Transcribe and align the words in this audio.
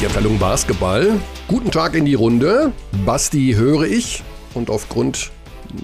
ist 0.00 0.04
die 0.04 0.16
Abteilung 0.16 0.38
Basketball. 0.38 1.20
Guten 1.46 1.70
Tag 1.70 1.94
in 1.94 2.06
die 2.06 2.14
Runde. 2.14 2.72
Basti 3.04 3.52
höre 3.54 3.82
ich 3.82 4.22
und 4.54 4.70
aufgrund 4.70 5.30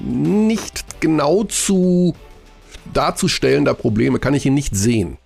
nicht 0.03 1.00
genau 1.00 1.45
zu 1.45 2.14
darzustellender 2.95 3.75
Probleme 3.75 4.18
kann 4.18 4.32
ich 4.32 4.46
ihn 4.46 4.55
nicht 4.55 4.75
sehen. 4.75 5.18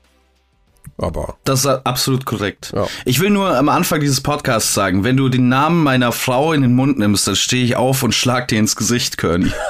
Aber. 0.99 1.37
Das 1.45 1.61
ist 1.61 1.67
absolut 1.67 2.27
korrekt. 2.27 2.73
Ja. 2.75 2.89
Ich 3.05 3.21
will 3.21 3.31
nur 3.31 3.57
am 3.57 3.69
Anfang 3.69 4.01
dieses 4.01 4.23
Podcasts 4.23 4.75
sagen, 4.75 5.05
wenn 5.05 5.17
du 5.17 5.29
den 5.29 5.49
Namen 5.49 5.85
meiner 5.85 6.11
Frau 6.11 6.53
in 6.53 6.63
den 6.63 6.75
Mund 6.75 6.99
nimmst, 6.99 7.29
dann 7.29 7.37
stehe 7.37 7.65
ich 7.65 7.77
auf 7.77 8.03
und 8.03 8.13
schlag 8.13 8.49
dir 8.49 8.59
ins 8.59 8.75
Gesicht, 8.75 9.19
Körny. 9.19 9.53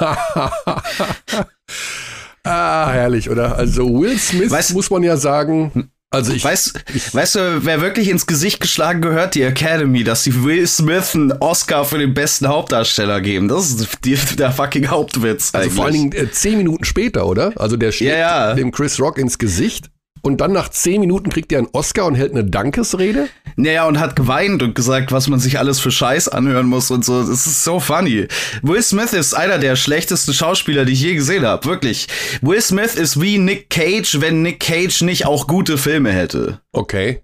ah, 2.43 2.89
herrlich, 2.89 3.29
oder? 3.29 3.55
Also 3.55 3.87
Will 3.87 4.17
Smith 4.17 4.49
weißt, 4.49 4.73
muss 4.73 4.89
man 4.89 5.03
ja 5.03 5.15
sagen, 5.15 5.90
also 6.11 6.33
ich, 6.33 6.43
weißt, 6.43 6.83
ich, 6.93 7.13
weißt 7.15 7.35
du, 7.35 7.65
wer 7.65 7.79
wirklich 7.79 8.09
ins 8.09 8.27
Gesicht 8.27 8.59
geschlagen 8.59 9.01
gehört? 9.01 9.33
Die 9.33 9.43
Academy, 9.43 10.03
dass 10.03 10.23
sie 10.23 10.43
Will 10.43 10.67
Smith 10.67 11.15
einen 11.15 11.31
Oscar 11.31 11.85
für 11.85 11.97
den 11.97 12.13
besten 12.13 12.49
Hauptdarsteller 12.49 13.21
geben. 13.21 13.47
Das 13.47 13.71
ist 13.71 13.99
die, 14.03 14.17
der 14.35 14.51
fucking 14.51 14.87
Hauptwitz. 14.87 15.51
Also 15.53 15.69
vor 15.69 15.85
allen 15.85 15.93
Dingen 15.93 16.11
äh, 16.11 16.29
zehn 16.29 16.57
Minuten 16.57 16.83
später, 16.83 17.25
oder? 17.25 17.53
Also 17.55 17.77
der 17.77 17.93
schlägt 17.93 18.11
ja, 18.11 18.49
ja. 18.49 18.53
dem 18.53 18.71
Chris 18.71 18.99
Rock 18.99 19.17
ins 19.17 19.37
Gesicht 19.37 19.89
und 20.21 20.41
dann 20.41 20.51
nach 20.53 20.69
zehn 20.69 21.01
Minuten 21.01 21.29
kriegt 21.29 21.51
er 21.51 21.59
einen 21.59 21.69
Oscar 21.73 22.05
und 22.05 22.15
hält 22.15 22.31
eine 22.31 22.43
Dankesrede? 22.43 23.27
Naja, 23.55 23.87
und 23.87 23.99
hat 23.99 24.15
geweint 24.15 24.61
und 24.63 24.75
gesagt, 24.75 25.11
was 25.11 25.27
man 25.27 25.39
sich 25.39 25.59
alles 25.59 25.79
für 25.79 25.91
Scheiß 25.91 26.29
anhören 26.29 26.67
muss 26.67 26.91
und 26.91 27.03
so. 27.03 27.21
Das 27.21 27.45
ist 27.45 27.63
so 27.63 27.79
funny. 27.79 28.27
Will 28.61 28.81
Smith 28.81 29.13
ist 29.13 29.33
einer 29.33 29.57
der 29.57 29.75
schlechtesten 29.75 30.33
Schauspieler, 30.33 30.85
die 30.85 30.93
ich 30.93 31.01
je 31.01 31.15
gesehen 31.15 31.45
habe. 31.45 31.65
Wirklich. 31.65 32.07
Will 32.41 32.61
Smith 32.61 32.95
ist 32.95 33.19
wie 33.19 33.37
Nick 33.37 33.69
Cage, 33.69 34.21
wenn 34.21 34.41
Nick 34.41 34.59
Cage 34.59 35.01
nicht 35.01 35.25
auch 35.25 35.47
gute 35.47 35.77
Filme 35.77 36.11
hätte. 36.11 36.61
Okay. 36.71 37.21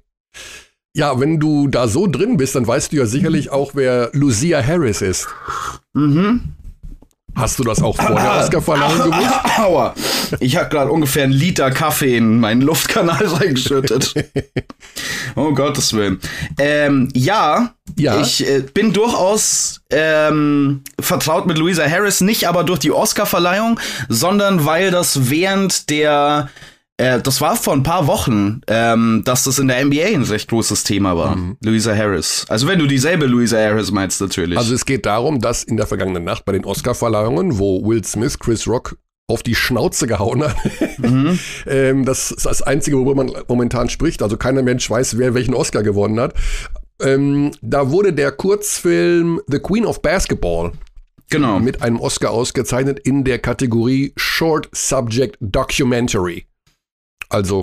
Ja, 0.94 1.20
wenn 1.20 1.40
du 1.40 1.68
da 1.68 1.88
so 1.88 2.08
drin 2.08 2.38
bist, 2.38 2.56
dann 2.56 2.66
weißt 2.66 2.92
du 2.92 2.98
ja 2.98 3.06
sicherlich 3.06 3.52
auch, 3.52 3.72
wer 3.76 4.10
Lucia 4.14 4.66
Harris 4.66 5.02
ist. 5.02 5.28
Mhm. 5.94 6.56
Hast 7.38 7.60
du 7.60 7.64
das 7.64 7.84
auch 7.84 7.96
vor 7.96 8.16
der 8.16 8.40
Oscarverleihung 8.40 9.12
gewusst? 9.12 9.34
Aua. 9.60 9.94
Ich 10.40 10.58
habe 10.58 10.70
gerade 10.70 10.92
ungefähr 10.92 11.24
einen 11.24 11.34
Liter 11.34 11.70
Kaffee 11.70 12.18
in 12.18 12.40
meinen 12.40 12.62
Luftkanal 12.62 13.26
reingeschüttet. 13.28 14.16
oh 15.36 15.54
Gottes 15.54 15.94
Willen. 15.94 16.20
Ähm, 16.58 17.10
ja, 17.14 17.74
ja, 17.96 18.20
ich 18.20 18.48
äh, 18.48 18.62
bin 18.62 18.92
durchaus 18.92 19.82
ähm, 19.92 20.82
vertraut 21.00 21.46
mit 21.46 21.60
Louisa 21.60 21.88
Harris, 21.88 22.22
nicht 22.22 22.48
aber 22.48 22.64
durch 22.64 22.80
die 22.80 22.92
Oscarverleihung, 22.92 23.80
sondern 24.10 24.66
weil 24.66 24.90
das 24.90 25.30
während 25.30 25.92
der 25.92 26.50
äh, 26.98 27.22
das 27.22 27.42
war 27.42 27.56
vor 27.56 27.74
ein 27.74 27.84
paar 27.84 28.08
Wochen, 28.08 28.62
ähm, 28.68 29.22
dass 29.24 29.44
das 29.44 29.60
in 29.60 29.68
der 29.68 29.84
NBA 29.86 30.06
ein 30.06 30.24
recht 30.24 30.50
großes 30.50 30.84
Thema 30.84 31.16
war. 31.16 31.36
Mhm. 31.36 31.58
Louisa 31.64 31.96
Harris. 31.96 32.46
Also 32.50 32.68
wenn 32.68 32.80
du 32.80 32.88
dieselbe 32.88 33.28
Louisa 33.28 33.58
Harris 33.58 33.92
meinst, 33.92 34.20
natürlich. 34.20 34.58
Also 34.58 34.74
es 34.74 34.86
geht 34.86 35.06
darum, 35.06 35.40
dass 35.40 35.64
in 35.64 35.78
der 35.78 35.86
vergangenen 35.86 36.24
Nacht 36.24 36.46
bei 36.46 36.54
den 36.54 36.66
Oscar-Verleihungen, 36.66 37.60
wo 37.60 37.86
Will 37.86 38.04
Smith 38.04 38.40
Chris 38.40 38.68
Rock 38.68 38.98
auf 39.28 39.44
die 39.44 39.56
Schnauze 39.56 40.08
gehauen 40.08 40.44
hat. 40.44 40.56
Mhm. 41.00 41.38
ähm, 41.68 42.06
das 42.06 42.32
ist 42.32 42.48
das 42.48 42.64
Einzige, 42.64 42.98
worüber 42.98 43.14
man 43.14 43.32
momentan 43.48 43.88
spricht. 43.88 44.24
Also 44.24 44.36
keiner 44.36 44.64
Mensch 44.64 44.90
weiß, 44.90 45.20
wer 45.20 45.36
welchen 45.36 45.54
Oscar 45.54 45.84
gewonnen 45.84 46.20
hat. 46.20 46.34
Ähm, 47.00 47.52
da 47.62 47.92
wurde 47.92 48.14
der 48.14 48.32
Kurzfilm 48.32 49.40
The 49.46 49.60
Queen 49.60 49.86
of 49.86 50.02
Basketball 50.02 50.72
genau. 51.30 51.60
mit 51.60 51.84
einem 51.84 52.00
Oscar 52.00 52.32
ausgezeichnet 52.32 53.00
in 53.00 53.24
der 53.24 53.38
Kategorie 53.38 54.12
Short 54.16 54.70
Subject 54.74 55.38
Documentary. 55.40 56.48
Also 57.30 57.62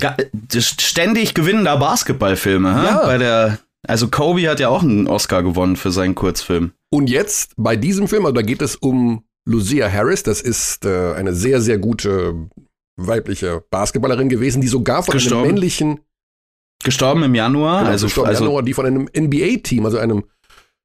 ständig 0.58 1.34
gewinnender 1.34 1.76
Basketballfilme. 1.78 2.68
Ja. 2.68 3.02
Bei 3.04 3.18
der, 3.18 3.58
also 3.86 4.08
Kobe 4.08 4.48
hat 4.48 4.60
ja 4.60 4.68
auch 4.68 4.82
einen 4.82 5.06
Oscar 5.06 5.42
gewonnen 5.42 5.76
für 5.76 5.90
seinen 5.90 6.14
Kurzfilm. 6.14 6.72
Und 6.90 7.08
jetzt 7.08 7.54
bei 7.56 7.76
diesem 7.76 8.08
Film, 8.08 8.24
also 8.24 8.34
da 8.34 8.42
geht 8.42 8.62
es 8.62 8.76
um 8.76 9.24
Lucia 9.46 9.90
Harris. 9.90 10.22
Das 10.22 10.40
ist 10.40 10.84
äh, 10.84 11.14
eine 11.14 11.34
sehr 11.34 11.60
sehr 11.60 11.78
gute 11.78 12.48
weibliche 12.96 13.64
Basketballerin 13.70 14.28
gewesen, 14.28 14.60
die 14.60 14.68
sogar 14.68 15.02
von 15.02 15.12
gestorben. 15.12 15.44
einem 15.44 15.54
männlichen 15.54 16.00
gestorben 16.84 17.22
im 17.22 17.34
Januar, 17.34 17.80
genau, 17.80 17.90
also 17.90 18.06
gestorben 18.06 18.28
also, 18.28 18.44
im 18.44 18.48
Januar, 18.50 18.62
die 18.62 18.74
von 18.74 18.86
einem 18.86 19.08
NBA-Team, 19.16 19.84
also 19.84 19.98
einem 19.98 20.24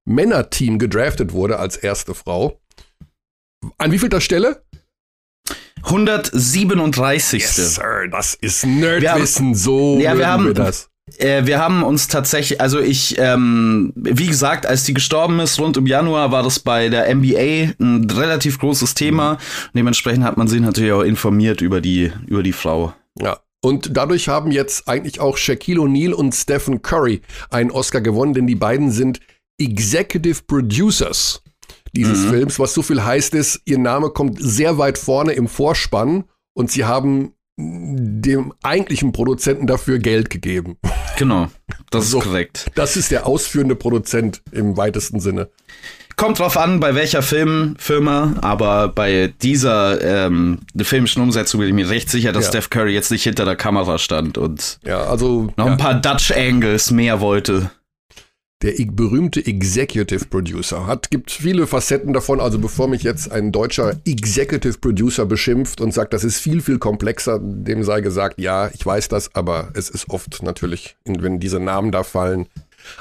Männerteam 0.06 0.79
gedraftet 0.79 1.34
wurde 1.34 1.59
als 1.59 1.78
erste 1.78 2.16
Frau. 2.16 2.59
An 3.78 3.91
wie 3.91 4.00
vielter 4.00 4.22
Stelle? 4.22 4.63
137. 5.84 7.41
Yes, 7.41 7.75
Sir, 7.75 8.07
das 8.12 8.35
ist 8.35 8.66
Nerdwissen, 8.66 9.56
so 9.56 10.00
ja, 10.00 10.17
wir 10.17 10.28
haben, 10.28 10.45
wir 10.45 10.53
das. 10.53 10.90
Äh, 11.17 11.45
wir 11.45 11.59
haben 11.59 11.84
uns 11.84 12.07
tatsächlich, 12.07 12.62
also 12.62 12.79
ich, 12.79 13.17
ähm, 13.17 13.94
wie 13.95 14.28
gesagt, 14.28 14.66
als 14.66 14.84
die 14.84 14.94
gestorben 14.94 15.39
ist, 15.39 15.59
rund 15.59 15.78
im 15.78 15.88
Januar, 15.88 16.31
war 16.31 16.44
das 16.44 16.59
bei 16.59 16.89
der 16.89 17.13
NBA 17.13 17.73
ein 17.79 18.09
relativ 18.09 18.59
großes 18.59 18.94
Thema. 18.94 19.34
Mhm. 19.34 19.38
Dementsprechend 19.75 20.23
hat 20.23 20.38
man 20.38 20.47
sich 20.47 20.62
natürlich 20.62 20.91
auch 20.91 21.01
informiert 21.01 21.62
über 21.62 21.81
die, 21.81 22.12
über 22.28 22.44
die 22.44 22.53
Frau. 22.53 22.94
Ja, 23.19 23.39
und 23.62 23.97
dadurch 23.97 24.29
haben 24.29 24.51
jetzt 24.51 24.88
eigentlich 24.88 25.19
auch 25.19 25.38
Shaquille 25.38 25.81
O'Neal 25.81 26.13
und 26.13 26.34
Stephen 26.34 26.81
Curry 26.81 27.22
einen 27.50 27.72
Oscar 27.72 28.01
gewonnen, 28.01 28.34
denn 28.34 28.47
die 28.47 28.56
beiden 28.56 28.91
sind 28.91 29.19
Executive 29.59 30.44
Producers 30.47 31.44
dieses 31.95 32.25
mhm. 32.25 32.29
Films, 32.29 32.59
was 32.59 32.73
so 32.73 32.81
viel 32.81 33.03
heißt 33.03 33.33
ist, 33.33 33.61
ihr 33.66 33.79
Name 33.79 34.09
kommt 34.09 34.38
sehr 34.39 34.77
weit 34.77 34.97
vorne 34.97 35.33
im 35.33 35.47
Vorspann 35.47 36.25
und 36.53 36.72
sie 36.72 36.85
haben 36.85 37.33
dem 37.61 38.53
eigentlichen 38.63 39.11
Produzenten 39.11 39.67
dafür 39.67 40.00
Geld 40.00 40.29
gegeben. 40.29 40.77
Genau, 41.17 41.47
das 41.91 42.05
ist 42.05 42.19
korrekt. 42.19 42.72
Das 42.75 42.95
ist 42.95 43.11
der 43.11 43.27
ausführende 43.27 43.75
Produzent 43.75 44.41
im 44.51 44.77
weitesten 44.77 45.19
Sinne. 45.19 45.50
Kommt 46.16 46.39
drauf 46.39 46.57
an, 46.57 46.79
bei 46.79 46.95
welcher 46.95 47.22
Filmfirma, 47.22 48.35
aber 48.41 48.89
bei 48.89 49.33
dieser 49.41 50.01
ähm, 50.27 50.59
filmischen 50.77 51.21
Umsetzung 51.21 51.59
bin 51.59 51.69
ich 51.69 51.73
mir 51.73 51.89
recht 51.89 52.09
sicher, 52.09 52.31
dass 52.31 52.45
ja. 52.45 52.50
Steph 52.51 52.69
Curry 52.69 52.94
jetzt 52.94 53.11
nicht 53.11 53.23
hinter 53.23 53.45
der 53.45 53.56
Kamera 53.56 53.97
stand 53.97 54.38
und 54.38 54.79
ja, 54.83 55.03
also, 55.03 55.50
noch 55.56 55.66
ja. 55.66 55.71
ein 55.71 55.77
paar 55.77 55.95
Dutch 55.95 56.31
Angles 56.31 56.91
mehr 56.91 57.21
wollte 57.21 57.71
der 58.62 58.74
berühmte 58.92 59.46
Executive 59.46 60.25
Producer 60.25 60.86
hat, 60.86 61.09
gibt 61.09 61.31
viele 61.31 61.66
Facetten 61.66 62.12
davon. 62.12 62.42
Also 62.42 62.59
bevor 62.59 62.90
mich 62.90 63.03
jetzt 63.03 63.31
ein 63.31 63.52
deutscher 63.52 63.96
Executive 64.06 64.78
Producer 64.80 65.25
beschimpft 65.25 65.80
und 65.80 65.94
sagt, 65.94 66.14
das 66.14 66.25
ist 66.25 66.40
viel, 66.40 66.62
viel 66.62 66.78
komplexer, 66.78 67.40
dem 67.42 67.84
sei 67.84 68.02
gesagt, 68.02 68.40
ja, 68.40 68.69
ich 68.74 68.86
weiß 68.86 69.08
das, 69.08 69.34
aber 69.34 69.69
es 69.75 69.90
ist 69.90 70.09
oft 70.09 70.44
natürlich, 70.44 70.98
wenn 71.06 71.40
diese 71.40 71.59
Namen 71.59 71.92
da 71.92 72.03
fallen, 72.03 72.48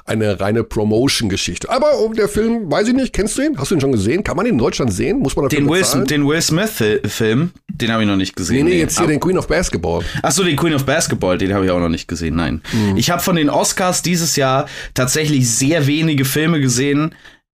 eine 0.04 0.40
reine 0.40 0.64
Promotion-Geschichte. 0.64 1.70
Aber 1.70 1.98
um 2.00 2.14
der 2.14 2.28
Film, 2.28 2.70
weiß 2.70 2.88
ich 2.88 2.94
nicht, 2.94 3.12
kennst 3.12 3.38
du 3.38 3.42
ihn? 3.42 3.58
Hast 3.58 3.70
du 3.70 3.74
ihn 3.74 3.80
schon 3.80 3.92
gesehen? 3.92 4.24
Kann 4.24 4.36
man 4.36 4.46
ihn 4.46 4.52
in 4.52 4.58
Deutschland 4.58 4.92
sehen? 4.92 5.20
Muss 5.20 5.36
man 5.36 5.44
dafür 5.44 5.60
den 5.60 5.68
Will, 5.68 6.04
den 6.04 6.26
Will 6.26 6.40
Smith-Film, 6.40 7.50
den 7.68 7.92
habe 7.92 8.02
ich 8.02 8.08
noch 8.08 8.16
nicht 8.16 8.36
gesehen. 8.36 8.66
Nee, 8.66 8.74
nee, 8.74 8.78
jetzt 8.80 8.98
hier 8.98 9.06
den 9.06 9.20
Queen 9.20 9.38
of 9.38 9.46
Basketball. 9.46 10.02
Achso, 10.22 10.42
den 10.42 10.56
Queen 10.56 10.74
of 10.74 10.84
Basketball, 10.84 11.38
den 11.38 11.52
habe 11.54 11.64
ich 11.64 11.70
auch 11.70 11.80
noch 11.80 11.88
nicht 11.88 12.08
gesehen, 12.08 12.36
nein. 12.36 12.62
Mhm. 12.72 12.96
Ich 12.96 13.10
habe 13.10 13.22
von 13.22 13.36
den 13.36 13.50
Oscars 13.50 14.02
dieses 14.02 14.36
Jahr 14.36 14.66
tatsächlich 14.94 15.50
sehr 15.50 15.86
wenige 15.86 16.24
Filme 16.24 16.60
gesehen, 16.60 17.14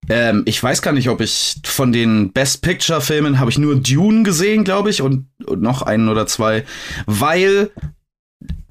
ähm, 0.09 0.43
ich 0.45 0.61
weiß 0.61 0.81
gar 0.81 0.91
nicht, 0.91 1.09
ob 1.09 1.21
ich 1.21 1.55
von 1.63 1.91
den 1.91 2.31
Best 2.33 2.61
Picture 2.61 3.01
Filmen 3.01 3.39
habe 3.39 3.49
ich 3.49 3.57
nur 3.57 3.75
Dune 3.75 4.23
gesehen, 4.23 4.63
glaube 4.63 4.89
ich, 4.89 5.01
und, 5.01 5.27
und, 5.45 5.61
noch 5.61 5.81
einen 5.81 6.09
oder 6.09 6.27
zwei, 6.27 6.63
weil 7.05 7.71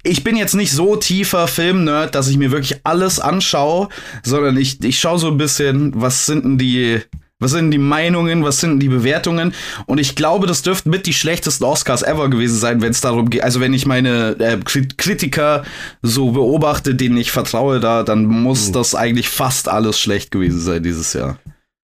ich 0.03 0.23
bin 0.23 0.35
jetzt 0.35 0.53
nicht 0.53 0.71
so 0.71 0.97
tiefer 0.97 1.47
Filmnerd, 1.47 2.13
dass 2.13 2.27
ich 2.27 2.37
mir 2.37 2.51
wirklich 2.51 2.81
alles 2.83 3.19
anschaue, 3.19 3.87
sondern 4.21 4.57
ich, 4.57 4.83
ich 4.83 4.99
schaue 4.99 5.17
so 5.17 5.27
ein 5.27 5.37
bisschen, 5.37 5.93
was 5.95 6.25
sind 6.25 6.43
denn 6.43 6.57
die, 6.57 6.99
was 7.39 7.51
sind 7.51 7.71
die 7.71 7.77
Meinungen, 7.77 8.43
was 8.43 8.59
sind 8.59 8.81
die 8.81 8.89
Bewertungen? 8.89 9.53
Und 9.85 9.99
ich 9.99 10.15
glaube, 10.15 10.45
das 10.45 10.61
dürften 10.61 10.89
mit 10.89 11.07
die 11.07 11.13
schlechtesten 11.13 11.63
Oscars 11.63 12.03
ever 12.03 12.29
gewesen 12.29 12.57
sein, 12.57 12.81
wenn 12.81 12.91
es 12.91 13.01
darum 13.01 13.29
geht. 13.29 13.43
Also 13.43 13.61
wenn 13.61 13.73
ich 13.73 13.85
meine 13.85 14.35
äh, 14.39 14.57
Kritiker 14.63 15.63
so 16.01 16.31
beobachte, 16.31 16.95
denen 16.95 17.17
ich 17.17 17.31
vertraue, 17.31 17.79
da, 17.79 18.03
dann 18.03 18.25
muss 18.25 18.69
mhm. 18.69 18.73
das 18.73 18.95
eigentlich 18.95 19.29
fast 19.29 19.69
alles 19.69 19.99
schlecht 19.99 20.31
gewesen 20.31 20.59
sein 20.59 20.83
dieses 20.83 21.13
Jahr 21.13 21.39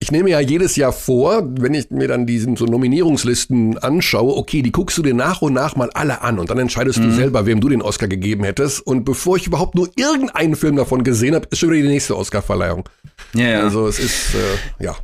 ich 0.06 0.12
nehme 0.12 0.30
ja 0.30 0.40
jedes 0.40 0.76
Jahr 0.76 0.94
vor, 0.94 1.42
wenn 1.60 1.74
ich 1.74 1.90
mir 1.90 2.08
dann 2.08 2.28
diesen 2.28 2.56
so 2.58 2.66
Nominierungslisten 2.66 3.80
anschaue, 3.80 4.38
okay, 4.38 4.62
die 4.62 4.72
guckst 4.72 4.96
du 5.00 5.02
dir 5.02 5.16
nach 5.16 5.42
und 5.42 5.54
nach 5.54 5.76
mal 5.76 5.90
alle 5.96 6.22
an 6.22 6.38
und 6.38 6.52
dann 6.52 6.60
entscheidest 6.60 7.00
mhm. 7.00 7.06
du 7.06 7.12
selber, 7.16 7.48
wem 7.48 7.60
du 7.60 7.70
den 7.70 7.82
Oscar 7.82 8.08
gegeben 8.08 8.44
hättest. 8.44 8.86
Und 8.86 9.04
bevor 9.04 9.38
ich 9.38 9.48
überhaupt 9.48 9.74
nur 9.74 9.90
irgendeinen 9.96 10.56
Film 10.56 10.76
davon 10.76 11.04
gesehen 11.04 11.34
habe, 11.34 11.48
ist 11.50 11.58
schon 11.58 11.72
wieder 11.72 11.82
die 11.82 11.88
nächste 11.88 12.16
Oscarverleihung. 12.16 12.88
Ja, 13.34 13.48
ja. 13.48 13.62
Also 13.62 13.88
es 13.88 13.98
ist, 13.98 14.36
äh, 14.36 14.84
ja. 14.84 14.96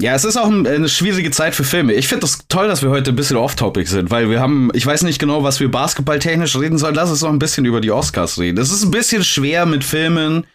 Ja, 0.00 0.14
es 0.14 0.24
ist 0.24 0.38
auch 0.38 0.50
eine 0.50 0.88
schwierige 0.88 1.30
Zeit 1.30 1.54
für 1.54 1.62
Filme. 1.62 1.92
Ich 1.92 2.08
finde 2.08 2.24
es 2.24 2.38
das 2.38 2.48
toll, 2.48 2.68
dass 2.68 2.82
wir 2.82 2.88
heute 2.88 3.10
ein 3.10 3.16
bisschen 3.16 3.36
off-topic 3.36 3.86
sind, 3.86 4.10
weil 4.10 4.30
wir 4.30 4.40
haben, 4.40 4.70
ich 4.72 4.86
weiß 4.86 5.02
nicht 5.02 5.18
genau, 5.18 5.44
was 5.44 5.60
wir 5.60 5.70
basketballtechnisch 5.70 6.56
reden 6.56 6.78
sollen. 6.78 6.94
Lass 6.94 7.10
uns 7.10 7.20
noch 7.20 7.28
ein 7.28 7.38
bisschen 7.38 7.66
über 7.66 7.82
die 7.82 7.90
Oscars 7.90 8.38
reden. 8.38 8.58
Es 8.58 8.72
ist 8.72 8.82
ein 8.82 8.90
bisschen 8.90 9.22
schwer 9.22 9.66
mit 9.66 9.84
Filmen. 9.84 10.46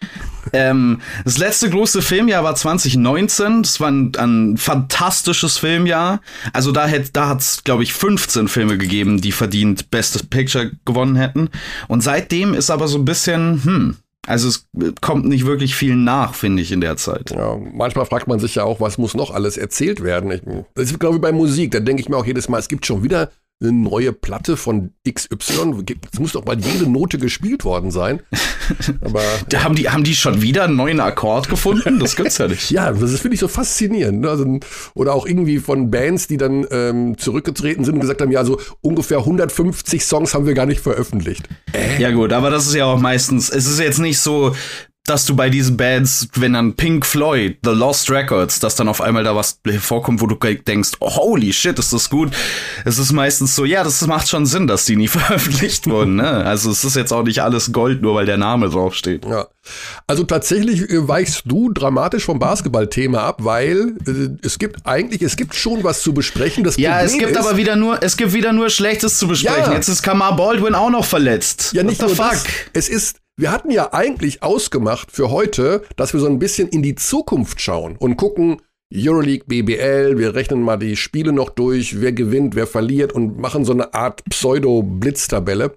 Ähm, 0.52 1.00
das 1.24 1.38
letzte 1.38 1.70
große 1.70 2.02
Filmjahr 2.02 2.42
war 2.42 2.56
2019. 2.56 3.62
Das 3.62 3.78
war 3.78 3.88
ein, 3.88 4.12
ein 4.18 4.56
fantastisches 4.56 5.58
Filmjahr. 5.58 6.20
Also 6.52 6.72
da 6.72 6.88
hätte, 6.88 7.12
da 7.12 7.28
hat's, 7.28 7.62
glaube 7.62 7.84
ich, 7.84 7.92
15 7.92 8.48
Filme 8.48 8.78
gegeben, 8.78 9.20
die 9.20 9.30
verdient 9.30 9.90
Bestes 9.92 10.24
Picture 10.24 10.72
gewonnen 10.84 11.14
hätten. 11.14 11.50
Und 11.86 12.02
seitdem 12.02 12.52
ist 12.52 12.70
aber 12.70 12.88
so 12.88 12.98
ein 12.98 13.04
bisschen, 13.04 13.62
hm, 13.62 13.96
Also 14.26 14.48
es 14.48 14.66
kommt 15.00 15.26
nicht 15.26 15.46
wirklich 15.46 15.74
viel 15.74 15.94
nach, 15.94 16.34
finde 16.34 16.62
ich, 16.62 16.72
in 16.72 16.80
der 16.80 16.96
Zeit. 16.96 17.30
Ja, 17.30 17.56
manchmal 17.56 18.06
fragt 18.06 18.26
man 18.26 18.38
sich 18.38 18.56
ja 18.56 18.64
auch, 18.64 18.80
was 18.80 18.98
muss 18.98 19.14
noch 19.14 19.30
alles 19.30 19.56
erzählt 19.56 20.02
werden. 20.02 20.30
Ich, 20.32 20.42
das 20.74 20.90
ist, 20.90 21.00
glaube 21.00 21.16
ich, 21.16 21.22
bei 21.22 21.32
Musik. 21.32 21.70
Da 21.70 21.80
denke 21.80 22.02
ich 22.02 22.08
mir 22.08 22.16
auch 22.16 22.26
jedes 22.26 22.48
Mal, 22.48 22.58
es 22.58 22.68
gibt 22.68 22.86
schon 22.86 23.02
wieder 23.02 23.30
eine 23.60 23.72
neue 23.72 24.12
Platte 24.12 24.56
von 24.58 24.90
XY. 25.08 25.84
Es 26.12 26.20
muss 26.20 26.32
doch 26.32 26.44
mal 26.44 26.58
jede 26.60 26.90
Note 26.90 27.16
gespielt 27.16 27.64
worden 27.64 27.90
sein. 27.90 28.20
Aber 29.00 29.22
da 29.48 29.64
haben 29.64 29.74
die 29.74 29.88
haben 29.88 30.04
die 30.04 30.14
schon 30.14 30.42
wieder 30.42 30.64
einen 30.64 30.76
neuen 30.76 31.00
Akkord 31.00 31.48
gefunden? 31.48 31.98
Das 31.98 32.16
gibt's 32.16 32.36
ja 32.36 32.48
nicht. 32.48 32.70
ja, 32.70 32.92
das 32.92 33.18
finde 33.20 33.34
ich 33.34 33.40
so 33.40 33.48
faszinierend. 33.48 34.20
Ne? 34.20 34.28
Also, 34.28 34.60
oder 34.94 35.14
auch 35.14 35.26
irgendwie 35.26 35.58
von 35.58 35.90
Bands, 35.90 36.26
die 36.26 36.36
dann 36.36 36.66
ähm, 36.70 37.16
zurückgetreten 37.16 37.84
sind 37.84 37.94
und 37.94 38.00
gesagt 38.00 38.20
haben, 38.20 38.30
ja, 38.30 38.44
so 38.44 38.60
ungefähr 38.82 39.18
150 39.18 40.04
Songs 40.04 40.34
haben 40.34 40.46
wir 40.46 40.54
gar 40.54 40.66
nicht 40.66 40.80
veröffentlicht. 40.80 41.48
Äh? 41.72 42.00
Ja 42.00 42.10
gut, 42.10 42.34
aber 42.34 42.50
das 42.50 42.66
ist 42.66 42.74
ja 42.74 42.84
auch 42.84 43.00
meistens, 43.00 43.48
es 43.48 43.66
ist 43.66 43.80
jetzt 43.80 44.00
nicht 44.00 44.18
so, 44.18 44.54
dass 45.06 45.24
du 45.24 45.36
bei 45.36 45.50
diesen 45.50 45.76
Bands, 45.76 46.28
wenn 46.34 46.52
dann 46.52 46.74
Pink 46.74 47.06
Floyd, 47.06 47.58
The 47.64 47.70
Lost 47.70 48.10
Records, 48.10 48.58
dass 48.58 48.76
dann 48.76 48.88
auf 48.88 49.00
einmal 49.00 49.24
da 49.24 49.34
was 49.34 49.60
hervorkommt, 49.66 50.20
wo 50.20 50.26
du 50.26 50.36
denkst, 50.36 50.92
holy 51.00 51.52
shit, 51.52 51.78
ist 51.78 51.92
das 51.92 52.10
gut. 52.10 52.32
Es 52.84 52.98
ist 52.98 53.12
meistens 53.12 53.54
so, 53.54 53.64
ja, 53.64 53.84
das 53.84 54.06
macht 54.06 54.28
schon 54.28 54.46
Sinn, 54.46 54.66
dass 54.66 54.84
die 54.84 54.96
nie 54.96 55.08
veröffentlicht 55.08 55.86
wurden. 55.86 56.16
Ne? 56.16 56.28
Also 56.28 56.70
es 56.70 56.84
ist 56.84 56.96
jetzt 56.96 57.12
auch 57.12 57.22
nicht 57.22 57.42
alles 57.42 57.72
Gold, 57.72 58.02
nur 58.02 58.14
weil 58.14 58.26
der 58.26 58.36
Name 58.36 58.68
draufsteht. 58.68 59.24
Ja. 59.24 59.46
Also 60.06 60.24
tatsächlich 60.24 60.88
äh, 60.90 61.08
weichst 61.08 61.42
du 61.46 61.72
dramatisch 61.72 62.24
vom 62.24 62.38
Basketballthema 62.38 63.20
ab, 63.20 63.38
weil 63.42 63.94
äh, 64.06 64.46
es 64.46 64.58
gibt 64.58 64.86
eigentlich, 64.86 65.22
es 65.22 65.36
gibt 65.36 65.54
schon 65.54 65.84
was 65.84 66.02
zu 66.02 66.14
besprechen. 66.14 66.64
Das 66.64 66.76
ja, 66.76 66.98
Problem 66.98 67.06
es 67.06 67.18
gibt 67.18 67.30
ist, 67.32 67.36
aber 67.38 67.56
wieder 67.56 67.76
nur, 67.76 68.02
es 68.02 68.16
gibt 68.16 68.32
wieder 68.32 68.52
nur 68.52 68.70
Schlechtes 68.70 69.18
zu 69.18 69.28
besprechen. 69.28 69.70
Ja. 69.70 69.74
Jetzt 69.74 69.88
ist 69.88 70.02
Kamar 70.02 70.36
Baldwin 70.36 70.74
auch 70.74 70.90
noch 70.90 71.04
verletzt. 71.04 71.72
Ja, 71.72 71.82
nicht 71.82 72.00
What 72.00 72.08
nur 72.08 72.16
fuck? 72.16 72.32
Das. 72.32 72.46
Es 72.72 72.88
ist 72.88 73.16
wir 73.36 73.52
hatten 73.52 73.70
ja 73.70 73.92
eigentlich 73.92 74.42
ausgemacht 74.42 75.12
für 75.12 75.30
heute, 75.30 75.82
dass 75.96 76.12
wir 76.12 76.20
so 76.20 76.26
ein 76.26 76.38
bisschen 76.38 76.68
in 76.68 76.82
die 76.82 76.94
Zukunft 76.94 77.60
schauen 77.60 77.96
und 77.98 78.16
gucken, 78.16 78.62
Euroleague, 78.94 79.44
BBL, 79.46 80.16
wir 80.16 80.34
rechnen 80.34 80.62
mal 80.62 80.76
die 80.76 80.96
Spiele 80.96 81.32
noch 81.32 81.50
durch, 81.50 82.00
wer 82.00 82.12
gewinnt, 82.12 82.54
wer 82.54 82.68
verliert 82.68 83.12
und 83.12 83.38
machen 83.38 83.64
so 83.64 83.72
eine 83.72 83.92
Art 83.94 84.24
Pseudo-Blitztabelle. 84.30 85.76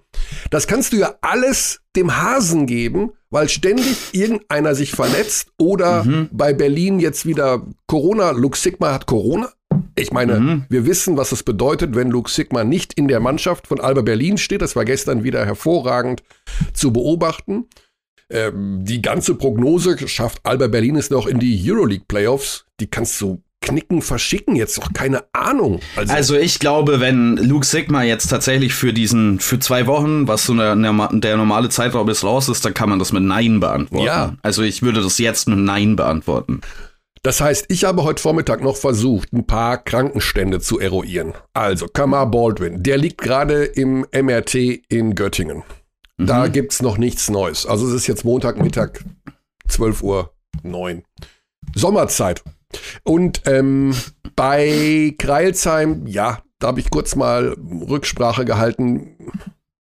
Das 0.50 0.68
kannst 0.68 0.92
du 0.92 0.98
ja 0.98 1.16
alles 1.20 1.80
dem 1.96 2.22
Hasen 2.22 2.66
geben, 2.66 3.10
weil 3.28 3.48
ständig 3.48 3.96
irgendeiner 4.12 4.76
sich 4.76 4.92
verletzt 4.92 5.48
oder 5.58 6.04
mhm. 6.04 6.28
bei 6.30 6.52
Berlin 6.52 7.00
jetzt 7.00 7.26
wieder 7.26 7.66
Corona, 7.88 8.30
Lux 8.30 8.62
Sigma 8.62 8.94
hat 8.94 9.06
Corona. 9.06 9.52
Ich 9.96 10.12
meine, 10.12 10.40
mhm. 10.40 10.64
wir 10.68 10.86
wissen, 10.86 11.16
was 11.16 11.32
es 11.32 11.42
bedeutet, 11.42 11.94
wenn 11.94 12.10
Luke 12.10 12.30
Sigma 12.30 12.64
nicht 12.64 12.94
in 12.94 13.08
der 13.08 13.20
Mannschaft 13.20 13.66
von 13.66 13.80
Alba 13.80 14.02
Berlin 14.02 14.38
steht. 14.38 14.62
Das 14.62 14.76
war 14.76 14.84
gestern 14.84 15.24
wieder 15.24 15.44
hervorragend 15.44 16.22
zu 16.72 16.92
beobachten. 16.92 17.66
Ähm, 18.30 18.84
die 18.84 19.02
ganze 19.02 19.34
Prognose 19.34 19.96
schafft 20.08 20.40
Alba 20.44 20.68
Berlin 20.68 20.96
es 20.96 21.10
noch 21.10 21.26
in 21.26 21.38
die 21.38 21.60
Euroleague 21.62 22.04
Playoffs. 22.06 22.64
Die 22.78 22.86
kannst 22.86 23.20
du 23.20 23.42
knicken, 23.60 24.00
verschicken, 24.00 24.56
jetzt 24.56 24.78
noch 24.78 24.92
keine 24.92 25.24
Ahnung. 25.32 25.80
Also, 25.96 26.14
also, 26.14 26.36
ich 26.36 26.58
glaube, 26.58 27.00
wenn 27.00 27.36
Luke 27.36 27.66
Sigma 27.66 28.02
jetzt 28.02 28.28
tatsächlich 28.28 28.72
für 28.72 28.92
diesen, 28.92 29.38
für 29.38 29.58
zwei 29.58 29.86
Wochen, 29.86 30.26
was 30.26 30.46
so 30.46 30.54
eine, 30.54 31.10
der 31.12 31.36
normale 31.36 31.68
Zeitraum 31.68 32.08
ist, 32.08 32.24
raus 32.24 32.48
ist, 32.48 32.64
dann 32.64 32.72
kann 32.72 32.88
man 32.88 32.98
das 32.98 33.12
mit 33.12 33.22
Nein 33.22 33.60
beantworten. 33.60 34.06
Ja. 34.06 34.36
Also 34.42 34.62
ich 34.62 34.82
würde 34.82 35.02
das 35.02 35.18
jetzt 35.18 35.46
mit 35.48 35.58
Nein 35.58 35.96
beantworten. 35.96 36.62
Das 37.22 37.40
heißt, 37.40 37.66
ich 37.68 37.84
habe 37.84 38.04
heute 38.04 38.22
Vormittag 38.22 38.62
noch 38.62 38.76
versucht, 38.76 39.32
ein 39.32 39.46
paar 39.46 39.76
Krankenstände 39.76 40.60
zu 40.60 40.78
eruieren. 40.78 41.34
Also, 41.52 41.86
Kamar 41.86 42.30
Baldwin, 42.30 42.82
der 42.82 42.96
liegt 42.96 43.20
gerade 43.20 43.64
im 43.64 44.06
MRT 44.12 44.54
in 44.88 45.14
Göttingen. 45.14 45.62
Mhm. 46.16 46.26
Da 46.26 46.48
gibt's 46.48 46.80
noch 46.80 46.96
nichts 46.96 47.28
Neues. 47.28 47.66
Also 47.66 47.86
es 47.88 47.94
ist 47.94 48.06
jetzt 48.06 48.24
Montagmittag, 48.24 49.04
12 49.68 50.02
Uhr 50.02 50.34
9. 50.62 51.02
Sommerzeit. 51.74 52.42
Und 53.02 53.42
ähm, 53.46 53.94
bei 54.34 55.14
Kreilsheim, 55.18 56.06
ja, 56.06 56.42
da 56.58 56.68
habe 56.68 56.80
ich 56.80 56.90
kurz 56.90 57.16
mal 57.16 57.54
Rücksprache 57.88 58.44
gehalten 58.44 59.16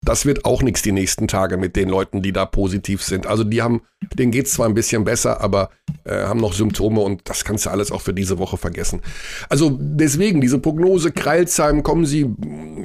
das 0.03 0.25
wird 0.25 0.45
auch 0.45 0.63
nichts 0.63 0.83
die 0.83 0.93
nächsten 0.93 1.29
Tage 1.29 1.57
mit 1.57 1.77
den 1.77 1.89
Leuten, 1.89 2.23
die 2.23 2.33
da 2.33 2.47
positiv 2.47 3.03
sind. 3.03 3.27
Also 3.27 3.43
die 3.45 3.63
haben, 3.63 3.83
denen 4.15 4.31
geht 4.31 4.47
es 4.47 4.53
zwar 4.53 4.67
ein 4.67 4.75
bisschen 4.75 5.05
besser, 5.05 5.41
aber 5.41 5.71
äh, 6.05 6.23
haben 6.23 6.41
noch 6.41 6.53
Symptome 6.53 7.01
und 7.01 7.23
das 7.25 7.45
kannst 7.45 7.67
du 7.67 7.71
alles 7.71 7.91
auch 7.91 8.01
für 8.01 8.15
diese 8.15 8.39
Woche 8.39 8.57
vergessen. 8.57 9.03
Also 9.49 9.77
deswegen, 9.79 10.41
diese 10.41 10.59
Prognose, 10.59 11.11
Kreilsheim, 11.11 11.83
kommen 11.83 12.07
sie, 12.07 12.27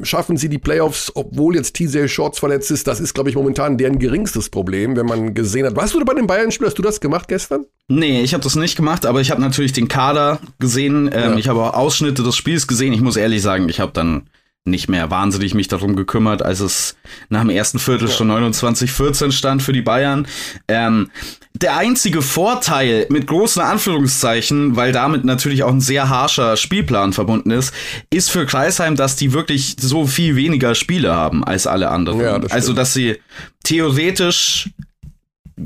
schaffen 0.01 0.37
sie 0.37 0.49
die 0.49 0.57
Playoffs, 0.57 1.11
obwohl 1.15 1.55
jetzt 1.55 1.75
TJ 1.75 2.07
Shorts 2.07 2.39
verletzt 2.39 2.71
ist, 2.71 2.87
das 2.87 2.99
ist, 2.99 3.13
glaube 3.13 3.29
ich, 3.29 3.35
momentan 3.35 3.77
deren 3.77 3.99
geringstes 3.99 4.49
Problem, 4.49 4.95
wenn 4.95 5.05
man 5.05 5.35
gesehen 5.35 5.67
hat. 5.67 5.75
Warst 5.75 5.93
du 5.93 6.03
bei 6.03 6.15
den 6.15 6.27
Bayern-Spiel? 6.27 6.67
Hast 6.67 6.79
du 6.79 6.83
das 6.83 6.99
gemacht 6.99 7.27
gestern? 7.27 7.65
Nee, 7.87 8.21
ich 8.21 8.33
habe 8.33 8.43
das 8.43 8.55
nicht 8.55 8.75
gemacht, 8.75 9.05
aber 9.05 9.21
ich 9.21 9.29
habe 9.29 9.39
natürlich 9.39 9.71
den 9.71 9.87
Kader 9.87 10.39
gesehen. 10.59 11.09
Ähm, 11.13 11.31
ja. 11.31 11.37
Ich 11.37 11.47
habe 11.47 11.61
auch 11.61 11.73
Ausschnitte 11.73 12.23
des 12.23 12.35
Spiels 12.35 12.67
gesehen. 12.67 12.91
Ich 12.91 13.01
muss 13.01 13.17
ehrlich 13.17 13.41
sagen, 13.41 13.69
ich 13.69 13.79
habe 13.79 13.91
dann 13.93 14.23
nicht 14.65 14.87
mehr 14.87 15.11
wahnsinnig 15.11 15.53
mich 15.53 15.67
darum 15.67 15.95
gekümmert, 15.95 16.41
als 16.41 16.61
es 16.61 16.95
nach 17.27 17.41
dem 17.41 17.49
ersten 17.49 17.79
Viertel 17.79 18.07
schon 18.07 18.31
29-14 18.31 19.33
stand 19.33 19.61
für 19.61 19.73
die 19.73 19.81
Bayern. 19.81 20.25
Ähm, 20.69 21.09
der 21.53 21.75
einzige 21.75 22.21
Vorteil 22.21 23.05
mit 23.09 23.27
großen 23.27 23.61
Anführungszeichen, 23.61 24.77
weil 24.77 24.93
damit 24.93 25.25
natürlich 25.25 25.63
auch 25.63 25.71
ein 25.71 25.81
sehr 25.81 26.07
harscher 26.07 26.55
Spielplan 26.55 27.11
verbunden 27.11 27.51
ist, 27.51 27.73
ist 28.09 28.31
für 28.31 28.45
Kreisheim, 28.45 28.95
dass 28.95 29.17
die 29.17 29.33
wirklich 29.33 29.75
so 29.79 30.07
viel 30.07 30.37
weniger 30.37 30.75
Spiele 30.75 31.13
haben 31.13 31.43
als 31.43 31.67
alle 31.67 31.89
anderen. 31.89 32.21
Ja, 32.21 32.39
das 32.39 32.53
also, 32.53 32.71
dass 32.71 32.93
sie 32.93 33.17
theoretisch 33.65 34.69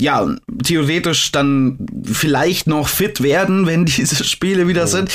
ja, 0.00 0.26
theoretisch 0.62 1.32
dann 1.32 1.86
vielleicht 2.04 2.66
noch 2.66 2.88
fit 2.88 3.22
werden, 3.22 3.66
wenn 3.66 3.84
diese 3.84 4.24
Spiele 4.24 4.68
wieder 4.68 4.84
oh. 4.84 4.86
sind. 4.86 5.10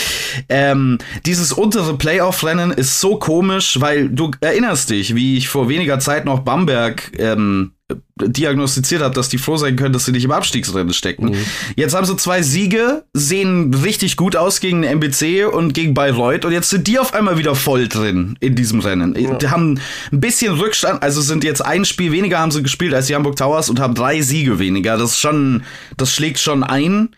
Ähm, 0.49 0.97
dieses 1.25 1.53
untere 1.53 1.97
Playoff-Rennen 1.97 2.71
ist 2.71 2.99
so 2.99 3.17
komisch, 3.17 3.79
weil 3.79 4.09
du 4.09 4.31
erinnerst 4.41 4.89
dich, 4.89 5.15
wie 5.15 5.37
ich 5.37 5.49
vor 5.49 5.69
weniger 5.69 5.99
Zeit 5.99 6.25
noch 6.25 6.39
Bamberg 6.39 7.11
ähm, 7.17 7.71
diagnostiziert 8.15 9.01
hat, 9.01 9.17
dass 9.17 9.29
die 9.29 9.37
froh 9.37 9.57
sein 9.57 9.75
können, 9.75 9.93
dass 9.93 10.05
sie 10.05 10.11
nicht 10.11 10.23
im 10.23 10.31
Abstiegsrennen 10.31 10.93
stecken. 10.93 11.31
Mhm. 11.31 11.45
Jetzt 11.75 11.93
haben 11.93 12.05
sie 12.05 12.15
zwei 12.15 12.41
Siege, 12.41 13.03
sehen 13.13 13.73
richtig 13.73 14.15
gut 14.15 14.35
aus 14.35 14.59
gegen 14.59 14.83
den 14.83 14.99
MBC 14.99 15.45
und 15.51 15.73
gegen 15.73 15.93
Bayreuth 15.93 16.45
und 16.45 16.53
jetzt 16.53 16.69
sind 16.69 16.87
die 16.87 16.99
auf 16.99 17.13
einmal 17.13 17.37
wieder 17.37 17.55
voll 17.55 17.87
drin 17.87 18.37
in 18.39 18.55
diesem 18.55 18.79
Rennen. 18.79 19.15
Ja. 19.19 19.35
Die 19.35 19.49
haben 19.49 19.79
ein 20.11 20.19
bisschen 20.19 20.53
Rückstand, 20.53 21.03
also 21.03 21.21
sind 21.21 21.43
jetzt 21.43 21.65
ein 21.65 21.85
Spiel 21.85 22.11
weniger 22.11 22.39
haben 22.39 22.51
sie 22.51 22.63
gespielt 22.63 22.93
als 22.93 23.07
die 23.07 23.15
Hamburg 23.15 23.35
Towers 23.35 23.69
und 23.69 23.79
haben 23.79 23.95
drei 23.95 24.21
Siege 24.21 24.59
weniger. 24.59 24.97
Das 24.97 25.11
ist 25.11 25.19
schon, 25.19 25.63
das 25.97 26.13
schlägt 26.13 26.39
schon 26.39 26.63
ein 26.63 27.09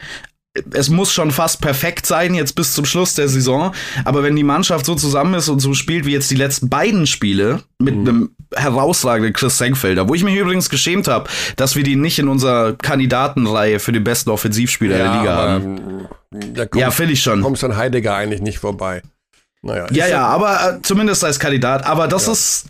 es 0.72 0.90
muss 0.90 1.14
schon 1.14 1.32
fast 1.32 1.62
perfekt 1.62 2.06
sein, 2.06 2.34
jetzt 2.34 2.56
bis 2.56 2.74
zum 2.74 2.86
Schluss 2.86 3.16
der 3.16 3.28
Saison. 3.28 3.74
Aber 4.06 4.24
wenn 4.24 4.36
die 4.36 4.44
Mannschaft 4.44 4.86
so 4.86 4.96
zusammen 4.96 5.34
ist 5.34 5.50
und 5.50 5.60
so 5.60 5.74
spielt 5.74 6.06
wie 6.06 6.12
jetzt 6.12 6.32
die 6.32 6.36
letzten 6.36 6.70
beiden 6.70 7.08
Spiele 7.08 7.64
mit 7.80 7.96
mhm. 7.96 8.08
einem 8.08 8.30
herausragenden 8.56 9.34
Chris 9.34 9.58
Senkfelder, 9.58 10.08
wo 10.08 10.16
ich 10.16 10.24
mich 10.24 10.36
übrigens 10.36 10.70
geschämt 10.70 11.08
habe, 11.08 11.30
dass 11.58 11.76
wir 11.76 11.84
die 11.84 11.96
nicht 11.96 12.20
in 12.20 12.28
unserer 12.28 12.74
Kandidatenreihe 12.74 13.80
für 13.80 13.92
den 13.92 14.04
besten 14.04 14.30
Offensivspieler 14.30 14.98
ja, 14.98 15.04
der 15.04 15.20
Liga 15.20 15.36
haben. 15.36 16.08
ja, 16.76 16.92
finde 16.92 17.14
ich 17.14 17.22
schon. 17.22 17.42
Kommst 17.42 17.64
an 17.64 17.76
Heidegger 17.76 18.16
eigentlich 18.16 18.42
nicht 18.42 18.60
vorbei. 18.60 19.02
Naja, 19.66 19.88
ja, 19.90 20.08
ja, 20.08 20.28
aber 20.28 20.76
äh, 20.78 20.82
zumindest 20.84 21.24
als 21.24 21.40
Kandidat. 21.40 21.88
Aber 21.88 22.08
das 22.08 22.28
ja. 22.28 22.34
ist, 22.34 22.66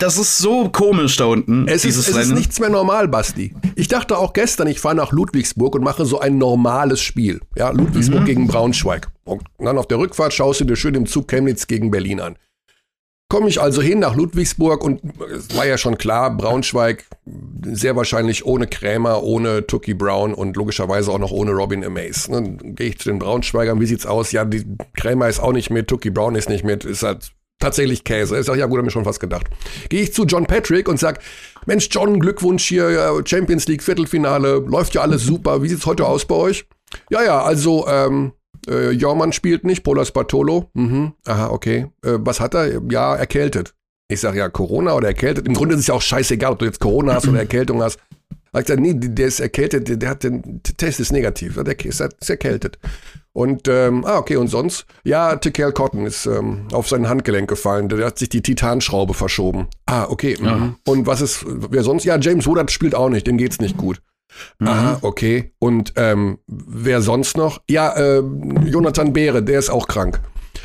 das 0.00 0.18
ist 0.18 0.36
so 0.36 0.68
komisch 0.68 1.16
da 1.16 1.24
unten. 1.24 1.66
Es, 1.66 1.86
ist, 1.86 1.96
es 1.96 2.08
ist 2.08 2.32
nichts 2.32 2.60
mehr 2.60 2.68
normal, 2.68 3.08
Basti. 3.08 3.54
Ich 3.74 3.88
dachte 3.88 4.18
auch 4.18 4.34
gestern, 4.34 4.66
ich 4.66 4.78
fahre 4.78 4.94
nach 4.94 5.12
Ludwigsburg 5.12 5.74
und 5.74 5.82
mache 5.82 6.04
so 6.04 6.20
ein 6.20 6.36
normales 6.36 7.00
Spiel. 7.00 7.40
Ja, 7.56 7.70
Ludwigsburg 7.70 8.20
mhm. 8.20 8.26
gegen 8.26 8.46
Braunschweig. 8.48 9.08
Und 9.24 9.44
dann 9.58 9.78
auf 9.78 9.88
der 9.88 9.98
Rückfahrt 9.98 10.34
schaust 10.34 10.60
du 10.60 10.66
dir 10.66 10.76
schön 10.76 10.94
im 10.94 11.06
Zug 11.06 11.26
Chemnitz 11.26 11.66
gegen 11.66 11.90
Berlin 11.90 12.20
an. 12.20 12.36
Komme 13.28 13.48
ich 13.48 13.60
also 13.60 13.82
hin 13.82 13.98
nach 13.98 14.14
Ludwigsburg 14.14 14.84
und 14.84 15.00
es 15.34 15.56
war 15.56 15.66
ja 15.66 15.76
schon 15.78 15.98
klar, 15.98 16.36
Braunschweig 16.36 17.06
sehr 17.64 17.96
wahrscheinlich 17.96 18.46
ohne 18.46 18.68
Krämer, 18.68 19.24
ohne 19.24 19.66
Tucky 19.66 19.94
Brown 19.94 20.32
und 20.32 20.56
logischerweise 20.56 21.10
auch 21.10 21.18
noch 21.18 21.32
ohne 21.32 21.50
Robin 21.50 21.84
Amaze. 21.84 22.30
Dann 22.30 22.76
gehe 22.76 22.90
ich 22.90 22.98
zu 23.00 23.08
den 23.08 23.18
Braunschweigern, 23.18 23.80
wie 23.80 23.86
sieht's 23.86 24.06
aus? 24.06 24.30
Ja, 24.30 24.44
die 24.44 24.64
Krämer 24.96 25.28
ist 25.28 25.40
auch 25.40 25.52
nicht 25.52 25.70
mit, 25.70 25.88
Tucky 25.88 26.10
Brown 26.10 26.36
ist 26.36 26.48
nicht 26.48 26.62
mit, 26.64 26.84
ist 26.84 27.02
halt 27.02 27.32
tatsächlich 27.58 28.04
Käse. 28.04 28.38
Ich 28.38 28.46
sage, 28.46 28.60
ja 28.60 28.66
gut, 28.66 28.78
hab 28.78 28.84
mir 28.84 28.92
schon 28.92 29.04
fast 29.04 29.18
gedacht. 29.18 29.46
Gehe 29.88 30.02
ich 30.02 30.14
zu 30.14 30.24
John 30.24 30.46
Patrick 30.46 30.88
und 30.88 31.00
sag, 31.00 31.20
Mensch, 31.66 31.88
John, 31.90 32.20
Glückwunsch 32.20 32.64
hier, 32.64 33.22
Champions 33.24 33.66
League 33.66 33.82
Viertelfinale, 33.82 34.58
läuft 34.58 34.94
ja 34.94 35.00
alles 35.00 35.24
super. 35.24 35.64
Wie 35.64 35.68
sieht's 35.68 35.86
heute 35.86 36.06
aus 36.06 36.26
bei 36.26 36.36
euch? 36.36 36.66
Ja, 37.10 37.24
ja, 37.24 37.42
also 37.42 37.88
ähm, 37.88 38.32
äh, 38.68 38.90
Jormann 38.90 39.32
spielt 39.32 39.64
nicht, 39.64 39.82
Polas 39.82 40.12
Bartolo. 40.12 40.70
Mhm. 40.74 41.12
Aha, 41.26 41.48
okay. 41.48 41.86
Äh, 42.04 42.18
was 42.18 42.40
hat 42.40 42.54
er? 42.54 42.80
Ja, 42.90 43.14
erkältet. 43.16 43.74
Ich 44.08 44.20
sage 44.20 44.38
ja, 44.38 44.48
Corona 44.48 44.94
oder 44.94 45.08
erkältet. 45.08 45.46
Im 45.46 45.54
Grunde 45.54 45.74
ist 45.74 45.80
es 45.80 45.86
ja 45.88 45.94
auch 45.94 46.02
scheißegal, 46.02 46.52
ob 46.52 46.58
du 46.60 46.64
jetzt 46.64 46.80
Corona 46.80 47.14
hast 47.14 47.26
oder 47.28 47.38
Erkältung 47.40 47.82
hast. 47.82 47.98
Er 48.52 48.60
hat 48.60 48.66
gesagt, 48.66 48.80
nee, 48.80 48.94
der 48.94 49.26
ist 49.26 49.40
erkältet, 49.40 49.88
der, 49.88 49.96
der 49.96 50.08
hat 50.08 50.22
den 50.22 50.62
Test 50.62 51.00
ist 51.00 51.12
negativ, 51.12 51.62
der 51.62 51.84
ist, 51.84 52.00
ist 52.00 52.30
erkältet. 52.30 52.78
Und, 53.32 53.68
ähm, 53.68 54.02
ah, 54.06 54.16
okay, 54.16 54.36
und 54.36 54.48
sonst? 54.48 54.86
Ja, 55.04 55.36
Tikel 55.36 55.70
Cotton 55.72 56.06
ist 56.06 56.24
ähm, 56.24 56.68
auf 56.72 56.88
sein 56.88 57.06
Handgelenk 57.06 57.50
gefallen. 57.50 57.90
Der 57.90 58.06
hat 58.06 58.18
sich 58.18 58.30
die 58.30 58.40
Titanschraube 58.40 59.12
verschoben. 59.12 59.66
Ah, 59.84 60.06
okay. 60.08 60.38
Mhm. 60.40 60.76
Und 60.86 61.06
was 61.06 61.20
ist, 61.20 61.44
wer 61.46 61.82
sonst? 61.82 62.04
Ja, 62.04 62.16
James 62.18 62.46
Woodard 62.46 62.70
spielt 62.70 62.94
auch 62.94 63.10
nicht, 63.10 63.26
dem 63.26 63.36
geht's 63.36 63.60
nicht 63.60 63.76
gut. 63.76 64.00
Mhm. 64.58 64.68
Aha, 64.68 64.98
okay. 65.02 65.52
Und 65.58 65.92
ähm, 65.96 66.38
wer 66.46 67.02
sonst 67.02 67.36
noch? 67.36 67.60
Ja, 67.68 67.94
äh, 67.96 68.22
Jonathan 68.64 69.12
Beere, 69.12 69.42
der 69.42 69.58
ist 69.58 69.70
auch 69.70 69.88
krank. 69.88 70.20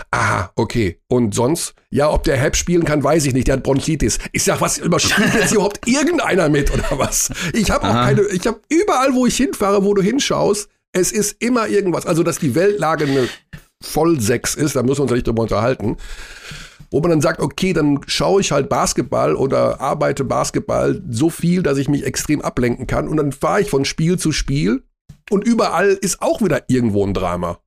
Aha, 0.10 0.52
okay. 0.56 1.00
Und 1.08 1.36
sonst? 1.36 1.74
Ja, 1.90 2.10
ob 2.12 2.24
der 2.24 2.38
Help 2.38 2.56
spielen 2.56 2.86
kann, 2.86 3.04
weiß 3.04 3.26
ich 3.26 3.34
nicht. 3.34 3.48
Der 3.48 3.58
hat 3.58 3.64
Bronchitis. 3.64 4.20
Ich 4.32 4.44
sag, 4.44 4.62
was 4.62 4.78
überspielt 4.78 5.34
jetzt 5.34 5.54
überhaupt 5.54 5.80
irgendeiner 5.88 6.50
mit 6.50 6.72
oder 6.74 6.98
was? 6.98 7.30
Ich 7.54 7.70
habe 7.72 7.88
auch 7.88 7.94
keine, 7.94 8.22
ich 8.24 8.46
habe 8.48 8.60
überall, 8.70 9.14
wo 9.14 9.26
ich 9.26 9.38
hinfahre, 9.38 9.84
wo 9.84 9.94
du 9.94 10.02
hinschaust, 10.02 10.70
es 10.94 11.12
ist 11.12 11.42
immer 11.42 11.68
irgendwas. 11.68 12.06
Also, 12.06 12.24
dass 12.24 12.40
die 12.40 12.56
Weltlage 12.56 13.06
eine 13.06 13.30
Vollsechs 13.82 14.56
ist, 14.56 14.76
da 14.76 14.84
müssen 14.84 15.00
wir 15.00 15.04
uns 15.04 15.12
ja 15.12 15.16
nicht 15.16 15.28
drüber 15.28 15.44
unterhalten. 15.44 15.98
Wo 16.92 17.00
man 17.00 17.10
dann 17.10 17.22
sagt, 17.22 17.40
okay, 17.40 17.74
dann 17.74 18.02
schaue 18.06 18.42
ich 18.42 18.52
halt 18.52 18.70
Basketball 18.70 19.36
oder 19.36 19.80
arbeite 19.82 20.24
Basketball 20.26 21.02
so 21.10 21.30
viel, 21.30 21.64
dass 21.64 21.78
ich 21.78 21.88
mich 21.88 22.06
extrem 22.06 22.42
ablenken 22.42 22.86
kann. 22.86 23.08
Und 23.08 23.18
dann 23.18 23.32
fahre 23.32 23.62
ich 23.62 23.70
von 23.70 23.86
Spiel 23.86 24.20
zu 24.20 24.32
Spiel 24.32 24.84
und 25.32 25.46
überall 25.46 25.98
ist 26.02 26.22
auch 26.22 26.42
wieder 26.42 26.64
irgendwo 26.68 27.06
ein 27.06 27.14
Drama. 27.14 27.60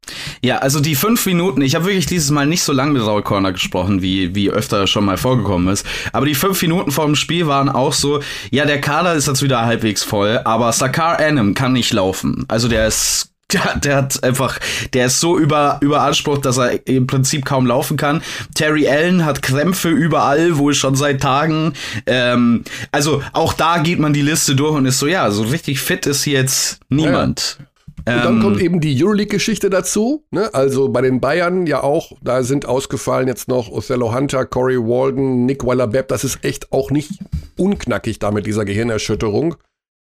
Ja, 0.43 0.59
also 0.59 0.81
die 0.81 0.95
fünf 0.95 1.25
Minuten, 1.25 1.63
ich 1.63 1.75
habe 1.75 1.87
wirklich 1.87 2.05
dieses 2.05 2.31
Mal 2.31 2.47
nicht 2.47 2.63
so 2.63 2.73
lange 2.73 2.93
mit 2.93 3.03
Raul 3.03 3.23
Corner 3.23 3.53
gesprochen, 3.53 4.03
wie, 4.03 4.35
wie 4.35 4.51
öfter 4.51 4.87
schon 4.87 5.07
mal 5.07 5.17
vorgekommen 5.17 5.69
ist. 5.69 5.87
Aber 6.13 6.27
die 6.27 6.35
fünf 6.35 6.61
Minuten 6.61 6.91
vor 6.91 7.07
dem 7.07 7.17
Spiel 7.17 7.47
waren 7.47 7.71
auch 7.71 7.95
so, 7.95 8.21
ja, 8.51 8.67
der 8.67 8.83
Kader 8.83 9.15
ist 9.15 9.27
jetzt 9.27 9.43
wieder 9.43 9.65
halbwegs 9.65 10.03
voll, 10.03 10.41
aber 10.45 10.73
Sakar 10.73 11.19
Anim 11.19 11.55
kann 11.55 11.73
nicht 11.73 11.93
laufen. 11.95 12.45
Also 12.49 12.69
der 12.69 12.87
ist 12.87 13.34
der, 13.53 13.77
der 13.77 13.97
hat 13.97 14.23
einfach, 14.25 14.59
der 14.93 15.07
ist 15.07 15.21
so 15.21 15.39
über, 15.39 15.79
überansprucht, 15.81 16.45
dass 16.45 16.59
er 16.59 16.87
im 16.87 17.07
Prinzip 17.07 17.45
kaum 17.45 17.67
laufen 17.67 17.97
kann. 17.97 18.23
Terry 18.55 18.89
Allen 18.89 19.25
hat 19.25 19.43
Krämpfe 19.43 19.89
überall, 19.89 20.59
wohl 20.59 20.75
schon 20.75 20.97
seit 20.97 21.21
Tagen. 21.21 21.75
Ähm, 22.07 22.65
also 22.93 23.23
auch 23.33 23.53
da 23.53 23.79
geht 23.79 23.99
man 23.99 24.13
die 24.13 24.23
Liste 24.23 24.57
durch 24.57 24.75
und 24.75 24.87
ist 24.87 24.99
so, 24.99 25.07
ja, 25.07 25.31
so 25.31 25.43
richtig 25.45 25.81
fit 25.81 26.07
ist 26.07 26.25
jetzt 26.25 26.81
niemand. 26.89 27.59
Ja. 27.59 27.67
Und 28.07 28.25
dann 28.25 28.37
ähm, 28.37 28.43
kommt 28.43 28.61
eben 28.61 28.81
die 28.81 29.03
Euroleague-Geschichte 29.03 29.71
dazu. 29.71 30.25
Ne? 30.31 30.53
Also 30.53 30.91
bei 30.91 31.01
den 31.01 31.21
Bayern 31.21 31.67
ja 31.67 31.83
auch, 31.83 32.13
da 32.23 32.43
sind 32.43 32.67
ausgefallen 32.67 33.29
jetzt 33.29 33.49
noch 33.49 33.71
Othello 33.71 34.15
Hunter, 34.15 34.45
Corey 34.45 34.79
Walden, 34.79 35.47
Nick 35.47 35.65
Weiler-Bepp. 35.65 36.09
Das 36.09 36.23
ist 36.23 36.45
echt 36.45 36.71
auch 36.71 36.91
nicht 36.91 37.13
unknackig 37.57 38.19
da 38.19 38.31
mit 38.31 38.47
dieser 38.47 38.67
Gehirnerschütterung. 38.67 39.57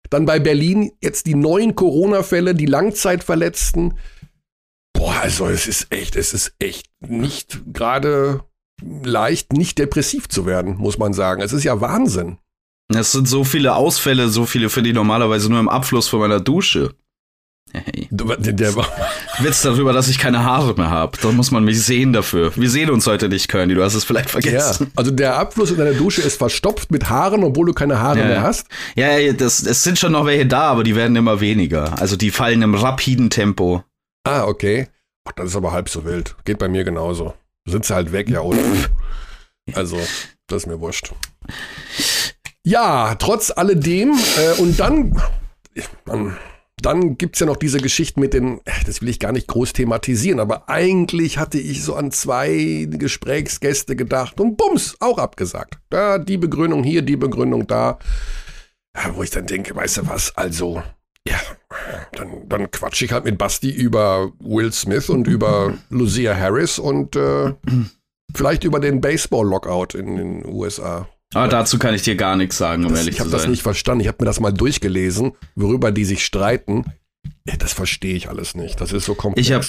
Dann 0.10 0.26
bei 0.26 0.40
Berlin 0.40 0.92
jetzt 1.02 1.26
die 1.26 1.36
neuen 1.36 1.76
Corona-Fälle, 1.76 2.56
die 2.56 2.66
Langzeitverletzten. 2.66 3.98
Boah, 4.94 5.16
also 5.22 5.48
es 5.48 5.68
ist 5.68 5.88
echt, 5.92 6.16
es 6.16 6.34
ist 6.34 6.54
echt 6.60 6.88
nicht 7.00 7.62
gerade 7.74 8.44
leicht, 8.82 9.54
nicht 9.54 9.80
depressiv 9.80 10.30
zu 10.30 10.46
werden, 10.46 10.78
muss 10.78 10.98
man 10.98 11.14
sagen. 11.14 11.42
Es 11.42 11.54
ist 11.54 11.64
ja 11.64 11.82
Wahnsinn. 11.82 12.38
Es 12.94 13.12
sind 13.12 13.28
so 13.28 13.44
viele 13.44 13.76
Ausfälle, 13.76 14.30
so 14.30 14.46
viele 14.46 14.70
finde 14.70 14.90
ich 14.90 14.96
normalerweise 14.96 15.50
nur 15.50 15.60
im 15.60 15.70
Abfluss 15.70 16.08
von 16.08 16.20
meiner 16.20 16.40
Dusche. 16.40 16.96
Hey. 17.74 18.08
Der, 18.12 18.38
der 18.54 18.76
Witz 19.40 19.64
darüber, 19.64 19.94
dass 19.94 20.08
ich 20.08 20.20
keine 20.20 20.44
Haare 20.44 20.76
mehr 20.76 20.92
habe. 20.92 21.18
Da 21.20 21.32
muss 21.32 21.50
man 21.50 21.64
mich 21.64 21.84
sehen 21.84 22.14
dafür. 22.14 22.56
Wir 22.56 22.70
sehen 22.70 22.92
uns 22.92 23.08
heute 23.08 23.30
nicht, 23.30 23.48
Körny. 23.48 23.74
Du 23.74 23.84
hast 23.84 23.96
es 23.96 24.04
vielleicht 24.04 24.30
vergessen. 24.30 24.86
Ja, 24.86 24.92
also 24.96 25.10
der 25.10 25.38
Abfluss 25.38 25.72
in 25.72 25.78
deiner 25.78 25.94
Dusche 25.94 26.22
ist 26.22 26.38
verstopft 26.38 26.92
mit 26.92 27.10
Haaren, 27.10 27.44
obwohl 27.44 27.66
du 27.66 27.74
keine 27.74 28.00
Haare 28.00 28.20
ja. 28.20 28.26
mehr 28.26 28.44
hast. 28.44 28.68
Ja, 28.96 29.18
ja 29.18 29.34
das, 29.34 29.64
es 29.64 29.82
sind 29.82 29.98
schon 29.98 30.12
noch 30.12 30.28
welche 30.28 30.46
da, 30.46 30.70
aber 30.70 30.84
die 30.84 30.96
werden 30.96 31.16
immer 31.16 31.40
weniger. 31.40 32.00
Also 32.00 32.16
die 32.16 32.30
fallen 32.30 32.62
im 32.62 32.76
rapiden 32.76 33.32
Tempo. 33.32 33.84
Ah, 34.24 34.44
okay. 34.44 34.88
Ach, 35.26 35.32
das 35.32 35.48
ist 35.48 35.56
aber 35.56 35.72
halb 35.72 35.90
so 35.90 36.06
wild. 36.06 36.36
Geht 36.46 36.60
bei 36.60 36.68
mir 36.68 36.84
genauso. 36.84 37.34
Sie 37.66 37.80
halt 37.90 38.12
weg, 38.12 38.30
ja, 38.30 38.42
oder? 38.42 38.60
Also, 39.74 39.98
das 40.48 40.64
ist 40.64 40.68
mir 40.68 40.82
wurscht. 40.82 41.14
Ja, 42.66 43.16
trotz 43.16 43.50
alledem, 43.50 44.12
äh, 44.12 44.60
und 44.60 44.78
dann, 44.78 45.22
dann 46.04 46.36
dann 46.86 47.18
gibt's 47.18 47.40
ja 47.40 47.46
noch 47.46 47.58
diese 47.58 47.80
Geschichten 47.80 48.20
mit 48.20 48.34
den, 48.34 48.62
das 48.86 49.02
will 49.02 49.10
ich 49.10 49.20
gar 49.20 49.32
nicht 49.32 49.48
groß 49.48 49.74
thematisieren, 49.74 50.40
aber 50.40 50.70
eigentlich 50.70 51.38
hatte 51.38 51.58
ich 51.58 51.84
so 51.84 51.96
an 51.96 52.12
zwei 52.12 52.88
Gesprächsgäste 52.90 53.96
gedacht 53.96 54.40
und 54.40 54.58
bums, 54.58 54.96
auch 55.00 55.18
abgesagt. 55.18 55.80
Da 55.90 56.18
die 56.18 56.38
Begründung 56.38 56.84
hier, 56.84 57.02
die 57.02 57.18
Begründung 57.18 57.68
da. 57.68 58.00
Wo 59.14 59.24
ich 59.24 59.32
dann 59.32 59.48
denke, 59.48 59.76
weißt 59.76 59.98
du 59.98 60.08
was, 60.08 60.38
also, 60.38 60.84
ja, 61.28 61.40
dann, 62.12 62.48
dann 62.48 62.70
quatsch 62.70 63.02
ich 63.02 63.12
halt 63.12 63.26
mit 63.26 63.38
Basti 63.38 63.72
über 63.72 64.32
Will 64.40 64.72
Smith 64.72 65.10
und 65.10 65.28
über 65.28 65.74
Lucia 65.90 66.36
Harris 66.36 66.78
und 66.78 67.16
äh, 67.16 67.54
vielleicht 68.36 68.64
über 68.64 68.80
den 68.80 69.02
Baseball-Lockout 69.02 69.96
in 69.96 70.18
den 70.18 70.46
USA. 70.46 71.08
Aber 71.34 71.48
dazu 71.48 71.80
kann 71.80 71.94
ich 71.94 72.02
dir 72.02 72.16
gar 72.16 72.36
nichts 72.36 72.58
sagen, 72.58 72.86
um 72.86 72.92
das, 72.92 73.00
ehrlich 73.00 73.16
zu 73.16 73.24
sein. 73.24 73.28
Ich 73.28 73.34
habe 73.34 73.42
das 73.42 73.50
nicht 73.50 73.64
verstanden. 73.64 74.02
Ich 74.02 74.08
habe 74.08 74.18
mir 74.20 74.26
das 74.26 74.40
mal 74.40 74.52
durchgelesen, 74.52 75.34
worüber 75.56 75.92
die 75.92 76.06
sich 76.06 76.26
streiten. 76.26 76.86
Das 77.60 77.74
verstehe 77.74 78.16
ich 78.16 78.30
alles 78.30 78.56
nicht. 78.56 78.80
Das 78.80 78.94
ist 78.94 79.06
so 79.06 79.16
komplex. 79.16 79.48
Ich 79.48 79.54
habe 79.54 79.66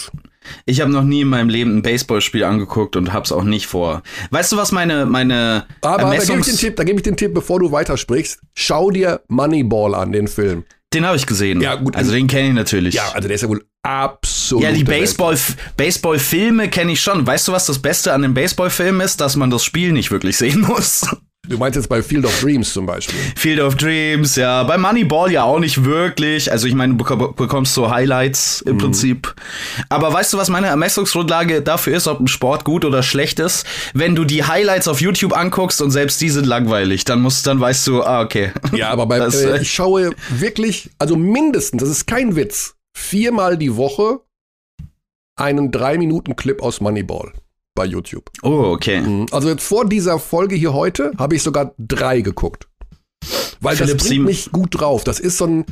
ich 0.64 0.80
hab 0.80 0.88
noch 0.88 1.02
nie 1.02 1.23
in 1.23 1.28
meinem 1.28 1.49
Leben 1.49 1.76
ein 1.76 1.83
Baseballspiel 1.83 2.44
angeguckt 2.44 2.94
und 2.94 3.12
hab's 3.12 3.33
auch 3.33 3.42
nicht 3.42 3.66
vor. 3.66 4.02
Weißt 4.30 4.52
du, 4.52 4.56
was 4.56 4.71
meine 4.71 5.06
meine 5.06 5.66
Aber 5.80 6.14
da 6.14 6.25
gebe 6.25 6.38
ich 6.38 6.47
den 6.47 6.56
Tipp, 6.56 6.76
da 6.76 6.85
gebe 6.85 6.99
ich 6.99 7.02
den 7.02 7.16
Tipp, 7.16 7.35
bevor 7.35 7.59
du 7.59 7.73
weitersprichst. 7.73 8.40
Schau 8.54 8.90
dir 8.90 9.23
Moneyball 9.28 9.94
an, 9.94 10.12
den 10.12 10.28
Film. 10.28 10.64
Den 10.92 11.04
habe 11.04 11.16
ich 11.16 11.26
gesehen. 11.26 11.61
Ja, 11.61 11.75
gut. 11.75 11.97
Also 11.97 12.12
den 12.12 12.28
kenne 12.28 12.49
ich 12.49 12.54
natürlich. 12.54 12.94
Ja, 12.94 13.11
also 13.12 13.26
der 13.26 13.35
ist 13.35 13.40
ja 13.42 13.49
wohl 13.49 13.64
absolut. 13.83 14.62
Ja, 14.62 14.71
die 14.71 14.85
Baseball 14.85 15.37
Baseball-Filme 15.76 16.68
kenne 16.68 16.92
ich 16.92 17.00
schon. 17.00 17.26
Weißt 17.26 17.49
du, 17.49 17.52
was 17.52 17.66
das 17.66 17.80
Beste 17.80 18.12
an 18.12 18.23
dem 18.23 18.35
Baseball-Film 18.35 19.00
ist? 19.00 19.21
Dass 19.21 19.35
man 19.35 19.50
das 19.50 19.64
Spiel 19.64 19.90
nicht 19.90 20.12
wirklich 20.12 20.37
sehen 20.37 20.61
muss. 20.68 21.09
Du 21.46 21.58
meinst 21.58 21.76
jetzt 21.76 21.88
bei 21.88 22.02
Field 22.02 22.24
of 22.24 22.40
Dreams 22.40 22.72
zum 22.72 22.86
Beispiel? 22.86 23.18
Field 23.36 23.60
of 23.60 23.76
Dreams, 23.76 24.36
ja. 24.36 24.62
Bei 24.62 24.78
Moneyball 24.78 25.30
ja 25.30 25.44
auch 25.44 25.58
nicht 25.58 25.84
wirklich. 25.84 26.50
Also 26.50 26.66
ich 26.66 26.74
meine, 26.74 26.94
du 26.94 27.04
bekommst 27.32 27.74
so 27.74 27.90
Highlights 27.90 28.62
im 28.62 28.76
mhm. 28.76 28.78
Prinzip. 28.78 29.34
Aber 29.90 30.12
weißt 30.12 30.32
du, 30.32 30.38
was 30.38 30.48
meine 30.48 30.68
Ermessungsgrundlage 30.68 31.60
dafür 31.60 31.96
ist, 31.96 32.06
ob 32.08 32.20
ein 32.20 32.28
Sport 32.28 32.64
gut 32.64 32.84
oder 32.84 33.02
schlecht 33.02 33.40
ist? 33.40 33.66
Wenn 33.92 34.14
du 34.14 34.24
die 34.24 34.44
Highlights 34.44 34.88
auf 34.88 35.00
YouTube 35.00 35.36
anguckst 35.36 35.82
und 35.82 35.90
selbst 35.90 36.20
die 36.20 36.30
sind 36.30 36.46
langweilig, 36.46 37.04
dann 37.04 37.20
musst, 37.20 37.46
dann 37.46 37.60
weißt 37.60 37.86
du, 37.88 38.02
ah, 38.02 38.22
okay. 38.22 38.52
Ja, 38.72 38.90
aber 38.90 39.06
bei, 39.06 39.18
das, 39.20 39.42
äh, 39.42 39.60
ich 39.60 39.72
schaue 39.72 40.10
wirklich, 40.30 40.90
also 40.98 41.16
mindestens, 41.16 41.82
das 41.82 41.90
ist 41.90 42.06
kein 42.06 42.36
Witz, 42.36 42.76
viermal 42.96 43.58
die 43.58 43.76
Woche 43.76 44.20
einen 45.36 45.70
3-Minuten-Clip 45.72 46.62
aus 46.62 46.80
Moneyball 46.80 47.32
bei 47.75 47.85
YouTube. 47.85 48.31
Oh, 48.43 48.73
okay. 48.73 49.00
Mhm. 49.00 49.26
Also 49.33 49.49
jetzt 49.49 49.64
vor 49.64 49.88
dieser 49.88 50.19
Folge 50.19 50.54
hier 50.54 50.73
heute 50.73 51.12
habe 51.19 51.37
ich 51.37 51.43
sogar 51.43 51.75
drei 51.78 52.21
geguckt. 52.21 52.69
Weil 53.61 53.76
Philipp 53.76 53.99
das 53.99 54.09
bringt 54.09 54.25
mich 54.25 54.52
gut 54.52 54.78
drauf. 54.78 55.04
Das 55.04 55.19
ist 55.19 55.38
so 55.38 55.47
ein, 55.47 55.64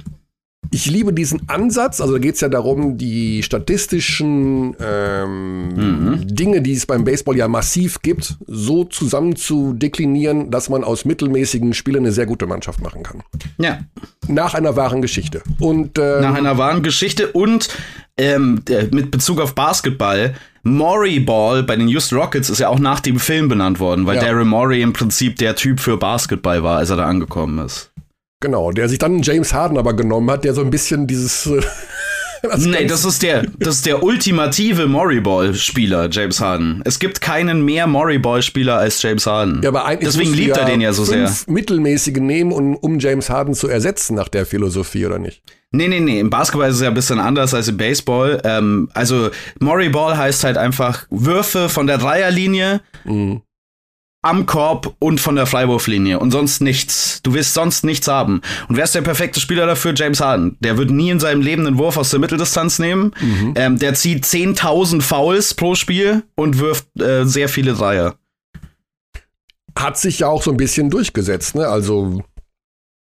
ich 0.70 0.86
liebe 0.86 1.12
diesen 1.12 1.48
Ansatz. 1.48 2.00
Also 2.00 2.14
da 2.14 2.18
geht 2.18 2.36
es 2.36 2.40
ja 2.40 2.48
darum, 2.48 2.96
die 2.96 3.42
statistischen 3.42 4.74
ähm, 4.80 5.68
mhm. 5.68 6.26
Dinge, 6.26 6.62
die 6.62 6.72
es 6.72 6.86
beim 6.86 7.04
Baseball 7.04 7.36
ja 7.36 7.48
massiv 7.48 8.00
gibt, 8.00 8.36
so 8.46 8.84
zusammen 8.84 9.36
zu 9.36 9.74
deklinieren, 9.74 10.50
dass 10.50 10.68
man 10.68 10.84
aus 10.84 11.04
mittelmäßigen 11.04 11.74
Spielern 11.74 12.04
eine 12.04 12.12
sehr 12.12 12.26
gute 12.26 12.46
Mannschaft 12.46 12.80
machen 12.80 13.02
kann. 13.02 13.22
Ja. 13.58 13.80
Nach 14.28 14.54
einer 14.54 14.76
wahren 14.76 15.02
Geschichte. 15.02 15.42
Und 15.58 15.98
ähm, 15.98 16.22
nach 16.22 16.34
einer 16.34 16.56
wahren 16.56 16.82
Geschichte 16.82 17.32
und 17.32 17.68
ähm, 18.16 18.62
mit 18.92 19.10
Bezug 19.10 19.40
auf 19.40 19.54
Basketball 19.54 20.34
Maury 20.64 21.18
Ball 21.18 21.64
bei 21.64 21.76
den 21.76 21.88
Houston 21.88 22.18
Rockets 22.18 22.48
ist 22.48 22.60
ja 22.60 22.68
auch 22.68 22.78
nach 22.78 23.00
dem 23.00 23.18
Film 23.18 23.48
benannt 23.48 23.80
worden, 23.80 24.06
weil 24.06 24.16
ja. 24.16 24.22
Daryl 24.22 24.44
Morey 24.44 24.80
im 24.80 24.92
Prinzip 24.92 25.36
der 25.36 25.56
Typ 25.56 25.80
für 25.80 25.96
Basketball 25.96 26.62
war, 26.62 26.78
als 26.78 26.90
er 26.90 26.96
da 26.96 27.06
angekommen 27.06 27.64
ist. 27.64 27.91
Genau, 28.42 28.72
der 28.72 28.88
sich 28.88 28.98
dann 28.98 29.22
James 29.22 29.54
Harden 29.54 29.78
aber 29.78 29.94
genommen 29.94 30.28
hat, 30.28 30.44
der 30.44 30.52
so 30.52 30.62
ein 30.62 30.70
bisschen 30.70 31.06
dieses. 31.06 31.46
Äh, 31.46 31.60
das 32.42 32.66
nee, 32.66 32.86
das 32.86 33.04
ist 33.04 33.22
der, 33.22 33.44
das 33.60 33.76
ist 33.76 33.86
der 33.86 34.02
ultimative 34.02 34.88
Moriball-Spieler, 34.88 36.08
James 36.10 36.40
Harden. 36.40 36.82
Es 36.84 36.98
gibt 36.98 37.20
keinen 37.20 37.64
mehr 37.64 37.86
Moriball-Spieler 37.86 38.78
als 38.78 39.00
James 39.00 39.26
Harden. 39.26 39.60
Ja, 39.62 39.68
aber 39.68 39.84
eigentlich 39.84 40.12
Deswegen 40.12 40.34
liebt 40.34 40.56
er 40.56 40.64
den 40.64 40.80
ja 40.80 40.92
so 40.92 41.04
sehr. 41.04 41.32
Mittelmäßige 41.46 42.16
nehmen, 42.16 42.50
um, 42.50 42.74
um 42.74 42.98
James 42.98 43.30
Harden 43.30 43.54
zu 43.54 43.68
ersetzen 43.68 44.16
nach 44.16 44.28
der 44.28 44.44
Philosophie, 44.44 45.06
oder 45.06 45.20
nicht? 45.20 45.40
Nee, 45.70 45.86
nee, 45.86 46.00
nee. 46.00 46.18
Im 46.18 46.30
Basketball 46.30 46.68
ist 46.68 46.76
es 46.76 46.82
ja 46.82 46.88
ein 46.88 46.94
bisschen 46.94 47.20
anders 47.20 47.54
als 47.54 47.68
im 47.68 47.76
Baseball. 47.76 48.42
Ähm, 48.44 48.90
also 48.92 49.30
Moriball 49.60 50.16
heißt 50.18 50.42
halt 50.42 50.58
einfach 50.58 51.06
Würfe 51.10 51.68
von 51.68 51.86
der 51.86 51.98
Dreierlinie. 51.98 52.80
Mhm 53.04 53.42
am 54.22 54.46
Korb 54.46 54.94
und 55.00 55.20
von 55.20 55.34
der 55.34 55.46
Freiwurflinie 55.46 56.20
und 56.20 56.30
sonst 56.30 56.60
nichts. 56.60 57.20
Du 57.22 57.34
wirst 57.34 57.54
sonst 57.54 57.84
nichts 57.84 58.06
haben. 58.06 58.40
Und 58.68 58.76
wer 58.76 58.84
ist 58.84 58.94
der 58.94 59.02
perfekte 59.02 59.40
Spieler 59.40 59.66
dafür? 59.66 59.92
James 59.94 60.20
Harden. 60.20 60.56
Der 60.60 60.78
wird 60.78 60.90
nie 60.90 61.10
in 61.10 61.18
seinem 61.18 61.42
Leben 61.42 61.66
einen 61.66 61.76
Wurf 61.76 61.96
aus 61.96 62.10
der 62.10 62.20
Mitteldistanz 62.20 62.78
nehmen. 62.78 63.12
Mhm. 63.20 63.54
Ähm, 63.56 63.78
der 63.78 63.94
zieht 63.94 64.24
10.000 64.24 65.02
Fouls 65.02 65.54
pro 65.54 65.74
Spiel 65.74 66.22
und 66.36 66.60
wirft 66.60 66.86
äh, 67.00 67.24
sehr 67.24 67.48
viele 67.48 67.74
Dreier. 67.74 68.14
Hat 69.76 69.98
sich 69.98 70.20
ja 70.20 70.28
auch 70.28 70.42
so 70.42 70.52
ein 70.52 70.56
bisschen 70.56 70.88
durchgesetzt, 70.88 71.56
ne? 71.56 71.66
Also 71.66 72.22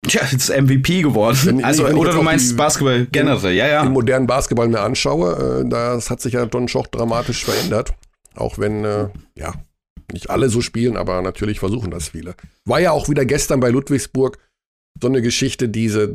Tja, 0.07 0.21
jetzt 0.31 0.49
MVP 0.49 1.03
geworden. 1.03 1.37
Wenn, 1.43 1.63
also, 1.63 1.83
wenn 1.83 1.95
oder 1.95 2.11
du 2.13 2.23
meinst 2.23 2.57
Basketball 2.57 3.05
generell, 3.11 3.53
ja, 3.53 3.67
ja. 3.67 3.83
Den 3.83 3.91
modernen 3.91 4.25
Basketball 4.25 4.67
mir 4.67 4.79
anschaue, 4.79 5.61
äh, 5.61 5.69
das 5.69 6.09
hat 6.09 6.21
sich 6.21 6.33
ja 6.33 6.43
dann 6.47 6.67
schon 6.67 6.87
dramatisch 6.89 7.45
verändert. 7.45 7.93
Auch 8.35 8.57
wenn, 8.57 8.83
äh, 8.83 9.09
ja, 9.35 9.53
nicht 10.13 10.29
alle 10.29 10.49
so 10.49 10.61
spielen, 10.61 10.97
aber 10.97 11.21
natürlich 11.21 11.59
versuchen 11.59 11.91
das 11.91 12.09
viele. 12.09 12.35
War 12.65 12.79
ja 12.79 12.91
auch 12.91 13.09
wieder 13.09 13.25
gestern 13.25 13.59
bei 13.59 13.69
Ludwigsburg. 13.69 14.37
so 15.01 15.07
eine 15.07 15.21
Geschichte, 15.21 15.69
diese, 15.69 16.11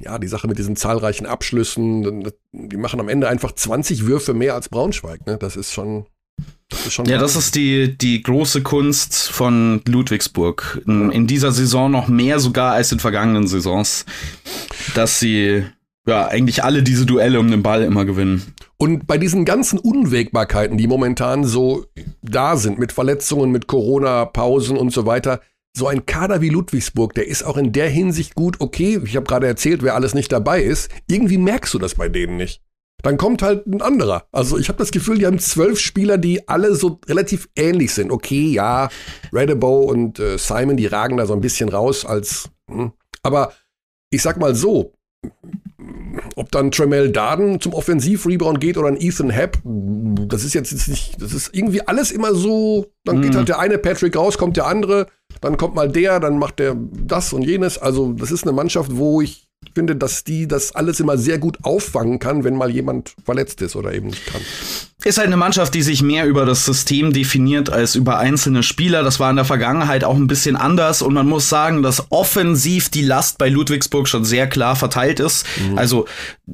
ja, 0.00 0.18
die 0.18 0.28
Sache 0.28 0.48
mit 0.48 0.58
diesen 0.58 0.76
zahlreichen 0.76 1.26
Abschlüssen, 1.26 2.30
die 2.52 2.76
machen 2.76 3.00
am 3.00 3.08
Ende 3.08 3.28
einfach 3.28 3.52
20 3.52 4.06
Würfe 4.06 4.34
mehr 4.34 4.54
als 4.54 4.68
Braunschweig, 4.68 5.26
ne? 5.26 5.38
Das 5.38 5.56
ist 5.56 5.72
schon, 5.72 6.06
das 6.68 6.86
ist 6.86 6.92
schon 6.92 7.06
ja, 7.06 7.18
das 7.18 7.36
ist 7.36 7.54
die, 7.54 7.96
die 7.96 8.22
große 8.22 8.62
Kunst 8.62 9.30
von 9.30 9.80
Ludwigsburg. 9.86 10.82
In, 10.86 11.10
in, 11.10 11.26
dieser 11.26 11.52
Saison 11.52 11.90
noch 11.90 12.08
mehr 12.08 12.38
sogar 12.40 12.72
als 12.74 12.92
in 12.92 13.00
vergangenen 13.00 13.46
Saisons, 13.46 14.04
dass 14.94 15.18
sie 15.18 15.64
ja 16.06 16.28
eigentlich 16.28 16.64
alle 16.64 16.82
diese 16.82 17.06
Duelle 17.06 17.40
um 17.40 17.50
den 17.50 17.62
Ball 17.62 17.82
immer 17.82 18.04
gewinnen. 18.04 18.54
Und 18.80 19.08
bei 19.08 19.18
diesen 19.18 19.44
ganzen 19.44 19.78
Unwägbarkeiten, 19.78 20.78
die 20.78 20.86
momentan 20.86 21.44
so 21.44 21.86
da 22.22 22.56
sind, 22.56 22.78
mit 22.78 22.92
Verletzungen, 22.92 23.50
mit 23.50 23.66
Corona-Pausen 23.66 24.76
und 24.76 24.92
so 24.92 25.04
weiter, 25.04 25.40
so 25.76 25.88
ein 25.88 26.06
Kader 26.06 26.40
wie 26.40 26.48
Ludwigsburg, 26.48 27.14
der 27.14 27.26
ist 27.26 27.42
auch 27.42 27.56
in 27.56 27.72
der 27.72 27.88
Hinsicht 27.88 28.34
gut, 28.34 28.60
okay, 28.60 29.00
ich 29.04 29.16
habe 29.16 29.26
gerade 29.26 29.46
erzählt, 29.46 29.82
wer 29.82 29.94
alles 29.96 30.14
nicht 30.14 30.30
dabei 30.30 30.62
ist, 30.62 30.90
irgendwie 31.08 31.38
merkst 31.38 31.74
du 31.74 31.78
das 31.78 31.96
bei 31.96 32.08
denen 32.08 32.36
nicht. 32.36 32.62
Dann 33.02 33.16
kommt 33.16 33.42
halt 33.42 33.66
ein 33.66 33.80
anderer. 33.80 34.26
Also 34.32 34.58
ich 34.58 34.68
habe 34.68 34.78
das 34.78 34.90
Gefühl, 34.90 35.18
die 35.18 35.26
haben 35.26 35.38
zwölf 35.38 35.78
Spieler, 35.78 36.18
die 36.18 36.48
alle 36.48 36.74
so 36.74 37.00
relativ 37.06 37.48
ähnlich 37.56 37.94
sind. 37.94 38.10
Okay, 38.10 38.50
ja, 38.50 38.88
Redebow 39.32 39.88
und 39.88 40.18
äh, 40.18 40.36
Simon, 40.36 40.76
die 40.76 40.86
ragen 40.86 41.16
da 41.16 41.26
so 41.26 41.32
ein 41.32 41.40
bisschen 41.40 41.68
raus 41.68 42.04
als. 42.04 42.50
Hm. 42.68 42.92
Aber 43.22 43.52
ich 44.10 44.22
sag 44.22 44.38
mal 44.38 44.54
so, 44.54 44.94
ob 46.36 46.50
dann 46.50 46.70
Tremel 46.70 47.10
Darden 47.10 47.60
zum 47.60 47.74
Offensiv-Rebound 47.74 48.60
geht 48.60 48.76
oder 48.76 48.88
ein 48.88 49.00
Ethan 49.00 49.30
Happ, 49.30 49.58
das 49.64 50.44
ist 50.44 50.54
jetzt 50.54 50.88
nicht, 50.88 51.20
das 51.20 51.32
ist 51.32 51.54
irgendwie 51.54 51.86
alles 51.86 52.10
immer 52.10 52.34
so, 52.34 52.86
dann 53.04 53.22
geht 53.22 53.32
mhm. 53.32 53.38
halt 53.38 53.48
der 53.48 53.58
eine 53.58 53.78
Patrick 53.78 54.16
raus, 54.16 54.38
kommt 54.38 54.56
der 54.56 54.66
andere, 54.66 55.06
dann 55.40 55.56
kommt 55.56 55.74
mal 55.74 55.88
der, 55.88 56.20
dann 56.20 56.38
macht 56.38 56.58
der 56.58 56.76
das 56.76 57.32
und 57.32 57.42
jenes. 57.42 57.78
Also 57.78 58.12
das 58.12 58.30
ist 58.30 58.44
eine 58.44 58.52
Mannschaft, 58.52 58.96
wo 58.96 59.20
ich 59.20 59.48
finde, 59.74 59.96
dass 59.96 60.24
die 60.24 60.48
das 60.48 60.74
alles 60.74 61.00
immer 61.00 61.18
sehr 61.18 61.38
gut 61.38 61.58
auffangen 61.62 62.18
kann, 62.18 62.44
wenn 62.44 62.56
mal 62.56 62.70
jemand 62.70 63.14
verletzt 63.24 63.60
ist 63.62 63.76
oder 63.76 63.92
eben 63.92 64.08
nicht 64.08 64.26
kann. 64.26 64.40
Ist 65.08 65.16
halt 65.16 65.28
eine 65.28 65.38
Mannschaft, 65.38 65.72
die 65.72 65.80
sich 65.80 66.02
mehr 66.02 66.26
über 66.26 66.44
das 66.44 66.66
System 66.66 67.14
definiert 67.14 67.70
als 67.70 67.94
über 67.94 68.18
einzelne 68.18 68.62
Spieler. 68.62 69.02
Das 69.02 69.18
war 69.18 69.30
in 69.30 69.36
der 69.36 69.46
Vergangenheit 69.46 70.04
auch 70.04 70.16
ein 70.16 70.26
bisschen 70.26 70.54
anders 70.54 71.00
und 71.00 71.14
man 71.14 71.26
muss 71.26 71.48
sagen, 71.48 71.82
dass 71.82 72.12
offensiv 72.12 72.90
die 72.90 73.00
Last 73.00 73.38
bei 73.38 73.48
Ludwigsburg 73.48 74.06
schon 74.06 74.26
sehr 74.26 74.46
klar 74.46 74.76
verteilt 74.76 75.18
ist. 75.18 75.46
Mhm. 75.56 75.78
Also 75.78 76.04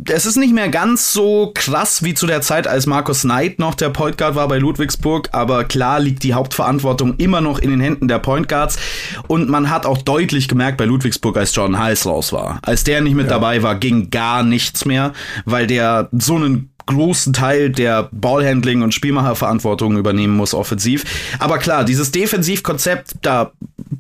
es 0.06 0.24
ist 0.24 0.36
nicht 0.36 0.54
mehr 0.54 0.68
ganz 0.68 1.12
so 1.12 1.50
krass 1.52 2.04
wie 2.04 2.14
zu 2.14 2.28
der 2.28 2.42
Zeit, 2.42 2.68
als 2.68 2.86
Markus 2.86 3.22
Knight 3.22 3.58
noch 3.58 3.74
der 3.74 3.88
Point 3.88 4.18
Guard 4.18 4.36
war 4.36 4.46
bei 4.46 4.58
Ludwigsburg, 4.58 5.30
aber 5.32 5.64
klar 5.64 5.98
liegt 5.98 6.22
die 6.22 6.34
Hauptverantwortung 6.34 7.16
immer 7.16 7.40
noch 7.40 7.58
in 7.58 7.70
den 7.70 7.80
Händen 7.80 8.06
der 8.06 8.20
Point 8.20 8.48
Guards 8.48 8.78
und 9.26 9.48
man 9.48 9.68
hat 9.68 9.84
auch 9.84 9.98
deutlich 9.98 10.46
gemerkt 10.46 10.78
bei 10.78 10.84
Ludwigsburg, 10.84 11.36
als 11.36 11.52
Jordan 11.56 11.80
Heiß 11.80 12.06
raus 12.06 12.32
war. 12.32 12.60
Als 12.62 12.84
der 12.84 13.00
nicht 13.00 13.16
mit 13.16 13.26
ja. 13.26 13.32
dabei 13.32 13.64
war, 13.64 13.74
ging 13.74 14.10
gar 14.10 14.44
nichts 14.44 14.84
mehr, 14.84 15.12
weil 15.44 15.66
der 15.66 16.08
so 16.12 16.36
einen 16.36 16.70
großen 16.86 17.32
Teil 17.32 17.70
der 17.70 18.08
Ballhandling 18.12 18.82
und 18.82 18.94
Spielmacherverantwortung 18.94 19.96
übernehmen 19.96 20.36
muss 20.36 20.54
offensiv. 20.54 21.04
Aber 21.38 21.58
klar, 21.58 21.84
dieses 21.84 22.10
Defensivkonzept, 22.10 23.16
da 23.22 23.52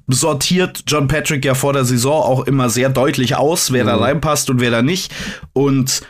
sortiert 0.08 0.84
John 0.86 1.08
Patrick 1.08 1.44
ja 1.44 1.54
vor 1.54 1.72
der 1.72 1.84
Saison 1.84 2.22
auch 2.22 2.46
immer 2.46 2.70
sehr 2.70 2.88
deutlich 2.88 3.36
aus, 3.36 3.72
wer 3.72 3.84
mhm. 3.84 3.88
da 3.88 3.96
reinpasst 3.96 4.50
und 4.50 4.60
wer 4.60 4.70
da 4.70 4.82
nicht. 4.82 5.12
Und 5.52 6.02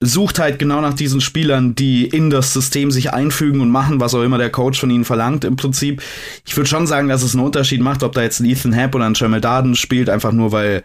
sucht 0.00 0.38
halt 0.38 0.58
genau 0.58 0.80
nach 0.80 0.94
diesen 0.94 1.20
Spielern, 1.20 1.74
die 1.74 2.06
in 2.06 2.28
das 2.28 2.52
System 2.52 2.90
sich 2.90 3.12
einfügen 3.12 3.60
und 3.60 3.70
machen, 3.70 3.98
was 3.98 4.14
auch 4.14 4.22
immer 4.22 4.38
der 4.38 4.50
Coach 4.50 4.78
von 4.78 4.90
ihnen 4.90 5.04
verlangt 5.04 5.44
im 5.44 5.56
Prinzip. 5.56 6.02
Ich 6.44 6.56
würde 6.56 6.68
schon 6.68 6.86
sagen, 6.86 7.08
dass 7.08 7.22
es 7.22 7.34
einen 7.34 7.44
Unterschied 7.44 7.80
macht, 7.80 8.02
ob 8.02 8.12
da 8.12 8.22
jetzt 8.22 8.40
ein 8.40 8.46
Ethan 8.46 8.74
Happ 8.74 8.94
oder 8.94 9.06
ein 9.06 9.14
Jamel 9.14 9.40
Darden 9.40 9.74
spielt, 9.74 10.10
einfach 10.10 10.32
nur 10.32 10.52
weil 10.52 10.82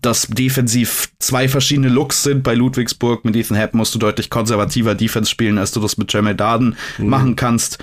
dass 0.00 0.28
defensiv 0.28 1.10
zwei 1.18 1.48
verschiedene 1.48 1.88
Looks 1.88 2.22
sind 2.22 2.42
bei 2.42 2.54
Ludwigsburg. 2.54 3.24
Mit 3.24 3.36
Ethan 3.36 3.56
Happ 3.56 3.74
musst 3.74 3.94
du 3.94 3.98
deutlich 3.98 4.30
konservativer 4.30 4.94
Defense 4.94 5.30
spielen, 5.30 5.58
als 5.58 5.72
du 5.72 5.80
das 5.80 5.96
mit 5.96 6.12
Jamel 6.12 6.34
Darden 6.34 6.76
mhm. 6.98 7.08
machen 7.08 7.36
kannst. 7.36 7.78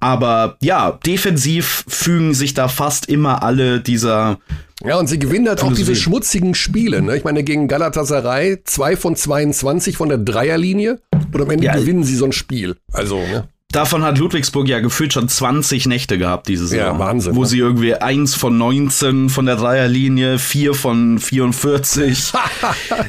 Aber 0.00 0.58
ja, 0.60 0.98
defensiv 1.06 1.84
fügen 1.88 2.34
sich 2.34 2.52
da 2.52 2.68
fast 2.68 3.08
immer 3.08 3.42
alle 3.42 3.80
dieser. 3.80 4.38
Ja, 4.84 4.98
und 4.98 5.06
sie 5.06 5.18
gewinnen 5.18 5.48
halt 5.48 5.62
auch 5.62 5.72
diese 5.72 5.96
schmutzigen 5.96 6.54
Spiele. 6.54 7.00
Ne? 7.00 7.16
Ich 7.16 7.24
meine, 7.24 7.42
gegen 7.42 7.68
Galatasaray 7.68 8.58
2 8.64 8.96
von 8.96 9.16
22 9.16 9.96
von 9.96 10.10
der 10.10 10.18
Dreierlinie. 10.18 11.00
Und 11.32 11.40
am 11.40 11.48
Ende 11.48 11.64
ja, 11.64 11.74
gewinnen 11.74 12.04
sie 12.04 12.16
so 12.16 12.26
ein 12.26 12.32
Spiel. 12.32 12.76
Also, 12.92 13.16
ne? 13.16 13.48
Davon 13.74 14.04
hat 14.04 14.18
Ludwigsburg 14.18 14.68
ja 14.68 14.78
gefühlt 14.78 15.12
schon 15.12 15.28
20 15.28 15.86
Nächte 15.86 16.16
gehabt 16.16 16.46
diese 16.46 16.66
Saison. 16.66 16.86
Ja, 16.86 16.98
Wahnsinn. 16.98 17.34
Wo 17.34 17.42
ne? 17.42 17.46
sie 17.46 17.58
irgendwie 17.58 17.94
eins 17.94 18.34
von 18.34 18.56
19 18.56 19.28
von 19.30 19.46
der 19.46 19.56
Dreierlinie, 19.56 20.38
vier 20.38 20.74
von 20.74 21.18
44. 21.18 22.32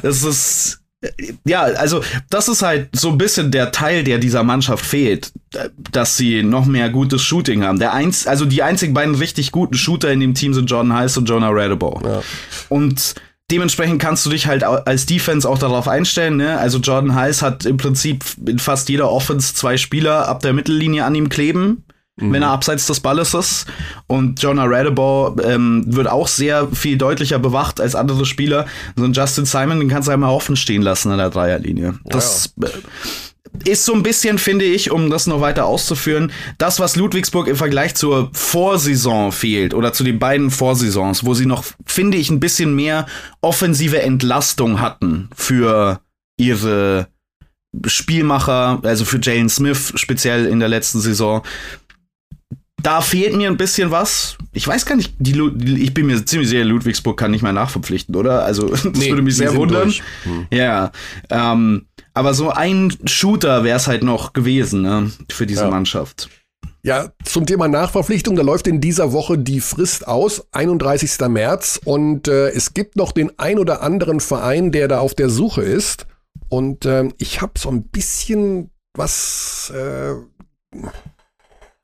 das 0.02 0.22
ist 0.24 0.80
ja, 1.44 1.62
also 1.62 2.02
das 2.30 2.48
ist 2.48 2.62
halt 2.62 2.88
so 2.92 3.10
ein 3.10 3.18
bisschen 3.18 3.50
der 3.50 3.70
Teil, 3.70 4.02
der 4.02 4.18
dieser 4.18 4.42
Mannschaft 4.42 4.84
fehlt, 4.84 5.30
dass 5.92 6.16
sie 6.16 6.42
noch 6.42 6.66
mehr 6.66 6.90
gutes 6.90 7.22
Shooting 7.22 7.62
haben. 7.62 7.78
Der 7.78 7.92
eins, 7.92 8.26
also 8.26 8.44
die 8.44 8.62
einzigen 8.62 8.94
beiden 8.94 9.14
richtig 9.14 9.52
guten 9.52 9.74
Shooter 9.74 10.10
in 10.10 10.20
dem 10.20 10.34
Team 10.34 10.54
sind 10.54 10.70
Jordan 10.70 10.94
Heiss 10.94 11.16
und 11.16 11.28
Jonah 11.28 11.50
Radabow. 11.50 12.00
Ja. 12.04 12.22
Und 12.70 13.14
dementsprechend 13.50 14.00
kannst 14.00 14.26
du 14.26 14.30
dich 14.30 14.46
halt 14.46 14.64
als 14.64 15.06
Defense 15.06 15.48
auch 15.48 15.58
darauf 15.58 15.88
einstellen. 15.88 16.36
Ne? 16.36 16.58
Also 16.58 16.78
Jordan 16.78 17.14
Heiss 17.14 17.42
hat 17.42 17.64
im 17.64 17.76
Prinzip 17.76 18.24
in 18.46 18.58
fast 18.58 18.88
jeder 18.88 19.10
Offense 19.10 19.54
zwei 19.54 19.76
Spieler 19.76 20.28
ab 20.28 20.40
der 20.40 20.52
Mittellinie 20.52 21.04
an 21.04 21.14
ihm 21.14 21.28
kleben. 21.28 21.84
Mhm. 22.18 22.32
wenn 22.32 22.42
er 22.42 22.48
abseits 22.48 22.86
des 22.86 23.00
Balles 23.00 23.34
ist. 23.34 23.66
Und 24.06 24.40
Jonah 24.42 24.64
Radabaugh 24.64 25.36
ähm, 25.42 25.84
wird 25.86 26.08
auch 26.08 26.28
sehr 26.28 26.68
viel 26.68 26.96
deutlicher 26.96 27.38
bewacht 27.38 27.78
als 27.78 27.94
andere 27.94 28.24
Spieler. 28.24 28.64
So 28.96 29.04
ein 29.04 29.12
Justin 29.12 29.44
Simon, 29.44 29.80
den 29.80 29.90
kannst 29.90 30.08
du 30.08 30.12
einmal 30.12 30.30
offen 30.30 30.56
stehen 30.56 30.80
lassen 30.80 31.12
an 31.12 31.18
der 31.18 31.28
Dreierlinie. 31.28 31.98
Das 32.04 32.54
ja. 32.56 32.68
Ist 33.64 33.84
so 33.84 33.94
ein 33.94 34.02
bisschen, 34.02 34.38
finde 34.38 34.64
ich, 34.64 34.90
um 34.90 35.10
das 35.10 35.26
noch 35.26 35.40
weiter 35.40 35.66
auszuführen, 35.66 36.32
das, 36.58 36.80
was 36.80 36.96
Ludwigsburg 36.96 37.48
im 37.48 37.56
Vergleich 37.56 37.94
zur 37.94 38.30
Vorsaison 38.32 39.32
fehlt 39.32 39.74
oder 39.74 39.92
zu 39.92 40.04
den 40.04 40.18
beiden 40.18 40.50
Vorsaisons, 40.50 41.24
wo 41.24 41.34
sie 41.34 41.46
noch, 41.46 41.64
finde 41.84 42.18
ich, 42.18 42.30
ein 42.30 42.40
bisschen 42.40 42.74
mehr 42.74 43.06
offensive 43.40 44.02
Entlastung 44.02 44.80
hatten 44.80 45.28
für 45.34 46.00
ihre 46.38 47.08
Spielmacher, 47.86 48.80
also 48.82 49.04
für 49.04 49.20
Jalen 49.20 49.48
Smith 49.48 49.92
speziell 49.96 50.46
in 50.46 50.60
der 50.60 50.68
letzten 50.68 51.00
Saison 51.00 51.42
da 52.86 53.00
fehlt 53.00 53.34
mir 53.34 53.48
ein 53.48 53.56
bisschen 53.56 53.90
was. 53.90 54.38
Ich 54.52 54.68
weiß 54.68 54.86
gar 54.86 54.94
nicht, 54.94 55.12
die, 55.18 55.32
ich 55.82 55.92
bin 55.92 56.06
mir 56.06 56.24
ziemlich 56.24 56.48
sicher, 56.48 56.64
Ludwigsburg 56.64 57.18
kann 57.18 57.32
nicht 57.32 57.42
mehr 57.42 57.52
nachverpflichten, 57.52 58.14
oder? 58.14 58.44
Also, 58.44 58.68
das 58.70 58.84
nee, 58.84 59.08
würde 59.08 59.22
mich 59.22 59.36
sehr 59.36 59.56
wundern. 59.56 59.92
Hm. 60.22 60.46
Ja. 60.52 60.92
Ähm, 61.28 61.86
aber 62.14 62.32
so 62.32 62.50
ein 62.50 62.96
Shooter 63.04 63.64
wäre 63.64 63.76
es 63.76 63.88
halt 63.88 64.04
noch 64.04 64.34
gewesen, 64.34 64.82
ne, 64.82 65.10
für 65.28 65.46
diese 65.46 65.64
ja. 65.64 65.70
Mannschaft. 65.70 66.30
Ja, 66.84 67.10
zum 67.24 67.44
Thema 67.44 67.66
Nachverpflichtung, 67.66 68.36
da 68.36 68.42
läuft 68.42 68.68
in 68.68 68.80
dieser 68.80 69.12
Woche 69.12 69.36
die 69.36 69.58
Frist 69.58 70.06
aus, 70.06 70.46
31. 70.52 71.18
März. 71.28 71.80
Und 71.84 72.28
äh, 72.28 72.50
es 72.50 72.72
gibt 72.72 72.94
noch 72.94 73.10
den 73.10 73.36
ein 73.36 73.58
oder 73.58 73.82
anderen 73.82 74.20
Verein, 74.20 74.70
der 74.70 74.86
da 74.86 75.00
auf 75.00 75.14
der 75.14 75.28
Suche 75.28 75.62
ist. 75.62 76.06
Und 76.48 76.84
äh, 76.84 77.08
ich 77.18 77.42
habe 77.42 77.58
so 77.58 77.68
ein 77.68 77.88
bisschen 77.88 78.70
was. 78.94 79.72
Äh, 79.74 80.14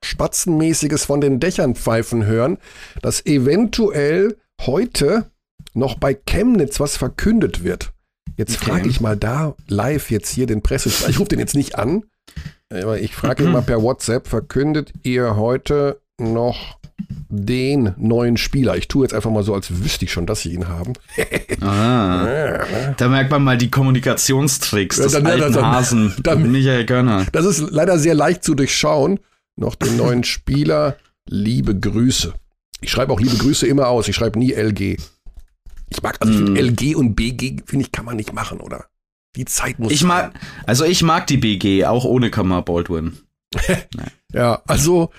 Spatzenmäßiges 0.03 1.05
von 1.05 1.21
den 1.21 1.41
Dächern 1.41 1.75
pfeifen 1.75 2.27
hören, 2.27 2.59
dass 3.01 3.25
eventuell 3.25 4.37
heute 4.61 5.31
noch 5.75 5.99
bei 5.99 6.15
Chemnitz 6.15 6.81
was 6.81 6.97
verkündet 6.97 7.65
wird. 7.65 7.93
Jetzt 8.37 8.57
okay. 8.57 8.71
frage 8.71 8.89
ich 8.89 9.01
mal 9.01 9.17
da 9.17 9.55
live 9.69 10.11
jetzt 10.11 10.31
hier 10.31 10.47
den 10.47 10.63
Presse. 10.63 10.89
Ich 11.09 11.19
rufe 11.19 11.29
den 11.29 11.39
jetzt 11.39 11.55
nicht 11.55 11.79
an, 11.79 12.05
aber 12.71 13.01
ich 13.01 13.15
frage 13.15 13.45
mal 13.45 13.63
per 13.63 13.83
WhatsApp, 13.83 14.27
verkündet 14.27 14.93
ihr 15.03 15.37
heute 15.37 16.01
noch 16.19 16.79
den 17.29 17.95
neuen 17.97 18.37
Spieler. 18.37 18.77
Ich 18.77 18.89
tue 18.89 19.05
jetzt 19.05 19.15
einfach 19.15 19.31
mal 19.31 19.43
so, 19.43 19.55
als 19.55 19.83
wüsste 19.83 20.05
ich 20.05 20.13
schon, 20.13 20.27
dass 20.27 20.43
sie 20.43 20.53
ihn 20.53 20.69
haben. 20.69 20.93
ah, 21.61 22.95
da 22.97 23.09
merkt 23.09 23.31
man 23.31 23.43
mal 23.43 23.59
die 23.59 23.71
Kommunikationstricks 23.71 24.97
des 24.97 25.13
ja, 25.13 25.21
dann, 25.21 25.33
alten 25.33 25.53
dann, 25.55 25.67
Hasen, 25.67 26.15
dann, 26.23 26.51
Michael 26.51 26.85
Gönner. 26.87 27.27
Das 27.33 27.45
ist 27.45 27.71
leider 27.71 27.99
sehr 27.99 28.15
leicht 28.15 28.45
zu 28.45 28.55
durchschauen 28.55 29.19
noch 29.57 29.75
den 29.75 29.97
neuen 29.97 30.25
Spieler. 30.25 30.97
Liebe 31.29 31.79
Grüße. 31.79 32.35
Ich 32.81 32.91
schreibe 32.91 33.13
auch 33.13 33.21
liebe 33.21 33.37
Grüße 33.37 33.67
immer 33.67 33.89
aus. 33.89 34.09
Ich 34.09 34.17
schreibe 34.17 34.39
nie 34.39 34.53
LG. 34.53 34.97
Ich 35.89 36.03
mag, 36.03 36.17
also 36.21 36.33
mm. 36.33 36.57
LG 36.57 36.97
und 36.97 37.15
BG, 37.15 37.63
finde 37.65 37.85
ich, 37.85 37.93
kann 37.93 38.05
man 38.05 38.17
nicht 38.17 38.33
machen, 38.33 38.61
oder? 38.61 38.87
Die 39.37 39.45
Zeit 39.45 39.79
muss. 39.79 39.93
Ich 39.93 40.05
mag, 40.05 40.33
also 40.67 40.85
ich 40.85 41.03
mag 41.03 41.27
die 41.27 41.37
BG, 41.37 41.85
auch 41.85 42.05
ohne 42.05 42.31
Kammer 42.31 42.63
Baldwin. 42.63 43.19
ja, 44.33 44.63
also 44.67 45.11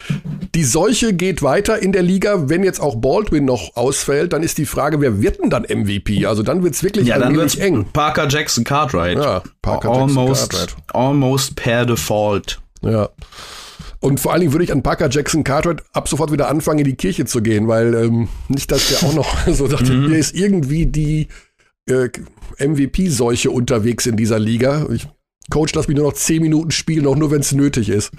die 0.55 0.63
Seuche 0.63 1.13
geht 1.13 1.41
weiter 1.41 1.79
in 1.79 1.91
der 1.91 2.01
Liga. 2.01 2.49
Wenn 2.49 2.63
jetzt 2.63 2.79
auch 2.79 2.95
Baldwin 2.95 3.45
noch 3.45 3.75
ausfällt, 3.75 4.33
dann 4.33 4.43
ist 4.43 4.57
die 4.57 4.65
Frage, 4.65 5.01
wer 5.01 5.21
wird 5.21 5.39
denn 5.39 5.49
dann 5.49 5.63
MVP? 5.63 6.25
Also 6.25 6.43
dann 6.43 6.63
wird 6.63 6.73
es 6.73 6.83
wirklich 6.83 7.07
ja, 7.07 7.19
dann 7.19 7.35
wird's 7.35 7.55
eng. 7.55 7.85
Parker 7.93 8.27
Jackson 8.27 8.63
Cartwright. 8.63 9.17
Ja, 9.17 9.43
Parker 9.61 9.91
almost, 9.91 10.41
Jackson 10.41 10.59
Cartwright. 10.59 10.95
Almost 10.95 11.55
per 11.55 11.85
default. 11.85 12.61
Ja. 12.81 13.09
Und 14.03 14.19
vor 14.19 14.33
allen 14.33 14.41
Dingen 14.41 14.51
würde 14.51 14.65
ich 14.65 14.73
an 14.73 14.83
Parker 14.83 15.09
Jackson 15.09 15.45
Cartwright 15.45 15.81
ab 15.93 16.09
sofort 16.09 16.29
wieder 16.33 16.49
anfangen, 16.49 16.79
in 16.79 16.85
die 16.85 16.95
Kirche 16.95 17.23
zu 17.23 17.41
gehen, 17.41 17.69
weil 17.69 17.93
ähm, 17.93 18.27
nicht, 18.49 18.69
dass 18.69 18.89
der 18.89 19.07
auch 19.07 19.13
noch 19.13 19.47
so 19.53 19.65
dachte, 19.69 19.93
mhm. 19.93 20.07
hier 20.09 20.17
ist 20.17 20.35
irgendwie 20.35 20.85
die 20.85 21.29
äh, 21.85 22.09
MVP-Seuche 22.59 23.49
unterwegs 23.49 24.05
in 24.05 24.17
dieser 24.17 24.39
Liga. 24.39 24.87
Ich, 24.91 25.07
Coach, 25.49 25.73
lass 25.73 25.87
mich 25.87 25.95
nur 25.95 26.07
noch 26.07 26.17
zehn 26.17 26.41
Minuten 26.41 26.71
spielen, 26.71 27.07
auch 27.07 27.15
nur 27.15 27.31
wenn 27.31 27.39
es 27.39 27.53
nötig 27.53 27.87
ist. 27.87 28.11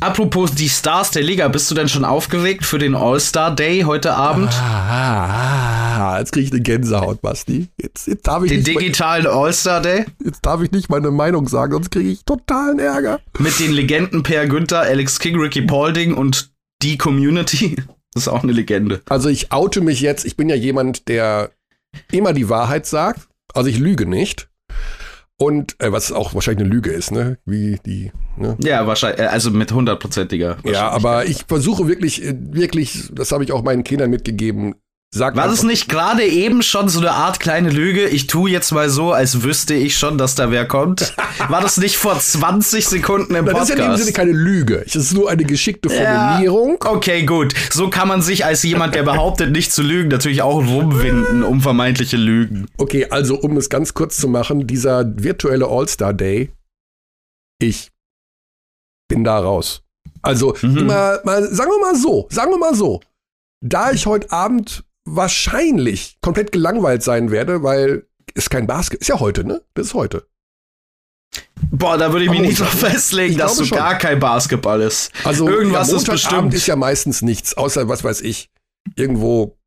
Apropos 0.00 0.54
die 0.54 0.68
Stars 0.68 1.10
der 1.10 1.24
Liga, 1.24 1.48
bist 1.48 1.68
du 1.70 1.74
denn 1.74 1.88
schon 1.88 2.04
aufgeregt 2.04 2.64
für 2.64 2.78
den 2.78 2.94
All-Star 2.94 3.52
Day 3.54 3.80
heute 3.80 4.14
Abend? 4.14 4.48
Ah, 4.52 4.86
ah, 4.88 5.98
ah, 6.14 6.18
jetzt 6.20 6.30
kriege 6.30 6.46
ich 6.46 6.52
eine 6.52 6.62
Gänsehaut, 6.62 7.20
Basti. 7.20 7.66
Jetzt, 7.82 8.06
jetzt 8.06 8.28
darf 8.28 8.44
ich 8.44 8.52
den 8.52 8.62
digitalen 8.62 9.26
All-Star 9.26 9.82
Day? 9.82 10.06
Jetzt 10.24 10.46
darf 10.46 10.62
ich 10.62 10.70
nicht 10.70 10.88
meine 10.88 11.10
Meinung 11.10 11.48
sagen, 11.48 11.72
sonst 11.72 11.90
kriege 11.90 12.10
ich 12.10 12.24
totalen 12.24 12.78
Ärger. 12.78 13.18
Mit 13.40 13.58
den 13.58 13.72
Legenden 13.72 14.22
Per 14.22 14.46
Günther, 14.46 14.82
Alex 14.82 15.18
King, 15.18 15.36
Ricky 15.36 15.62
Paulding 15.62 16.14
und 16.14 16.52
die 16.82 16.96
Community. 16.96 17.76
Das 18.14 18.22
ist 18.22 18.28
auch 18.28 18.42
eine 18.42 18.52
Legende. 18.52 19.02
Also 19.10 19.28
ich 19.28 19.52
oute 19.52 19.82
mich 19.82 20.00
jetzt. 20.00 20.24
Ich 20.24 20.34
bin 20.34 20.48
ja 20.48 20.56
jemand, 20.56 21.08
der 21.08 21.50
immer 22.10 22.32
die 22.32 22.48
Wahrheit 22.48 22.86
sagt. 22.86 23.28
Also 23.52 23.68
ich 23.68 23.78
lüge 23.78 24.06
nicht. 24.06 24.48
Und 25.40 25.76
äh, 25.80 25.92
was 25.92 26.10
auch 26.10 26.34
wahrscheinlich 26.34 26.64
eine 26.64 26.74
Lüge 26.74 26.90
ist, 26.90 27.12
ne? 27.12 27.38
Wie 27.44 27.78
die. 27.86 28.10
Ne? 28.36 28.56
Ja, 28.60 28.88
wahrscheinlich, 28.88 29.20
äh, 29.20 29.26
also 29.26 29.52
mit 29.52 29.70
hundertprozentiger. 29.70 30.58
Ja, 30.64 30.88
aber 30.88 31.26
ich 31.26 31.44
versuche 31.46 31.86
wirklich, 31.86 32.24
äh, 32.24 32.34
wirklich, 32.52 33.08
das 33.12 33.30
habe 33.30 33.44
ich 33.44 33.52
auch 33.52 33.62
meinen 33.62 33.84
Kindern 33.84 34.10
mitgegeben, 34.10 34.74
Sag 35.10 35.36
War 35.36 35.48
das 35.48 35.62
nicht 35.62 35.88
gerade 35.88 36.22
eben 36.22 36.62
schon 36.62 36.90
so 36.90 37.00
eine 37.00 37.12
Art 37.12 37.40
kleine 37.40 37.70
Lüge? 37.70 38.08
Ich 38.08 38.26
tue 38.26 38.50
jetzt 38.50 38.72
mal 38.72 38.90
so, 38.90 39.12
als 39.12 39.42
wüsste 39.42 39.72
ich 39.72 39.96
schon, 39.96 40.18
dass 40.18 40.34
da 40.34 40.50
wer 40.50 40.68
kommt. 40.68 41.14
War 41.48 41.62
das 41.62 41.78
nicht 41.78 41.96
vor 41.96 42.18
20 42.18 42.86
Sekunden 42.86 43.34
im 43.34 43.46
Podcast? 43.46 43.70
Das 43.70 43.70
ist 43.70 43.78
ja 43.78 43.84
in 43.86 43.90
dem 43.92 43.96
Sinne 43.96 44.12
keine 44.12 44.32
Lüge. 44.32 44.84
Es 44.84 44.94
ist 44.94 45.14
nur 45.14 45.30
eine 45.30 45.44
geschickte 45.44 45.88
Formulierung. 45.88 46.78
Ja, 46.84 46.90
okay, 46.90 47.24
gut. 47.24 47.54
So 47.70 47.88
kann 47.88 48.06
man 48.06 48.20
sich 48.20 48.44
als 48.44 48.62
jemand, 48.64 48.94
der 48.94 49.02
behauptet, 49.02 49.50
nicht 49.50 49.72
zu 49.72 49.82
lügen, 49.82 50.10
natürlich 50.10 50.42
auch 50.42 50.58
rumwinden 50.58 51.42
um 51.42 51.62
vermeintliche 51.62 52.18
Lügen. 52.18 52.66
Okay, 52.76 53.06
also 53.08 53.40
um 53.40 53.56
es 53.56 53.70
ganz 53.70 53.94
kurz 53.94 54.18
zu 54.18 54.28
machen, 54.28 54.66
dieser 54.66 55.06
virtuelle 55.06 55.68
All-Star 55.68 56.12
Day, 56.12 56.52
ich 57.62 57.90
bin 59.08 59.24
da 59.24 59.38
raus. 59.38 59.82
Also, 60.20 60.54
mhm. 60.60 60.84
mal, 60.86 61.18
mal, 61.24 61.42
sagen 61.50 61.70
wir 61.70 61.80
mal 61.80 61.96
so, 61.96 62.26
sagen 62.30 62.50
wir 62.50 62.58
mal 62.58 62.74
so, 62.74 63.00
da 63.64 63.90
ich 63.90 64.04
heute 64.04 64.30
Abend 64.30 64.84
wahrscheinlich 65.16 66.18
komplett 66.20 66.52
gelangweilt 66.52 67.02
sein 67.02 67.30
werde, 67.30 67.62
weil 67.62 68.06
es 68.34 68.50
kein 68.50 68.66
Basketball 68.66 69.00
ist 69.00 69.08
ja 69.08 69.20
heute, 69.20 69.44
ne? 69.44 69.62
Das 69.74 69.88
ist 69.88 69.94
heute. 69.94 70.26
Boah, 71.70 71.98
da 71.98 72.12
würde 72.12 72.24
ich 72.24 72.30
mich 72.30 72.40
nicht 72.40 72.56
so 72.56 72.64
festlegen, 72.64 73.36
dass 73.36 73.56
so 73.56 73.66
gar 73.66 73.98
kein 73.98 74.18
Basketball 74.18 74.80
ist. 74.80 75.12
Also 75.24 75.48
irgendwas 75.48 75.90
ja, 75.90 75.96
ist 75.96 76.06
bestimmt. 76.06 76.54
ist 76.54 76.66
ja 76.66 76.76
meistens 76.76 77.22
nichts, 77.22 77.56
außer 77.56 77.88
was 77.88 78.02
weiß 78.04 78.22
ich, 78.22 78.50
irgendwo 78.96 79.58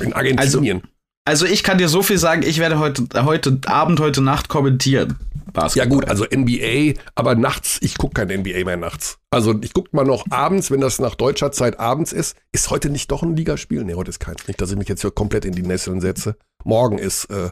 in 0.00 0.12
Argentinien. 0.12 0.78
Also, 0.78 0.95
also 1.26 1.44
ich 1.44 1.62
kann 1.62 1.76
dir 1.76 1.88
so 1.88 2.02
viel 2.02 2.18
sagen, 2.18 2.42
ich 2.42 2.58
werde 2.58 2.78
heute, 2.78 3.04
heute 3.24 3.58
Abend, 3.66 4.00
heute 4.00 4.22
Nacht 4.22 4.48
kommentieren. 4.48 5.18
Basketball. 5.52 5.88
Ja 5.88 5.94
gut, 5.94 6.08
also 6.08 6.24
NBA, 6.24 7.00
aber 7.14 7.34
nachts, 7.34 7.78
ich 7.80 7.98
gucke 7.98 8.24
kein 8.24 8.40
NBA 8.40 8.64
mehr 8.64 8.76
nachts. 8.76 9.18
Also 9.30 9.54
ich 9.60 9.72
gucke 9.72 9.88
mal 9.92 10.04
noch 10.04 10.24
abends, 10.30 10.70
wenn 10.70 10.80
das 10.80 10.98
nach 10.98 11.14
deutscher 11.14 11.50
Zeit 11.50 11.80
abends 11.80 12.12
ist. 12.12 12.36
Ist 12.52 12.70
heute 12.70 12.90
nicht 12.90 13.10
doch 13.10 13.22
ein 13.22 13.34
Ligaspiel? 13.34 13.82
Nee, 13.82 13.94
heute 13.94 14.10
ist 14.10 14.20
keins. 14.20 14.46
Nicht, 14.46 14.60
dass 14.60 14.70
ich 14.70 14.76
mich 14.76 14.88
jetzt 14.88 15.00
hier 15.00 15.10
komplett 15.10 15.44
in 15.44 15.52
die 15.52 15.62
Nesseln 15.62 16.00
setze. 16.00 16.36
Morgen 16.64 16.98
ist, 16.98 17.24
äh, 17.26 17.50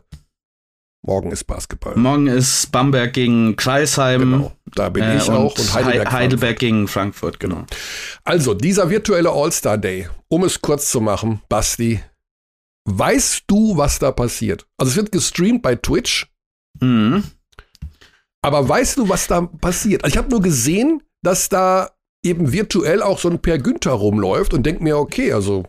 morgen 1.03 1.33
ist 1.33 1.45
Basketball. 1.45 1.97
Morgen 1.97 2.27
ist 2.29 2.71
Bamberg 2.71 3.13
gegen 3.13 3.57
Kreisheim. 3.57 4.21
Genau, 4.21 4.53
da 4.75 4.89
bin 4.91 5.03
äh, 5.03 5.17
ich 5.17 5.29
auch. 5.31 5.59
Und 5.59 5.75
Heidelberg, 5.75 6.13
Heidelberg 6.13 6.59
gegen 6.59 6.87
Frankfurt, 6.87 7.41
genau. 7.41 7.65
Also, 8.23 8.55
dieser 8.55 8.91
virtuelle 8.91 9.31
All-Star 9.31 9.79
Day, 9.79 10.09
um 10.29 10.45
es 10.45 10.61
kurz 10.61 10.91
zu 10.91 11.01
machen, 11.01 11.41
Basti, 11.49 12.01
weißt 12.85 13.45
du, 13.47 13.77
was 13.77 13.99
da 13.99 14.13
passiert? 14.13 14.67
Also 14.77 14.91
es 14.91 14.97
wird 14.97 15.13
gestreamt 15.13 15.63
bei 15.63 15.77
Twitch. 15.77 16.31
Mhm. 16.81 17.25
Aber 18.43 18.69
weißt 18.69 18.99
du, 18.99 19.09
was 19.09 19.27
da 19.27 19.43
passiert? 19.43 20.05
Also 20.05 20.15
ich 20.15 20.19
habe 20.19 20.31
nur 20.31 20.43
gesehen, 20.43 21.03
dass 21.23 21.49
da 21.49 21.91
eben 22.23 22.53
virtuell 22.53 23.03
auch 23.03 23.19
so 23.19 23.29
ein 23.29 23.41
Per 23.41 23.59
Günther 23.59 23.93
rumläuft 23.93 24.55
und 24.55 24.65
denke 24.65 24.83
mir, 24.83 24.99
okay, 24.99 25.33
also 25.33 25.65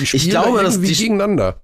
die 0.00 0.06
spielen 0.06 0.22
ich 0.22 0.30
glaube, 0.30 0.60
irgendwie 0.60 0.88
die, 0.88 0.94
gegeneinander. 0.94 1.62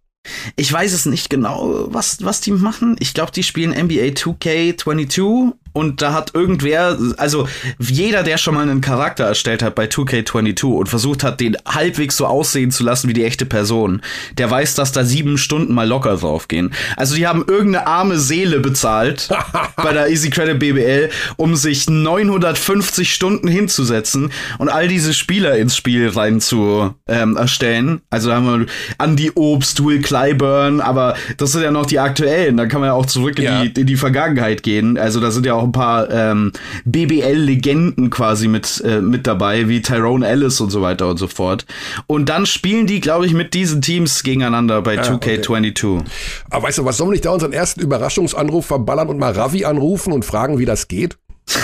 Ich 0.56 0.72
weiß 0.72 0.92
es 0.92 1.06
nicht 1.06 1.30
genau, 1.30 1.86
was, 1.92 2.22
was 2.24 2.40
die 2.40 2.52
machen. 2.52 2.96
Ich 2.98 3.14
glaube, 3.14 3.32
die 3.32 3.42
spielen 3.42 3.70
NBA 3.70 4.12
2K22 4.12 5.52
und 5.72 6.02
da 6.02 6.12
hat 6.12 6.34
irgendwer, 6.34 6.98
also 7.16 7.48
jeder, 7.78 8.22
der 8.22 8.36
schon 8.36 8.54
mal 8.54 8.68
einen 8.68 8.80
Charakter 8.80 9.24
erstellt 9.24 9.62
hat 9.62 9.74
bei 9.74 9.86
2K22 9.86 10.64
und 10.64 10.88
versucht 10.88 11.24
hat, 11.24 11.40
den 11.40 11.56
halbwegs 11.66 12.16
so 12.16 12.26
aussehen 12.26 12.70
zu 12.70 12.84
lassen 12.84 13.08
wie 13.08 13.14
die 13.14 13.24
echte 13.24 13.46
Person, 13.46 14.02
der 14.38 14.50
weiß, 14.50 14.74
dass 14.74 14.92
da 14.92 15.04
sieben 15.04 15.38
Stunden 15.38 15.72
mal 15.72 15.88
locker 15.88 16.16
draufgehen. 16.16 16.72
Also 16.96 17.14
die 17.14 17.26
haben 17.26 17.44
irgendeine 17.46 17.86
arme 17.86 18.18
Seele 18.18 18.60
bezahlt 18.60 19.28
bei 19.76 19.92
der 19.92 20.08
Easy 20.08 20.30
Credit 20.30 20.58
BBL, 20.58 21.10
um 21.36 21.56
sich 21.56 21.88
950 21.88 23.12
Stunden 23.12 23.48
hinzusetzen 23.48 24.30
und 24.58 24.68
all 24.68 24.88
diese 24.88 25.14
Spieler 25.14 25.56
ins 25.56 25.76
Spiel 25.76 26.08
rein 26.08 26.40
zu 26.40 26.94
ähm, 27.08 27.36
erstellen. 27.36 28.02
Also 28.10 28.28
da 28.28 28.36
haben 28.36 28.66
wir 28.66 28.66
Andy 28.98 29.30
Obst, 29.34 29.84
Will 29.84 30.00
Clyburn, 30.00 30.80
aber 30.80 31.16
das 31.38 31.52
sind 31.52 31.62
ja 31.62 31.70
noch 31.70 31.86
die 31.86 31.98
aktuellen. 31.98 32.56
Da 32.56 32.66
kann 32.66 32.80
man 32.80 32.88
ja 32.88 32.94
auch 32.94 33.06
zurück 33.06 33.38
in, 33.38 33.44
ja. 33.44 33.64
die, 33.64 33.80
in 33.80 33.86
die 33.86 33.96
Vergangenheit 33.96 34.62
gehen. 34.62 34.98
Also 34.98 35.20
da 35.20 35.30
sind 35.30 35.46
ja 35.46 35.54
auch 35.54 35.61
auch 35.62 35.66
ein 35.66 35.72
paar 35.72 36.10
ähm, 36.10 36.52
BBL-Legenden 36.84 38.10
quasi 38.10 38.48
mit, 38.48 38.82
äh, 38.84 39.00
mit 39.00 39.26
dabei, 39.26 39.68
wie 39.68 39.80
Tyrone 39.80 40.26
Ellis 40.26 40.60
und 40.60 40.70
so 40.70 40.82
weiter 40.82 41.08
und 41.08 41.18
so 41.18 41.28
fort. 41.28 41.66
Und 42.06 42.28
dann 42.28 42.46
spielen 42.46 42.86
die, 42.86 43.00
glaube 43.00 43.26
ich, 43.26 43.32
mit 43.32 43.54
diesen 43.54 43.80
Teams 43.80 44.22
gegeneinander 44.22 44.82
bei 44.82 44.96
ja, 44.96 45.02
2K22. 45.02 45.98
Okay. 45.98 46.04
Aber 46.50 46.68
weißt 46.68 46.78
du, 46.78 46.84
was 46.84 46.96
sollen 46.96 47.10
wir 47.10 47.12
nicht 47.12 47.24
da 47.24 47.30
unseren 47.30 47.52
ersten 47.52 47.80
Überraschungsanruf 47.80 48.66
verballern 48.66 49.08
und 49.08 49.18
mal 49.18 49.32
Ravi 49.32 49.64
anrufen 49.64 50.12
und 50.12 50.24
fragen, 50.24 50.58
wie 50.58 50.64
das 50.64 50.88
geht? 50.88 51.16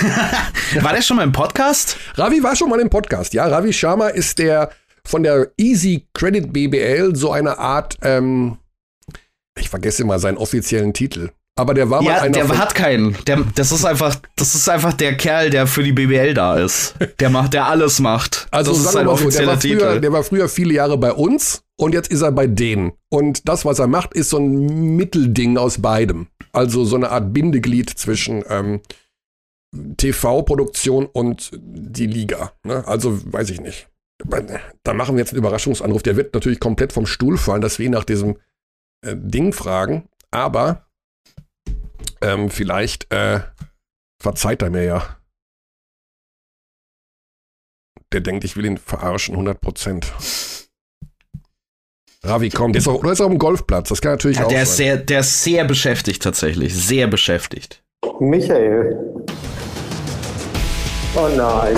war 0.80 0.92
der 0.92 1.02
schon 1.02 1.16
mal 1.16 1.22
im 1.24 1.32
Podcast? 1.32 1.96
Ravi 2.14 2.42
war 2.42 2.56
schon 2.56 2.68
mal 2.68 2.80
im 2.80 2.90
Podcast, 2.90 3.32
ja. 3.34 3.46
Ravi 3.46 3.72
Sharma 3.72 4.08
ist 4.08 4.38
der 4.38 4.70
von 5.04 5.22
der 5.22 5.52
Easy 5.56 6.06
Credit 6.12 6.52
BBL 6.52 7.16
so 7.16 7.32
eine 7.32 7.58
Art, 7.58 7.96
ähm, 8.02 8.58
ich 9.58 9.70
vergesse 9.70 10.04
mal 10.04 10.18
seinen 10.18 10.36
offiziellen 10.36 10.92
Titel. 10.92 11.30
Aber 11.58 11.74
der 11.74 11.90
war 11.90 12.02
ja, 12.02 12.12
mal 12.12 12.20
einer. 12.20 12.32
Der 12.32 12.58
hat 12.58 12.74
keinen. 12.76 13.16
Der, 13.26 13.44
das 13.56 13.72
ist 13.72 13.84
einfach, 13.84 14.14
das 14.36 14.54
ist 14.54 14.68
einfach 14.68 14.92
der 14.92 15.16
Kerl, 15.16 15.50
der 15.50 15.66
für 15.66 15.82
die 15.82 15.92
BBL 15.92 16.32
da 16.32 16.56
ist. 16.56 16.94
Der 17.18 17.30
macht, 17.30 17.52
der 17.52 17.66
alles 17.66 17.98
macht. 17.98 18.46
Also 18.52 18.70
das 18.70 18.80
ist 18.80 18.92
sein 18.92 19.08
offizieller 19.08 19.60
so, 19.60 19.68
der, 19.68 19.80
war 19.80 19.90
früher, 19.90 20.00
der 20.00 20.12
war 20.12 20.22
früher 20.22 20.48
viele 20.48 20.74
Jahre 20.74 20.96
bei 20.98 21.12
uns 21.12 21.64
und 21.76 21.94
jetzt 21.94 22.12
ist 22.12 22.22
er 22.22 22.30
bei 22.30 22.46
denen. 22.46 22.92
Und 23.08 23.48
das, 23.48 23.64
was 23.64 23.80
er 23.80 23.88
macht, 23.88 24.14
ist 24.14 24.30
so 24.30 24.38
ein 24.38 24.96
Mittelding 24.96 25.58
aus 25.58 25.82
beidem. 25.82 26.28
Also 26.52 26.84
so 26.84 26.94
eine 26.94 27.10
Art 27.10 27.32
Bindeglied 27.32 27.90
zwischen 27.90 28.44
ähm, 28.48 28.80
TV-Produktion 29.96 31.06
und 31.06 31.50
die 31.60 32.06
Liga. 32.06 32.52
Ne? 32.62 32.86
Also 32.86 33.18
weiß 33.32 33.50
ich 33.50 33.60
nicht. 33.60 33.88
Da 34.84 34.94
machen 34.94 35.16
wir 35.16 35.22
jetzt 35.22 35.32
einen 35.32 35.40
Überraschungsanruf. 35.40 36.04
Der 36.04 36.16
wird 36.16 36.34
natürlich 36.34 36.60
komplett 36.60 36.92
vom 36.92 37.06
Stuhl 37.06 37.36
fallen, 37.36 37.62
dass 37.62 37.80
wir 37.80 37.86
ihn 37.86 37.92
nach 37.92 38.04
diesem 38.04 38.36
äh, 39.04 39.16
Ding 39.16 39.52
fragen. 39.52 40.08
Aber 40.30 40.87
ähm, 42.20 42.50
vielleicht 42.50 43.12
äh, 43.12 43.40
verzeiht 44.20 44.62
er 44.62 44.70
mir 44.70 44.84
ja. 44.84 45.16
Der 48.12 48.20
denkt, 48.20 48.44
ich 48.44 48.56
will 48.56 48.64
ihn 48.64 48.78
verarschen, 48.78 49.34
100 49.34 49.60
Prozent. 49.60 50.12
Ravi, 52.24 52.48
komm, 52.50 52.72
der 52.72 52.80
ist, 52.80 52.88
auch, 52.88 53.00
der 53.00 53.12
ist 53.12 53.20
auf 53.20 53.28
dem 53.28 53.38
Golfplatz, 53.38 53.90
das 53.90 54.00
kann 54.00 54.12
natürlich 54.12 54.38
ja, 54.38 54.44
auch 54.44 54.48
der 54.48 54.66
sein. 54.66 54.70
Ist 54.70 54.76
sehr, 54.76 54.96
der 54.96 55.20
ist 55.20 55.44
sehr 55.44 55.64
beschäftigt 55.64 56.22
tatsächlich, 56.22 56.74
sehr 56.74 57.06
beschäftigt. 57.06 57.84
Michael. 58.18 59.24
Oh 61.20 61.28
nein. 61.36 61.76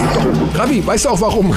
Ravi, 0.55 0.87
weißt 0.87 1.07
du 1.07 1.09
auch 1.09 1.21
warum? 1.21 1.57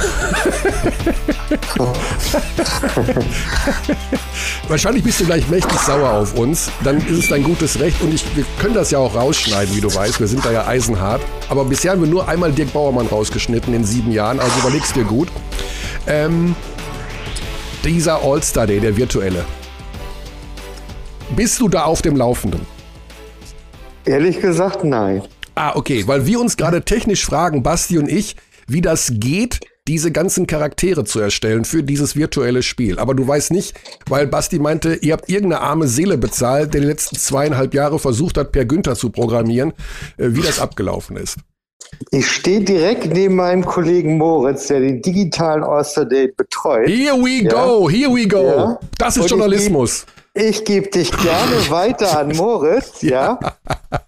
Wahrscheinlich 4.68 5.04
bist 5.04 5.20
du 5.20 5.26
gleich 5.26 5.46
mächtig 5.50 5.78
sauer 5.80 6.10
auf 6.10 6.32
uns. 6.38 6.70
Dann 6.82 6.96
ist 6.96 7.18
es 7.18 7.28
dein 7.28 7.42
gutes 7.42 7.78
Recht 7.78 8.00
und 8.00 8.14
ich, 8.14 8.24
wir 8.34 8.46
können 8.58 8.72
das 8.72 8.90
ja 8.90 8.98
auch 8.98 9.14
rausschneiden, 9.14 9.76
wie 9.76 9.82
du 9.82 9.94
weißt. 9.94 10.18
Wir 10.18 10.28
sind 10.28 10.42
da 10.46 10.50
ja 10.50 10.66
eisenhart. 10.66 11.20
Aber 11.50 11.66
bisher 11.66 11.92
haben 11.92 12.00
wir 12.00 12.08
nur 12.08 12.26
einmal 12.26 12.52
Dirk 12.52 12.72
Bauermann 12.72 13.06
rausgeschnitten 13.06 13.74
in 13.74 13.84
sieben 13.84 14.12
Jahren, 14.12 14.40
also 14.40 14.58
überlegst 14.60 14.96
dir 14.96 15.04
gut. 15.04 15.28
Ähm, 16.06 16.56
dieser 17.84 18.22
All-Star 18.22 18.66
Day, 18.66 18.80
der 18.80 18.96
virtuelle. 18.96 19.44
Bist 21.36 21.60
du 21.60 21.68
da 21.68 21.84
auf 21.84 22.00
dem 22.00 22.16
Laufenden? 22.16 22.62
Ehrlich 24.06 24.40
gesagt, 24.40 24.84
nein. 24.84 25.22
Ah, 25.54 25.76
okay, 25.76 26.06
weil 26.06 26.26
wir 26.26 26.40
uns 26.40 26.56
gerade 26.56 26.82
technisch 26.82 27.24
fragen, 27.24 27.62
Basti 27.62 27.98
und 27.98 28.08
ich, 28.08 28.36
wie 28.66 28.80
das 28.80 29.12
geht, 29.14 29.60
diese 29.86 30.10
ganzen 30.10 30.46
Charaktere 30.46 31.04
zu 31.04 31.20
erstellen 31.20 31.64
für 31.66 31.82
dieses 31.82 32.16
virtuelle 32.16 32.62
Spiel. 32.62 32.98
Aber 32.98 33.14
du 33.14 33.26
weißt 33.28 33.50
nicht, 33.52 33.74
weil 34.08 34.26
Basti 34.26 34.58
meinte, 34.58 34.94
ihr 34.94 35.12
habt 35.12 35.28
irgendeine 35.28 35.60
arme 35.60 35.86
Seele 35.88 36.16
bezahlt, 36.16 36.72
der 36.72 36.80
die 36.80 36.86
letzten 36.86 37.16
zweieinhalb 37.16 37.74
Jahre 37.74 37.98
versucht 37.98 38.38
hat, 38.38 38.52
Per 38.52 38.64
Günther 38.64 38.96
zu 38.96 39.10
programmieren, 39.10 39.72
äh, 40.16 40.28
wie 40.30 40.40
das 40.40 40.58
abgelaufen 40.58 41.16
ist. 41.18 41.36
Ich 42.10 42.26
stehe 42.30 42.62
direkt 42.62 43.12
neben 43.12 43.36
meinem 43.36 43.64
Kollegen 43.64 44.16
Moritz, 44.16 44.68
der 44.68 44.80
den 44.80 45.02
digitalen 45.02 45.62
Oster-Date 45.62 46.34
betreut. 46.36 46.88
Here 46.88 47.14
we 47.16 47.44
Ja. 47.44 47.50
go, 47.52 47.88
here 47.88 48.10
we 48.10 48.26
go. 48.26 48.42
Ja. 48.42 48.78
Das 48.98 49.16
Und 49.16 49.20
ist 49.20 49.26
ich 49.26 49.30
Journalismus. 49.32 50.06
Ich 50.06 50.23
gebe 50.34 50.88
dich 50.88 51.10
gerne 51.12 51.56
weiter 51.70 52.18
an 52.18 52.36
Moritz, 52.36 53.02
ja, 53.02 53.38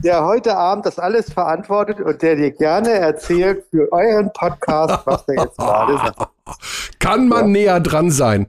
der 0.02 0.24
heute 0.24 0.56
Abend 0.56 0.84
das 0.86 0.98
alles 0.98 1.32
verantwortet 1.32 2.00
und 2.00 2.20
der 2.20 2.36
dir 2.36 2.50
gerne 2.50 2.90
erzählt 2.90 3.64
für 3.70 3.90
euren 3.92 4.32
Podcast, 4.32 5.06
was 5.06 5.24
er 5.28 5.44
jetzt 5.44 5.56
gerade 5.56 5.96
sagt. 5.96 6.30
Kann 6.98 7.28
man 7.28 7.52
näher 7.52 7.80
dran 7.80 8.10
sein. 8.10 8.46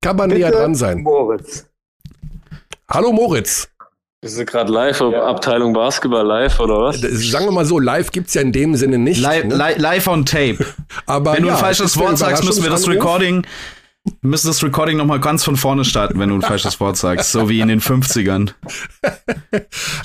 Kann 0.00 0.16
man 0.16 0.30
näher 0.30 0.50
dran 0.50 0.74
sein. 0.74 1.02
Moritz. 1.02 1.66
Hallo 2.90 3.12
Moritz. 3.12 3.68
Wir 4.20 4.30
sind 4.30 4.48
gerade 4.48 4.70
live, 4.72 5.00
ob 5.00 5.14
Abteilung 5.14 5.72
Basketball 5.72 6.24
live 6.24 6.60
oder 6.60 6.80
was? 6.80 7.00
Sagen 7.00 7.46
wir 7.46 7.52
mal 7.52 7.64
so, 7.64 7.80
live 7.80 8.12
gibt's 8.12 8.34
ja 8.34 8.42
in 8.42 8.52
dem 8.52 8.76
Sinne 8.76 8.98
nicht. 8.98 9.20
Live, 9.20 9.44
ne? 9.44 9.56
li 9.56 9.80
live 9.80 10.06
on 10.06 10.24
tape. 10.24 10.64
Aber 11.06 11.34
Wenn 11.34 11.42
du 11.42 11.48
ja, 11.48 11.54
ein 11.54 11.56
es 11.56 11.60
falsches 11.60 11.92
der 11.94 12.02
Wort 12.02 12.18
sagst, 12.18 12.44
müssen 12.44 12.62
wir 12.62 12.70
das. 12.70 12.86
Recording, 12.86 13.44
wir 14.04 14.30
müssen 14.30 14.48
das 14.48 14.62
Recording 14.62 14.96
nochmal 14.96 15.20
ganz 15.20 15.44
von 15.44 15.56
vorne 15.56 15.84
starten, 15.84 16.18
wenn 16.18 16.28
du 16.28 16.34
ein 16.34 16.42
falsches 16.42 16.80
Wort 16.80 16.96
sagst, 16.96 17.30
so 17.30 17.48
wie 17.48 17.60
in 17.60 17.68
den 17.68 17.80
50ern. 17.80 18.52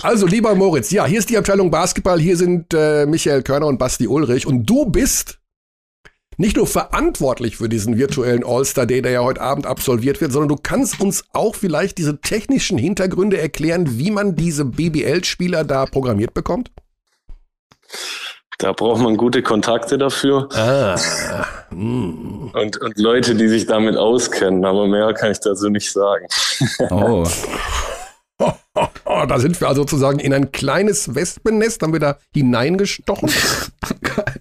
Also, 0.01 0.27
lieber 0.27 0.55
Moritz, 0.55 0.91
ja, 0.91 1.05
hier 1.05 1.19
ist 1.19 1.29
die 1.29 1.37
Abteilung 1.37 1.71
Basketball, 1.71 2.19
hier 2.19 2.37
sind 2.37 2.73
äh, 2.73 3.05
Michael 3.05 3.41
Körner 3.41 3.67
und 3.67 3.77
Basti 3.77 4.07
Ulrich 4.07 4.45
und 4.45 4.65
du 4.65 4.85
bist 4.85 5.39
nicht 6.37 6.55
nur 6.55 6.67
verantwortlich 6.67 7.57
für 7.57 7.67
diesen 7.67 7.97
virtuellen 7.97 8.45
All-Star-Day, 8.45 9.01
der 9.01 9.11
ja 9.11 9.21
heute 9.21 9.41
Abend 9.41 9.65
absolviert 9.65 10.21
wird, 10.21 10.31
sondern 10.31 10.49
du 10.49 10.55
kannst 10.55 10.99
uns 11.01 11.25
auch 11.33 11.55
vielleicht 11.55 11.97
diese 11.97 12.21
technischen 12.21 12.77
Hintergründe 12.77 13.39
erklären, 13.39 13.97
wie 13.97 14.11
man 14.11 14.35
diese 14.35 14.65
BBL-Spieler 14.65 15.63
da 15.63 15.85
programmiert 15.85 16.33
bekommt? 16.33 16.71
Da 18.59 18.71
braucht 18.73 19.01
man 19.01 19.17
gute 19.17 19.43
Kontakte 19.43 19.97
dafür 19.99 20.49
Ah. 20.53 20.95
Hm. 21.69 22.49
und, 22.53 22.81
und 22.81 22.97
Leute, 22.97 23.35
die 23.35 23.47
sich 23.47 23.67
damit 23.67 23.95
auskennen. 23.97 24.65
Aber 24.65 24.87
mehr 24.87 25.13
kann 25.13 25.31
ich 25.31 25.39
dazu 25.39 25.69
nicht 25.69 25.91
sagen. 25.91 26.25
Oh. 26.89 27.23
Oh, 28.39 28.53
da 29.27 29.39
sind 29.39 29.59
wir 29.61 29.67
also 29.67 29.81
sozusagen 29.81 30.19
in 30.19 30.33
ein 30.33 30.51
kleines 30.51 31.13
Wespennest, 31.13 31.81
haben 31.81 31.93
wir 31.93 31.99
da 31.99 32.17
hineingestochen. 32.33 33.29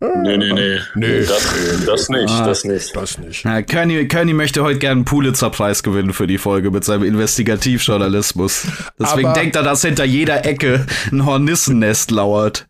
Nee, 0.00 0.36
nee, 0.36 0.52
nee. 0.52 0.78
Nee. 0.94 1.20
Das, 1.26 1.54
das 1.86 2.08
nicht, 2.08 2.28
Ah. 2.30 2.46
das 2.46 2.64
nicht. 2.64 2.94
Das 2.96 3.18
nicht. 3.18 3.44
Ja, 3.44 3.62
Kearney, 3.62 4.06
Kearney 4.08 4.32
möchte 4.32 4.62
heute 4.62 4.78
gerne 4.78 4.96
einen 4.98 5.04
Pulitzer-Preis 5.04 5.82
gewinnen 5.82 6.12
für 6.12 6.26
die 6.26 6.38
Folge 6.38 6.70
mit 6.70 6.84
seinem 6.84 7.04
Investigativjournalismus. 7.04 8.66
Deswegen 9.00 9.28
Aber- 9.28 9.38
denkt 9.40 9.56
er, 9.56 9.62
dass 9.62 9.82
hinter 9.82 10.04
jeder 10.04 10.44
Ecke 10.44 10.86
ein 11.10 11.24
Hornissennest 11.26 12.10
lauert. 12.10 12.66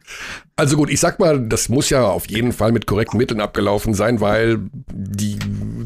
Also 0.59 0.77
gut, 0.77 0.89
ich 0.91 1.01
sag 1.01 1.19
mal, 1.19 1.39
das 1.49 1.69
muss 1.69 1.91
ja 1.91 2.05
auf 2.07 2.31
jeden 2.31 2.53
Fall 2.53 2.73
mit 2.73 2.87
korrekten 2.87 3.19
Mitteln 3.19 3.41
abgelaufen 3.41 3.93
sein, 3.93 4.23
weil 4.23 4.59
die, 4.91 5.39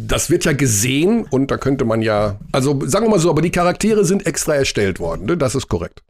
das 0.06 0.30
wird 0.30 0.44
ja 0.44 0.52
gesehen 0.52 1.26
und 1.28 1.50
da 1.50 1.56
könnte 1.56 1.84
man 1.84 2.02
ja, 2.02 2.38
also 2.52 2.78
sagen 2.86 3.06
wir 3.06 3.10
mal 3.10 3.18
so, 3.18 3.30
aber 3.30 3.42
die 3.42 3.50
Charaktere 3.50 4.04
sind 4.04 4.26
extra 4.26 4.54
erstellt 4.54 5.00
worden, 5.00 5.26
ne? 5.26 5.36
Das 5.36 5.56
ist 5.56 5.66
korrekt. 5.68 6.02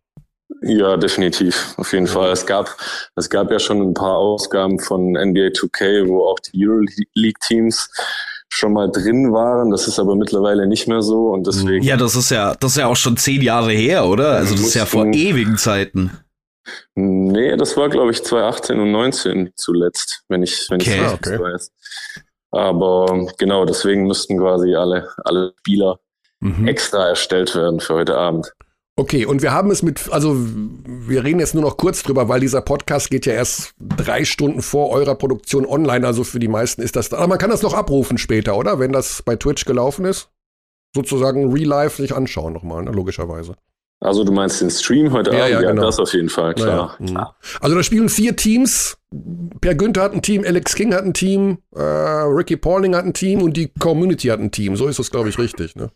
Ja, 0.63 0.97
definitiv. 0.97 1.75
Auf 1.79 1.93
jeden 1.93 2.07
Fall. 2.07 2.33
Es 2.33 2.45
gab, 2.45 2.77
es 3.17 3.31
gab 3.31 3.51
ja 3.51 3.59
schon 3.59 3.81
ein 3.81 3.95
paar 3.95 4.17
Ausgaben 4.17 4.79
von 4.79 5.13
NBA 5.13 5.49
2K, 5.53 6.07
wo 6.07 6.27
auch 6.27 6.39
die 6.41 6.67
Euroleague-Teams 6.67 7.89
schon 8.49 8.73
mal 8.75 8.91
drin 8.91 9.33
waren. 9.33 9.71
Das 9.71 9.89
ist 9.89 9.99
aber 9.99 10.17
mittlerweile 10.17 10.67
nicht 10.67 10.87
mehr 10.87 11.01
so 11.03 11.29
und 11.29 11.47
deswegen. 11.47 11.83
Ja, 11.85 11.97
das 11.97 12.15
ist 12.15 12.31
ja, 12.31 12.55
das 12.57 12.73
ist 12.73 12.77
ja 12.79 12.89
auch 12.89 12.97
schon 12.97 13.17
zehn 13.17 13.41
Jahre 13.41 13.73
her, 13.73 14.05
oder? 14.07 14.33
Also 14.33 14.55
das 14.55 14.63
ist 14.65 14.75
ja 14.75 14.85
vor 14.87 15.07
ewigen 15.07 15.57
Zeiten. 15.57 16.11
Nee, 16.95 17.57
das 17.57 17.77
war, 17.77 17.89
glaube 17.89 18.11
ich, 18.11 18.23
2018 18.23 18.79
und 18.81 18.93
19 18.93 19.53
zuletzt, 19.57 20.23
wenn 20.29 20.43
ich, 20.43 20.67
wenn 20.69 20.81
Okay. 20.81 20.95
ich 20.97 21.01
Ah, 21.01 21.11
richtig 21.13 21.33
okay. 21.35 21.43
weiß. 21.43 21.73
Aber 22.53 23.27
genau, 23.39 23.65
deswegen 23.65 24.07
müssten 24.07 24.39
quasi 24.39 24.75
alle, 24.75 25.09
alle 25.25 25.53
Spieler 25.61 25.99
Mhm. 26.43 26.67
extra 26.69 27.07
erstellt 27.09 27.55
werden 27.55 27.81
für 27.81 27.95
heute 27.95 28.17
Abend. 28.17 28.51
Okay, 29.01 29.25
und 29.25 29.41
wir 29.41 29.51
haben 29.55 29.71
es 29.71 29.83
mit, 29.83 30.13
also 30.13 30.37
wir 30.37 31.25
reden 31.25 31.41
jetzt 31.41 31.55
nur 31.55 31.63
noch 31.63 31.79
kurz 31.79 32.03
drüber, 32.03 32.29
weil 32.29 32.41
dieser 32.41 32.61
Podcast 32.61 33.11
geht 33.11 33.25
ja 33.25 33.33
erst 33.33 33.73
drei 33.79 34.27
Stunden 34.27 34.61
vor 34.61 34.91
eurer 34.91 35.15
Produktion 35.15 35.65
online, 35.65 36.07
also 36.07 36.23
für 36.23 36.39
die 36.39 36.49
meisten 36.49 36.83
ist 36.83 36.97
das, 36.97 37.11
aber 37.11 37.27
man 37.27 37.39
kann 37.39 37.49
das 37.49 37.63
noch 37.63 37.73
abrufen 37.73 38.19
später, 38.19 38.59
oder? 38.59 38.79
Wenn 38.79 38.93
das 38.93 39.23
bei 39.23 39.37
Twitch 39.37 39.65
gelaufen 39.65 40.05
ist? 40.05 40.29
Sozusagen 40.95 41.51
real 41.51 41.67
life 41.67 42.03
sich 42.03 42.15
anschauen 42.15 42.53
nochmal, 42.53 42.83
ne? 42.83 42.91
logischerweise. 42.91 43.55
Also 44.01 44.23
du 44.23 44.33
meinst 44.33 44.61
den 44.61 44.71
Stream 44.71 45.13
heute 45.13 45.31
Ja, 45.31 45.45
Abend? 45.45 45.51
ja, 45.51 45.61
Ja, 45.63 45.71
genau. 45.71 45.83
das 45.83 45.99
auf 45.99 46.13
jeden 46.13 46.29
Fall, 46.29 46.53
klar. 46.53 46.97
Naja, 46.99 47.13
mh. 47.15 47.35
Also 47.63 47.77
da 47.77 47.83
spielen 47.83 48.11
vier 48.11 48.37
Teams. 48.37 48.99
Per 49.63 49.75
Günther 49.77 50.03
hat 50.03 50.13
ein 50.13 50.21
Team, 50.21 50.45
Alex 50.47 50.75
King 50.75 50.93
hat 50.93 51.05
ein 51.05 51.15
Team, 51.15 51.57
äh, 51.75 51.81
Ricky 51.81 52.59
Pauling 52.59 52.95
hat 52.95 53.07
ein 53.07 53.15
Team 53.15 53.41
und 53.41 53.57
die 53.57 53.73
Community 53.79 54.29
hat 54.29 54.41
ein 54.41 54.51
Team. 54.51 54.77
So 54.77 54.89
ist 54.89 54.99
das, 54.99 55.11
glaube 55.11 55.31
ich, 55.31 55.39
richtig. 55.39 55.75
Ne? 55.75 55.91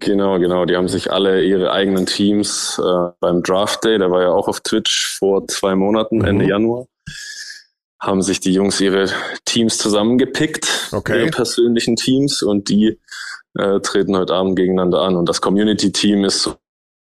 Genau, 0.00 0.38
genau. 0.38 0.64
Die 0.64 0.76
haben 0.76 0.88
sich 0.88 1.12
alle 1.12 1.42
ihre 1.44 1.70
eigenen 1.72 2.06
Teams 2.06 2.80
äh, 2.82 3.10
beim 3.20 3.42
Draft 3.42 3.84
Day, 3.84 3.98
der 3.98 4.10
war 4.10 4.22
ja 4.22 4.30
auch 4.30 4.48
auf 4.48 4.60
Twitch 4.60 5.16
vor 5.18 5.46
zwei 5.48 5.74
Monaten, 5.74 6.18
Mhm. 6.18 6.24
Ende 6.24 6.48
Januar, 6.48 6.86
haben 8.00 8.22
sich 8.22 8.40
die 8.40 8.52
Jungs 8.52 8.80
ihre 8.80 9.08
Teams 9.44 9.78
zusammengepickt, 9.78 10.90
Okay. 10.92 11.20
ihre 11.20 11.30
persönlichen 11.30 11.96
Teams 11.96 12.42
und 12.42 12.68
die 12.68 12.98
äh, 13.58 13.80
treten 13.80 14.16
heute 14.16 14.34
Abend 14.34 14.56
gegeneinander 14.56 15.00
an. 15.02 15.16
Und 15.16 15.28
das 15.28 15.40
Community-Team 15.40 16.24
ist 16.24 16.42
so 16.42 16.56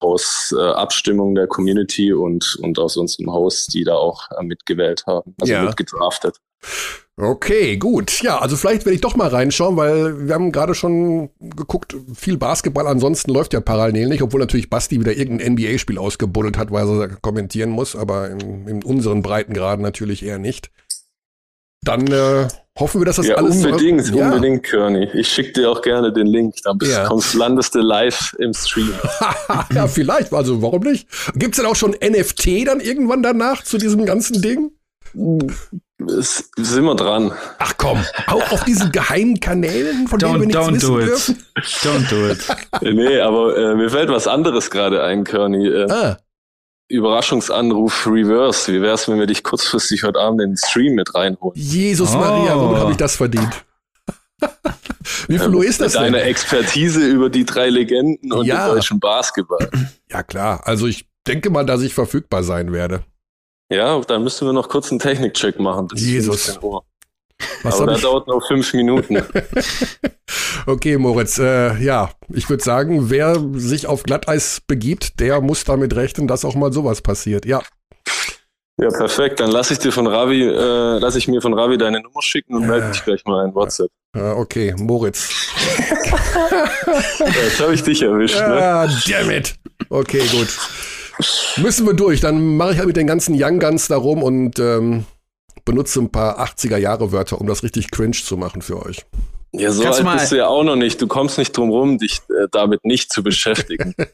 aus 0.00 0.52
äh, 0.58 0.60
Abstimmung 0.60 1.34
der 1.36 1.46
Community 1.46 2.12
und, 2.12 2.58
und 2.62 2.78
aus 2.80 2.96
unserem 2.96 3.32
Host, 3.32 3.72
die 3.74 3.84
da 3.84 3.94
auch 3.94 4.28
äh, 4.32 4.42
mitgewählt 4.42 5.04
haben, 5.06 5.34
also 5.40 5.52
Ja. 5.52 5.62
mitgedraftet. 5.62 6.38
Okay, 7.20 7.76
gut. 7.76 8.22
Ja, 8.22 8.38
also 8.38 8.56
vielleicht 8.56 8.86
werde 8.86 8.94
ich 8.94 9.02
doch 9.02 9.16
mal 9.16 9.28
reinschauen, 9.28 9.76
weil 9.76 10.28
wir 10.28 10.34
haben 10.34 10.50
gerade 10.50 10.74
schon 10.74 11.28
geguckt, 11.40 11.94
viel 12.14 12.38
Basketball 12.38 12.86
ansonsten 12.86 13.32
läuft 13.32 13.52
ja 13.52 13.60
parallel 13.60 14.08
nicht, 14.08 14.22
obwohl 14.22 14.40
natürlich 14.40 14.70
Basti 14.70 14.98
wieder 14.98 15.14
irgendein 15.14 15.52
NBA-Spiel 15.52 15.98
ausgebuddelt 15.98 16.56
hat, 16.56 16.70
weil 16.70 16.88
er 16.88 17.08
kommentieren 17.16 17.68
muss, 17.70 17.94
aber 17.94 18.30
in, 18.30 18.66
in 18.66 18.82
unseren 18.82 19.20
Breitengraden 19.20 19.82
natürlich 19.82 20.24
eher 20.24 20.38
nicht. 20.38 20.70
Dann 21.84 22.06
äh, 22.06 22.48
hoffen 22.78 23.00
wir, 23.00 23.04
dass 23.04 23.16
das 23.16 23.26
ja, 23.26 23.34
alles 23.34 23.62
unbedingt, 23.62 24.08
ja. 24.14 24.26
unbedingt, 24.26 24.62
Kearney. 24.62 25.08
Ich 25.12 25.28
schicke 25.28 25.52
dir 25.52 25.70
auch 25.70 25.82
gerne 25.82 26.12
den 26.12 26.28
Link, 26.28 26.54
dann 26.64 26.78
bist, 26.78 26.92
Ja. 26.92 27.04
kommst, 27.04 27.34
landest 27.34 27.74
du 27.74 27.80
live 27.80 28.34
im 28.38 28.54
Stream. 28.54 28.94
ja, 29.74 29.86
vielleicht. 29.86 30.32
Also 30.32 30.62
warum 30.62 30.82
nicht? 30.84 31.08
Gibt's 31.34 31.58
denn 31.58 31.66
auch 31.66 31.76
schon 31.76 31.90
NFT 31.90 32.66
dann 32.66 32.80
irgendwann 32.80 33.22
danach 33.22 33.64
zu 33.64 33.76
diesem 33.76 34.06
ganzen 34.06 34.40
Ding? 34.40 34.70
Es, 36.08 36.50
sind 36.56 36.84
wir 36.84 36.94
dran. 36.94 37.32
Ach 37.58 37.74
komm, 37.78 38.04
auch 38.26 38.52
auf 38.52 38.64
diesen 38.64 38.90
geheimen 38.92 39.38
Kanälen, 39.40 40.08
von 40.08 40.18
denen 40.18 40.40
wir 40.40 40.48
Don't, 40.48 40.70
nichts 40.72 40.86
don't 40.86 40.96
wissen 40.96 40.96
do 40.96 41.00
it. 41.00 41.06
dürfen? 41.08 41.42
Don't 41.82 42.10
do 42.10 42.28
it. 42.28 42.94
nee, 42.94 43.20
aber 43.20 43.56
äh, 43.56 43.74
mir 43.74 43.90
fällt 43.90 44.08
was 44.10 44.26
anderes 44.26 44.70
gerade 44.70 45.02
ein, 45.02 45.24
Kearney. 45.24 45.66
Äh, 45.68 45.90
Ah, 45.90 46.16
Überraschungsanruf 46.88 48.06
Reverse. 48.06 48.72
Wie 48.72 48.82
wär's, 48.82 49.08
wenn 49.08 49.18
wir 49.18 49.26
dich 49.26 49.42
kurzfristig 49.42 50.02
heute 50.04 50.18
Abend 50.20 50.42
in 50.42 50.50
den 50.50 50.56
Stream 50.58 50.94
mit 50.94 51.14
reinholen? 51.14 51.58
Jesus 51.58 52.14
Oh. 52.14 52.18
Maria, 52.18 52.58
womit 52.58 52.78
habe 52.78 52.90
ich 52.92 52.96
das 52.98 53.16
verdient? 53.16 53.64
Wie 55.28 55.38
viel 55.38 55.54
Uhr 55.54 55.64
ist 55.64 55.80
das 55.80 55.94
Mit 55.94 56.02
denn? 56.02 56.12
deiner 56.12 56.24
Expertise 56.24 57.00
über 57.06 57.30
die 57.30 57.44
drei 57.44 57.68
Legenden 57.70 58.32
und 58.32 58.44
Ja. 58.46 58.66
den 58.68 58.74
deutschen 58.76 59.00
Basketball. 59.00 59.70
Ja 60.10 60.22
klar, 60.22 60.62
also 60.64 60.86
ich 60.86 61.06
denke 61.26 61.48
mal, 61.50 61.64
dass 61.64 61.82
ich 61.82 61.94
verfügbar 61.94 62.42
sein 62.42 62.72
werde. 62.72 63.04
Ja, 63.70 63.98
dann 64.00 64.22
müssen 64.22 64.46
wir 64.46 64.52
noch 64.52 64.68
kurz 64.68 64.90
einen 64.90 64.98
Technikcheck 65.00 65.58
machen. 65.58 65.86
bis 65.88 66.00
Jesus. 66.00 66.44
15 66.44 66.62
Uhr. 66.62 66.84
Was 67.62 67.80
Aber 67.80 67.92
ich? 67.96 68.02
dauert 68.02 68.26
nur 68.28 68.40
fünf 68.42 68.72
Minuten. 68.74 69.22
Okay, 70.64 70.96
Moritz, 70.96 71.38
äh, 71.38 71.76
ja, 71.82 72.10
ich 72.28 72.48
würde 72.48 72.62
sagen, 72.62 73.10
wer 73.10 73.36
sich 73.54 73.88
auf 73.88 74.04
Glatteis 74.04 74.62
begibt, 74.64 75.18
der 75.18 75.40
muss 75.40 75.64
damit 75.64 75.96
rechnen, 75.96 76.28
dass 76.28 76.44
auch 76.44 76.54
mal 76.54 76.72
sowas 76.72 77.02
passiert. 77.02 77.44
Ja, 77.46 77.62
ja, 78.80 78.88
perfekt. 78.88 79.40
Dann 79.40 79.50
lasse 79.50 79.72
ich 79.74 79.80
dir 79.80 79.92
von 79.92 80.06
Ravi, 80.06 80.42
äh, 80.42 80.98
lasse 80.98 81.18
ich 81.18 81.26
mir 81.28 81.42
von 81.42 81.52
Ravi 81.52 81.78
deine 81.78 82.00
Nummer 82.00 82.22
schicken 82.22 82.54
und 82.54 82.66
melde 82.66 82.90
dich 82.90 83.04
gleich 83.04 83.24
mal 83.24 83.44
in 83.44 83.54
WhatsApp. 83.54 83.90
äh, 84.16 84.20
okay, 84.20 84.74
Moritz. 84.78 85.30
Ja, 87.18 87.26
jetzt 87.44 87.60
habe 87.60 87.74
ich 87.74 87.82
dich 87.82 88.02
erwischt, 88.02 88.36
ne? 88.38 88.62
Ah, 88.62 88.88
damn 89.08 89.30
it. 89.30 89.54
Okay, 89.90 90.22
gut. 90.30 90.48
Müssen 91.56 91.86
wir 91.86 91.94
durch. 91.94 92.20
Dann 92.20 92.56
mache 92.56 92.72
ich 92.72 92.78
halt 92.78 92.86
mit 92.86 92.96
den 92.96 93.06
ganzen 93.06 93.34
Young 93.36 93.58
Guns 93.58 93.88
da 93.88 93.96
rum 93.96 94.22
und 94.22 94.58
ähm, 94.58 95.04
benutze 95.64 96.00
ein 96.00 96.10
paar 96.10 96.40
80er 96.40 96.76
Jahre 96.76 97.12
Wörter, 97.12 97.40
um 97.40 97.46
das 97.46 97.62
richtig 97.62 97.90
cringe 97.90 98.12
zu 98.12 98.36
machen 98.36 98.62
für 98.62 98.84
euch. 98.84 99.04
Ja, 99.54 99.70
so 99.70 99.82
Kannst 99.82 99.98
du 100.00 100.04
alt 100.04 100.14
mal- 100.14 100.18
bist 100.18 100.32
du 100.32 100.36
ja 100.36 100.46
auch 100.46 100.64
noch 100.64 100.76
nicht. 100.76 101.00
Du 101.02 101.06
kommst 101.06 101.36
nicht 101.36 101.54
drum 101.54 101.68
rum, 101.70 101.98
dich 101.98 102.20
äh, 102.30 102.46
damit 102.52 102.84
nicht 102.84 103.12
zu 103.12 103.22
beschäftigen. 103.22 103.94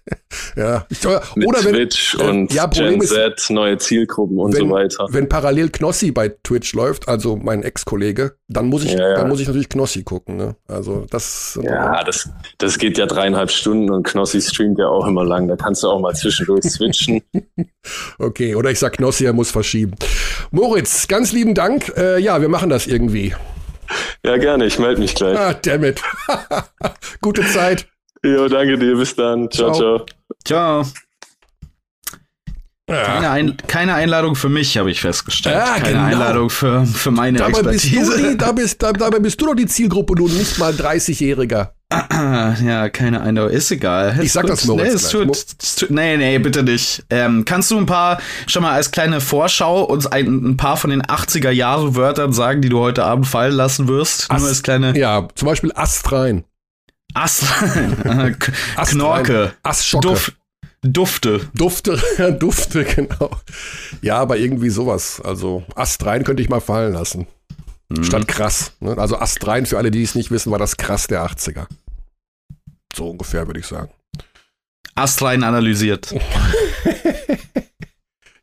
Ja. 0.56 0.84
Ich, 0.90 1.04
oder 1.06 1.22
Mit 1.36 1.48
wenn, 1.64 1.72
Twitch 1.74 2.14
äh, 2.18 2.22
und 2.22 2.52
ja, 2.52 2.66
Gen 2.66 3.00
ist, 3.00 3.10
Z, 3.10 3.46
neue 3.50 3.78
Zielgruppen 3.78 4.38
und 4.38 4.52
wenn, 4.54 4.68
so 4.68 4.70
weiter. 4.74 5.06
wenn 5.10 5.28
parallel 5.28 5.70
Knossi 5.70 6.10
bei 6.10 6.28
Twitch 6.28 6.74
läuft, 6.74 7.08
also 7.08 7.36
mein 7.36 7.62
Ex-Kollege, 7.62 8.34
dann 8.48 8.66
muss 8.66 8.84
ich, 8.84 8.92
Ja, 8.92 9.08
ja. 9.10 9.14
dann 9.16 9.28
muss 9.28 9.40
ich 9.40 9.46
natürlich 9.46 9.68
Knossi 9.68 10.02
gucken. 10.02 10.36
Ne? 10.36 10.56
Also 10.66 11.06
das. 11.10 11.58
Ja, 11.62 12.02
das, 12.04 12.28
das 12.58 12.78
geht 12.78 12.98
ja 12.98 13.06
dreieinhalb 13.06 13.50
Stunden 13.50 13.90
und 13.90 14.06
Knossi 14.06 14.40
streamt 14.42 14.78
ja 14.78 14.88
auch 14.88 15.06
immer 15.06 15.24
lang. 15.24 15.48
Da 15.48 15.56
kannst 15.56 15.82
du 15.82 15.88
auch 15.88 16.00
mal 16.00 16.14
zwischendurch 16.14 16.64
switchen. 16.70 17.22
Okay, 18.18 18.54
oder 18.54 18.70
ich 18.70 18.78
sag 18.78 18.94
Knossi, 18.94 19.24
er 19.24 19.32
muss 19.32 19.50
verschieben. 19.50 19.94
Moritz, 20.50 21.08
ganz 21.08 21.32
lieben 21.32 21.54
Dank. 21.54 21.92
Äh, 21.96 22.18
ja, 22.20 22.40
wir 22.40 22.48
machen 22.48 22.68
das 22.70 22.86
irgendwie. 22.86 23.34
Ja, 24.24 24.36
gerne. 24.36 24.66
Ich 24.66 24.78
melde 24.78 25.00
mich 25.00 25.14
gleich. 25.14 25.38
Ah, 25.38 25.54
damn 25.54 25.84
it. 25.84 26.02
Gute 27.20 27.44
Zeit. 27.46 27.86
Jo, 28.24 28.48
danke 28.48 28.78
dir. 28.78 28.96
Bis 28.96 29.14
dann. 29.14 29.50
Ciao, 29.50 29.72
Ciao. 29.72 30.06
ciao. 30.44 30.82
Ciao. 30.84 30.92
Keine, 32.88 33.30
Ein 33.30 33.56
keine 33.66 33.94
Einladung 33.94 34.34
für 34.34 34.48
mich, 34.48 34.78
habe 34.78 34.90
ich 34.90 35.02
festgestellt. 35.02 35.56
Ja, 35.56 35.74
keine 35.74 35.88
genau. 35.92 36.04
Einladung 36.04 36.48
für, 36.50 36.86
für 36.86 37.10
meine 37.10 37.36
Dabei 37.36 37.62
bist, 37.62 37.84
du 37.84 37.98
Expertise. 37.98 38.30
die, 38.30 38.38
da 38.38 38.52
bist, 38.52 38.82
da, 38.82 38.92
dabei 38.94 39.18
bist 39.18 39.38
du 39.40 39.46
doch 39.46 39.54
die 39.54 39.66
Zielgruppe, 39.66 40.14
du 40.14 40.26
nicht 40.26 40.58
mal 40.58 40.72
30-Jähriger. 40.72 41.72
ja, 42.12 42.88
keine 42.90 43.22
Einladung. 43.22 43.50
Ist 43.50 43.70
egal. 43.70 44.14
Ich 44.18 44.26
Ist 44.26 44.32
sag 44.34 44.42
gut. 44.42 44.50
das 44.50 44.66
Moritz 44.66 44.84
nee, 44.88 44.94
es 44.94 45.08
tut, 45.08 45.36
es 45.62 45.74
tut, 45.76 45.90
nee, 45.90 46.16
nee, 46.18 46.38
bitte 46.38 46.62
nicht. 46.62 47.04
Ähm, 47.08 47.44
kannst 47.46 47.70
du 47.70 47.78
ein 47.78 47.86
paar, 47.86 48.20
schon 48.46 48.62
mal 48.62 48.72
als 48.72 48.90
kleine 48.90 49.20
Vorschau, 49.22 49.84
uns 49.84 50.06
ein, 50.06 50.26
ein 50.50 50.56
paar 50.58 50.76
von 50.76 50.90
den 50.90 51.02
80er-Jahre-Wörtern 51.02 52.32
sagen, 52.34 52.60
die 52.60 52.68
du 52.68 52.78
heute 52.80 53.04
Abend 53.04 53.26
fallen 53.26 53.54
lassen 53.54 53.88
wirst? 53.88 54.30
Ast- 54.30 54.40
Nur 54.40 54.48
als 54.50 54.62
kleine 54.62 54.98
Ja, 54.98 55.28
zum 55.34 55.46
Beispiel 55.46 55.72
Astrein. 55.74 56.44
Ast 57.14 57.44
Astrein. 57.44 58.36
Knorke. 58.76 59.52
Astschocke. 59.62 60.08
Duft, 60.08 60.32
Dufte. 60.82 61.40
Dufte, 61.54 61.98
Dufte, 62.38 62.84
genau. 62.84 63.30
Ja, 64.02 64.18
aber 64.18 64.36
irgendwie 64.36 64.68
sowas. 64.70 65.22
Also 65.24 65.64
Astrein 65.74 66.22
könnte 66.22 66.42
ich 66.42 66.50
mal 66.50 66.60
fallen 66.60 66.92
lassen. 66.92 67.26
Mhm. 67.90 68.04
Statt 68.04 68.28
krass. 68.28 68.72
Ne? 68.80 68.96
Also 68.98 69.18
Astrein, 69.18 69.66
für 69.66 69.78
alle, 69.78 69.90
die 69.90 70.02
es 70.02 70.14
nicht 70.14 70.30
wissen, 70.30 70.50
war 70.52 70.58
das 70.58 70.76
krass 70.76 71.06
der 71.06 71.24
80er. 71.24 71.66
So 72.94 73.08
ungefähr, 73.10 73.46
würde 73.46 73.60
ich 73.60 73.66
sagen. 73.66 73.90
Astrein 74.94 75.42
analysiert. 75.44 76.14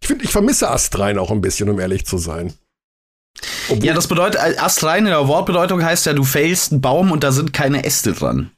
Ich 0.01 0.07
finde, 0.07 0.23
ich 0.25 0.31
vermisse 0.31 0.69
Astrein 0.69 1.17
auch 1.17 1.31
ein 1.31 1.41
bisschen, 1.41 1.67
um 1.67 1.79
ehrlich 1.79 2.05
zu 2.05 2.19
sein. 2.19 2.53
Obwohl, 3.69 3.83
Ja, 3.87 3.95
das 3.95 4.07
bedeutet, 4.07 4.39
äh, 4.39 4.55
Astrein 4.59 5.05
in 5.05 5.09
der 5.11 5.27
Wortbedeutung 5.27 5.83
heißt 5.83 6.05
ja, 6.05 6.13
du 6.13 6.23
fällst 6.23 6.71
einen 6.71 6.81
Baum 6.81 7.11
und 7.11 7.23
da 7.23 7.31
sind 7.31 7.53
keine 7.53 7.83
Äste 7.85 8.13
dran. 8.13 8.51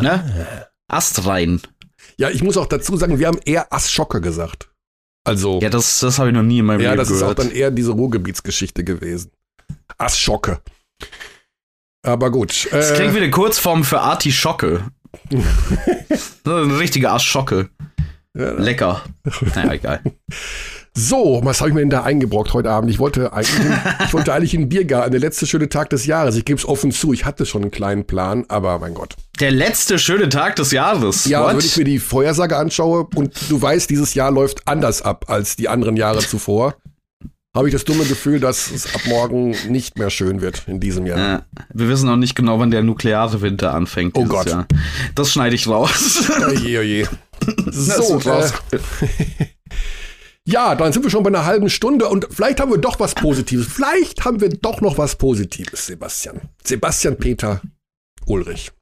Ne? 0.00 0.56
Astrein. 0.88 1.60
ja, 2.16 2.30
ich 2.30 2.42
muss 2.42 2.56
auch 2.56 2.64
dazu 2.64 2.96
sagen, 2.96 3.18
wir 3.18 3.26
haben 3.26 3.40
eher 3.44 3.74
Astschocke 3.74 4.22
gesagt. 4.22 4.70
Also, 5.24 5.60
Ja, 5.60 5.68
das, 5.68 6.00
das 6.00 6.18
habe 6.18 6.30
ich 6.30 6.34
noch 6.34 6.42
nie 6.42 6.60
in 6.60 6.64
meinem 6.64 6.80
ja, 6.80 6.92
Leben 6.92 6.98
das 6.98 7.10
ist 7.10 7.18
auch 7.18 7.34
gehört. 7.34 7.40
dann 7.40 7.50
eher 7.50 7.70
diese 7.70 7.92
Ruhrgebietsgeschichte 7.92 8.82
gewesen. 8.82 9.32
Astschocke. 9.98 10.60
Aber 12.02 12.30
gut. 12.30 12.68
das 12.70 12.90
äh, 12.92 12.94
klingt 12.94 13.14
wie 13.14 13.18
eine 13.18 13.30
Kurzform 13.30 13.84
für 13.84 14.00
Artischocke. 14.00 14.84
Das 16.08 16.38
eine 16.44 16.78
richtige 16.78 17.10
Arschocke. 17.10 17.68
ja, 18.36 18.50
Lecker. 18.52 19.02
Naja, 19.54 19.72
egal. 19.72 20.00
So, 20.94 21.40
was 21.42 21.60
habe 21.60 21.70
ich 21.70 21.74
mir 21.74 21.80
denn 21.80 21.90
da 21.90 22.04
eingebrockt 22.04 22.54
heute 22.54 22.70
Abend? 22.70 22.90
Ich 22.90 22.98
wollte 22.98 23.32
eigentlich, 23.32 23.58
in, 23.66 23.76
ich 24.06 24.12
wollte 24.14 24.32
eigentlich 24.32 24.54
in 24.54 24.62
den 24.62 24.68
Biergarten, 24.68 25.10
der 25.10 25.20
letzte 25.20 25.46
schöne 25.46 25.68
Tag 25.68 25.90
des 25.90 26.06
Jahres. 26.06 26.36
Ich 26.36 26.44
gebe 26.44 26.58
es 26.58 26.66
offen 26.66 26.92
zu, 26.92 27.12
ich 27.12 27.24
hatte 27.24 27.44
schon 27.44 27.62
einen 27.62 27.70
kleinen 27.70 28.06
Plan, 28.06 28.44
aber 28.48 28.78
mein 28.78 28.94
Gott. 28.94 29.14
Der 29.40 29.50
letzte 29.50 29.98
schöne 29.98 30.28
Tag 30.28 30.56
des 30.56 30.70
Jahres. 30.70 31.24
Ja, 31.26 31.42
What? 31.42 31.52
wenn 31.52 31.58
ich 31.58 31.76
mir 31.76 31.84
die 31.84 31.98
Vorhersage 31.98 32.56
anschaue 32.56 33.08
und 33.14 33.34
du 33.50 33.60
weißt, 33.60 33.90
dieses 33.90 34.14
Jahr 34.14 34.30
läuft 34.30 34.66
anders 34.68 35.02
ab 35.02 35.26
als 35.28 35.56
die 35.56 35.68
anderen 35.68 35.96
Jahre 35.96 36.20
zuvor, 36.20 36.76
habe 37.56 37.68
ich 37.68 37.72
das 37.72 37.84
dumme 37.84 38.04
Gefühl, 38.04 38.38
dass 38.38 38.70
es 38.70 38.94
ab 38.94 39.00
morgen 39.06 39.50
nicht 39.68 39.98
mehr 39.98 40.10
schön 40.10 40.40
wird 40.40 40.62
in 40.68 40.78
diesem 40.78 41.06
Jahr. 41.06 41.18
Ja, 41.18 41.46
wir 41.74 41.88
wissen 41.88 42.06
noch 42.06 42.16
nicht 42.16 42.34
genau, 42.36 42.58
wann 42.60 42.70
der 42.70 42.82
nukleare 42.82 43.40
Winter 43.40 43.74
anfängt. 43.74 44.16
Oh 44.16 44.24
Gott. 44.26 44.46
Jahr. 44.46 44.66
Das 45.14 45.32
schneide 45.32 45.54
ich 45.56 45.66
raus. 45.66 46.30
Oje, 46.46 46.78
oje. 46.80 47.08
So, 47.66 48.14
wird 48.14 48.26
raus. 48.26 48.52
äh, 48.72 48.78
ja, 50.48 50.74
dann 50.74 50.92
sind 50.92 51.02
wir 51.02 51.10
schon 51.10 51.22
bei 51.22 51.28
einer 51.28 51.44
halben 51.44 51.68
Stunde 51.68 52.08
und 52.08 52.26
vielleicht 52.30 52.60
haben 52.60 52.70
wir 52.70 52.78
doch 52.78 52.98
was 52.98 53.14
Positives. 53.14 53.66
Vielleicht 53.66 54.24
haben 54.24 54.40
wir 54.40 54.48
doch 54.48 54.80
noch 54.80 54.96
was 54.98 55.16
Positives, 55.16 55.86
Sebastian. 55.86 56.40
Sebastian 56.64 57.16
Peter 57.18 57.60
Ulrich. 58.24 58.72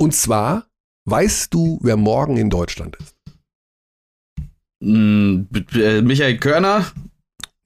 Und 0.00 0.14
zwar, 0.14 0.66
weißt 1.08 1.54
du, 1.54 1.78
wer 1.82 1.96
morgen 1.96 2.36
in 2.36 2.50
Deutschland 2.50 2.96
ist? 2.96 3.14
B- 4.80 5.80
äh, 5.80 6.02
Michael 6.02 6.38
Körner. 6.38 6.86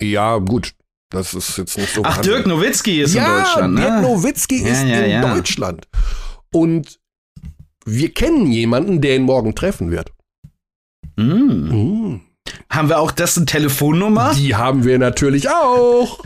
Ja, 0.01 0.39
gut. 0.39 0.75
Das 1.11 1.35
ist 1.35 1.57
jetzt 1.57 1.79
nicht 1.79 1.93
so. 1.95 2.03
Ach, 2.05 2.17
wahnsinnig- 2.17 2.37
Dirk 2.43 2.47
Nowitzki 2.49 3.01
ist 3.01 3.15
ja, 3.15 3.25
in 3.27 3.43
Deutschland, 3.45 3.79
Dirk 3.79 3.91
ne? 3.91 4.03
Nowitzki 4.03 4.63
Ja, 4.63 4.69
ist 4.73 4.83
ja, 4.85 5.01
in. 5.01 5.23
Deutschland. 5.37 5.89
Und 6.53 6.99
wir 7.85 8.13
kennen 8.13 8.51
jemanden, 8.51 9.01
der 9.01 9.15
ihn 9.17 9.23
morgen 9.23 9.55
treffen 9.55 9.91
wird. 9.91 10.13
Mm. 11.17 11.23
Mm. 11.23 12.21
Haben 12.71 12.89
wir 12.89 12.99
auch 12.99 13.13
dessen 13.13 13.47
Telefonnummer? 13.47 14.35
Die 14.35 14.55
haben 14.57 14.85
wir 14.85 14.99
natürlich 14.99 15.49
auch. 15.49 16.21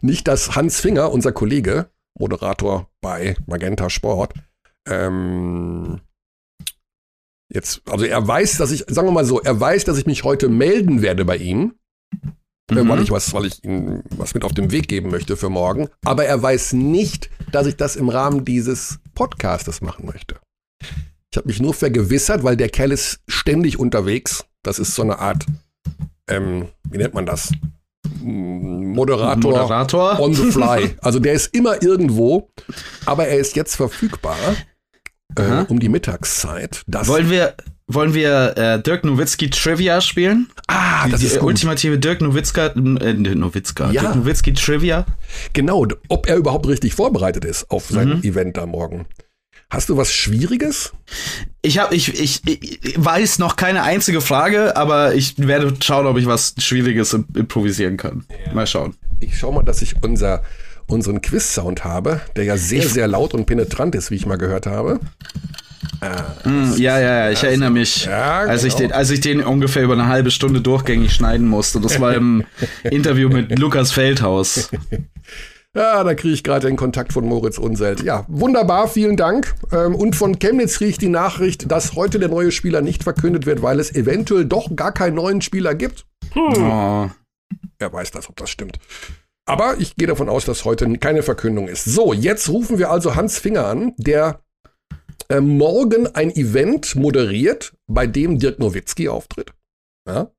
Nicht, 0.00 0.26
dass 0.26 0.56
Hans 0.56 0.80
Finger, 0.80 1.12
unser 1.12 1.32
Kollege, 1.32 1.90
Moderator 2.18 2.90
bei 3.00 3.36
Magenta 3.46 3.88
Sport, 3.88 4.34
ähm, 4.88 6.00
jetzt, 7.52 7.82
also 7.88 8.04
er 8.04 8.26
weiß, 8.26 8.58
dass 8.58 8.72
ich, 8.72 8.84
sagen 8.88 9.06
wir 9.08 9.12
mal 9.12 9.24
so, 9.24 9.40
er 9.40 9.58
weiß, 9.58 9.84
dass 9.84 9.96
ich 9.98 10.06
mich 10.06 10.24
heute 10.24 10.48
melden 10.48 11.02
werde 11.02 11.24
bei 11.24 11.36
ihm, 11.36 11.74
Mhm. 12.74 12.88
weil 12.88 13.02
ich 13.02 13.10
was, 13.10 13.32
weil 13.34 13.46
ich 13.46 13.62
ihm 13.64 14.02
was 14.16 14.34
mit 14.34 14.44
auf 14.44 14.52
den 14.52 14.70
Weg 14.70 14.88
geben 14.88 15.10
möchte 15.10 15.36
für 15.36 15.50
morgen. 15.50 15.88
Aber 16.04 16.24
er 16.24 16.42
weiß 16.42 16.72
nicht, 16.74 17.30
dass 17.50 17.66
ich 17.66 17.76
das 17.76 17.96
im 17.96 18.08
Rahmen 18.08 18.44
dieses 18.44 18.98
Podcastes 19.14 19.80
machen 19.80 20.06
möchte. 20.06 20.36
Ich 21.30 21.36
habe 21.36 21.48
mich 21.48 21.60
nur 21.60 21.74
vergewissert, 21.74 22.44
weil 22.44 22.56
der 22.56 22.68
Kerl 22.68 22.92
ist 22.92 23.20
ständig 23.26 23.78
unterwegs. 23.78 24.44
Das 24.62 24.78
ist 24.78 24.94
so 24.94 25.02
eine 25.02 25.18
Art, 25.18 25.46
ähm, 26.28 26.68
wie 26.88 26.98
nennt 26.98 27.14
man 27.14 27.26
das? 27.26 27.52
Moderator, 28.20 29.52
Moderator. 29.52 30.20
on 30.20 30.34
the 30.34 30.50
fly. 30.50 30.96
Also 31.00 31.18
der 31.18 31.32
ist 31.32 31.54
immer 31.54 31.82
irgendwo, 31.82 32.50
aber 33.06 33.26
er 33.26 33.38
ist 33.38 33.56
jetzt 33.56 33.76
verfügbar 33.76 34.36
äh, 35.36 35.64
um 35.68 35.80
die 35.80 35.88
Mittagszeit. 35.88 36.82
Das, 36.86 37.08
Wollen 37.08 37.30
wir, 37.30 37.54
wollen 37.88 38.14
wir 38.14 38.56
äh, 38.56 38.82
Dirk 38.82 39.04
Nowitzki 39.04 39.50
Trivia 39.50 40.00
spielen? 40.00 40.48
ah, 40.68 41.08
das 41.08 41.20
die 41.20 41.26
ist 41.26 41.38
gut. 41.38 41.48
ultimative 41.48 41.98
Dirk 41.98 42.20
Nowitzka, 42.20 42.66
äh, 42.68 43.12
Nowitzka, 43.14 43.90
Ja. 43.90 44.00
Dirk 44.02 44.16
Nowitzki 44.16 44.52
Trivia. 44.54 45.04
Genau, 45.52 45.86
ob 46.08 46.28
er 46.28 46.36
überhaupt 46.36 46.66
richtig 46.68 46.94
vorbereitet 46.94 47.44
ist 47.44 47.70
auf 47.70 47.86
sein 47.88 48.08
Mhm. 48.18 48.22
Event 48.22 48.56
da 48.56 48.66
morgen. 48.66 49.06
Hast 49.70 49.88
du 49.88 49.96
was 49.96 50.12
Schwieriges? 50.12 50.92
Ich 51.62 51.78
habe, 51.78 51.94
ich, 51.94 52.20
ich, 52.20 52.42
ich 52.46 52.94
weiß 52.96 53.38
noch 53.38 53.56
keine 53.56 53.82
einzige 53.82 54.20
Frage, 54.20 54.76
aber 54.76 55.14
ich 55.14 55.34
werde 55.38 55.74
schauen, 55.82 56.06
ob 56.06 56.18
ich 56.18 56.26
was 56.26 56.54
Schwieriges 56.58 57.14
im- 57.14 57.24
improvisieren 57.34 57.96
kann. 57.96 58.24
Mal 58.52 58.66
schauen. 58.66 58.94
Ich 59.20 59.38
schau 59.38 59.50
mal, 59.50 59.62
dass 59.62 59.80
ich 59.80 59.94
unser, 60.02 60.42
unseren 60.88 61.22
Quiz-Sound 61.22 61.84
habe, 61.84 62.20
der 62.36 62.44
ja 62.44 62.58
sehr, 62.58 62.86
sehr 62.86 63.08
laut 63.08 63.32
und 63.32 63.46
penetrant 63.46 63.94
ist, 63.94 64.10
wie 64.10 64.16
ich 64.16 64.26
mal 64.26 64.36
gehört 64.36 64.66
habe. 64.66 65.00
Hm, 66.42 66.74
ja, 66.78 66.98
ja, 66.98 67.24
ja, 67.26 67.30
ich 67.30 67.44
erinnere 67.44 67.70
mich, 67.70 68.06
Ja, 68.06 68.40
als, 68.40 68.64
ich 68.64 68.74
genau. 68.76 68.88
den, 68.88 68.92
als 68.92 69.10
ich 69.10 69.20
den 69.20 69.42
ungefähr 69.44 69.84
über 69.84 69.92
eine 69.92 70.08
halbe 70.08 70.30
Stunde 70.30 70.60
durchgängig 70.60 71.12
schneiden 71.12 71.48
musste. 71.48 71.80
Das 71.80 72.00
war 72.00 72.14
im 72.14 72.44
Interview 72.82 73.28
mit 73.28 73.56
Lukas 73.58 73.92
Feldhaus. 73.92 74.70
Ja, 75.74 76.04
da 76.04 76.14
kriege 76.14 76.34
ich 76.34 76.42
gerade 76.44 76.66
den 76.66 76.76
Kontakt 76.76 77.12
von 77.12 77.24
Moritz 77.24 77.56
Unselt. 77.56 78.02
Ja, 78.02 78.26
wunderbar, 78.28 78.88
vielen 78.88 79.16
Dank. 79.16 79.54
Ähm, 79.72 79.94
Und 79.94 80.16
von 80.16 80.38
Chemnitz 80.38 80.78
kriege 80.78 80.90
ich 80.90 80.98
die 80.98 81.08
Nachricht, 81.08 81.70
dass 81.70 81.94
heute 81.94 82.18
der 82.18 82.28
neue 82.28 82.50
Spieler 82.52 82.82
nicht 82.82 83.04
verkündet 83.04 83.46
wird, 83.46 83.62
weil 83.62 83.80
es 83.80 83.94
eventuell 83.94 84.44
doch 84.44 84.74
gar 84.76 84.92
keinen 84.92 85.14
neuen 85.14 85.40
Spieler 85.40 85.74
gibt. 85.74 86.04
Oh. 86.34 87.08
Wer 87.78 87.92
weiß 87.92 88.10
das, 88.10 88.28
ob 88.28 88.36
das 88.36 88.50
stimmt. 88.50 88.78
Aber 89.46 89.76
ich 89.78 89.96
gehe 89.96 90.06
davon 90.08 90.28
aus, 90.28 90.44
dass 90.44 90.64
heute 90.64 90.90
keine 90.98 91.22
Verkündung 91.22 91.68
ist. 91.68 91.84
So, 91.84 92.12
jetzt 92.12 92.48
rufen 92.48 92.78
wir 92.78 92.90
also 92.90 93.14
Hans 93.16 93.38
Finger 93.38 93.66
an, 93.66 93.92
der 93.96 94.40
äh, 95.28 95.40
morgen 95.40 96.06
ein 96.14 96.30
Event 96.30 96.94
moderiert, 96.94 97.74
bei 97.86 98.06
dem 98.06 98.38
Dirk 98.38 98.58
Nowitzki 98.58 99.08
auftritt. 99.08 99.52
Ja? 100.06 100.30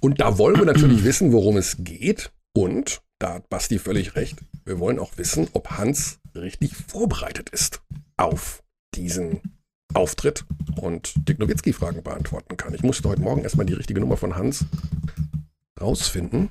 Und 0.00 0.20
da 0.20 0.38
wollen 0.38 0.58
wir 0.58 0.66
natürlich 0.66 1.04
wissen, 1.04 1.32
worum 1.32 1.56
es 1.56 1.76
geht. 1.78 2.32
Und 2.54 3.02
da 3.18 3.34
hat 3.34 3.48
Basti 3.48 3.78
völlig 3.78 4.16
recht. 4.16 4.38
Wir 4.64 4.78
wollen 4.78 4.98
auch 4.98 5.16
wissen, 5.16 5.48
ob 5.52 5.70
Hans 5.70 6.18
richtig 6.34 6.76
vorbereitet 6.76 7.50
ist 7.50 7.82
auf 8.16 8.62
diesen 8.94 9.40
Auftritt 9.94 10.44
und 10.76 11.14
Dirk 11.28 11.38
Nowitzki 11.38 11.72
Fragen 11.72 12.02
beantworten 12.02 12.56
kann. 12.56 12.74
Ich 12.74 12.82
musste 12.82 13.08
heute 13.08 13.22
Morgen 13.22 13.42
erstmal 13.42 13.66
die 13.66 13.74
richtige 13.74 14.00
Nummer 14.00 14.16
von 14.16 14.36
Hans 14.36 14.64
rausfinden. 15.80 16.50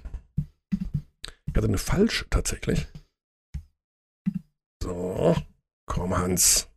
Ich 1.47 1.55
hatte 1.55 1.67
eine 1.67 1.77
falsch 1.77 2.25
tatsächlich. 2.29 2.87
So, 4.81 5.35
komm 5.85 6.17
Hans. 6.17 6.70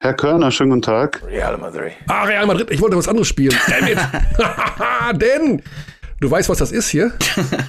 Herr 0.00 0.14
Körner, 0.14 0.52
schönen 0.52 0.70
guten 0.70 0.82
Tag. 0.82 1.20
Real 1.26 1.58
Madrid. 1.58 1.90
Ah, 2.06 2.22
Real 2.22 2.46
Madrid, 2.46 2.70
ich 2.70 2.80
wollte 2.80 2.96
was 2.96 3.08
anderes 3.08 3.26
spielen. 3.26 3.58
Damn 3.66 3.88
it. 3.88 3.98
Denn, 5.20 5.60
du 6.20 6.30
weißt, 6.30 6.48
was 6.48 6.58
das 6.58 6.70
ist 6.70 6.88
hier? 6.88 7.10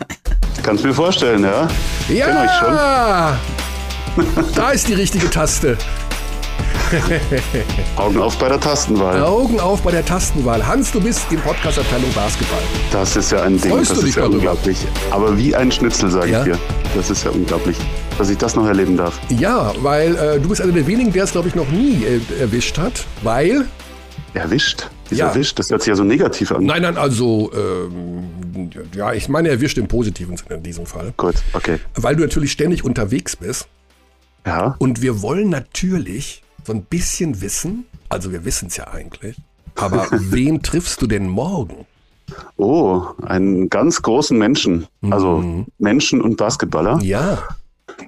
Kannst 0.64 0.84
du 0.84 0.90
mir 0.90 0.94
vorstellen, 0.94 1.44
ja? 1.44 1.68
Ja! 2.08 3.40
da 4.54 4.70
ist 4.70 4.88
die 4.88 4.94
richtige 4.94 5.28
Taste. 5.28 5.76
Augen 7.98 8.18
auf 8.20 8.38
bei 8.40 8.50
der 8.50 8.60
Tastenwahl. 8.60 9.22
Augen 9.24 9.60
auf 9.60 9.82
bei 9.84 9.92
der 9.92 10.04
Tastenwahl. 10.04 10.66
Hans, 10.66 10.92
du 10.92 11.00
bist 11.00 11.32
in 11.32 11.40
Podcast-Abteilung 11.40 12.12
Basketball. 12.14 12.62
Das 12.92 13.16
ist 13.16 13.32
ja 13.32 13.44
ein 13.44 13.60
Ding, 13.62 13.72
Freust 13.72 13.92
das 13.92 14.00
ist 14.04 14.16
ja 14.16 14.22
darüber? 14.24 14.38
unglaublich. 14.38 14.78
Aber 15.12 15.38
wie 15.38 15.56
ein 15.56 15.72
Schnitzel, 15.72 16.10
sage 16.10 16.32
Ja? 16.32 16.40
ich 16.40 16.46
dir. 16.46 16.60
Das 16.96 17.10
ist 17.12 17.24
ja 17.24 17.32
unglaublich, 17.32 17.78
dass 18.18 18.30
ich 18.32 18.38
das 18.38 18.56
noch 18.56 18.66
erleben 18.66 18.98
darf. 18.98 19.20
Ja, 19.30 19.72
weil 19.82 20.16
äh, 20.16 20.40
du 20.40 20.50
bist 20.50 20.62
einer 20.62 20.72
der 20.72 20.88
wenigen, 20.88 21.14
der 21.14 21.26
es, 21.26 21.32
glaube 21.32 21.48
ich, 21.48 21.56
noch 21.56 21.70
nie 21.70 22.04
äh, 22.04 22.42
erwischt 22.42 22.78
hat. 22.78 23.06
Weil, 23.22 23.66
Erwischt? 24.34 24.88
Wieso 25.10 25.22
Ja. 25.24 25.30
erwischt? 25.30 25.58
Das 25.60 25.70
hört 25.70 25.82
sich 25.82 25.90
ja 25.90 25.96
so 25.96 26.04
negativ 26.04 26.52
an. 26.52 26.64
nein, 26.64 26.82
nein, 26.84 26.98
also, 26.98 27.52
ähm, 27.56 28.70
ja, 28.96 29.14
ich 29.14 29.28
meine, 29.30 29.50
erwischt 29.50 29.78
im 29.78 29.88
positiven 29.88 30.38
Sinne 30.38 30.56
in 30.56 30.64
diesem 30.64 30.86
Fall. 30.86 31.14
Gut, 31.18 31.36
okay. 31.54 31.78
Weil 31.96 32.16
du 32.16 32.22
natürlich 32.24 32.52
ständig 32.52 32.84
unterwegs 32.84 33.36
bist. 33.36 33.68
Ja, 34.46 34.76
Und 34.80 35.02
wir 35.04 35.22
wollen 35.22 35.50
natürlich 35.50 36.42
so 36.66 36.74
ein 36.74 36.84
bisschen 36.84 37.42
wissen, 37.42 37.86
also 38.10 38.32
wir 38.32 38.46
wissen 38.46 38.68
es 38.68 38.78
ja 38.78 38.88
eigentlich, 38.88 39.38
aber 39.76 40.08
wen 40.12 40.62
triffst 40.62 41.02
du 41.02 41.08
denn 41.08 41.28
morgen? 41.30 41.86
oh, 42.58 43.02
einen 43.24 43.70
ganz 43.70 44.02
großen 44.04 44.38
Menschen. 44.38 44.86
Also 45.10 45.38
Mhm. 45.40 45.66
Menschen 45.80 46.22
und 46.22 46.38
Basketballer, 46.38 47.00
Ja. 47.02 47.40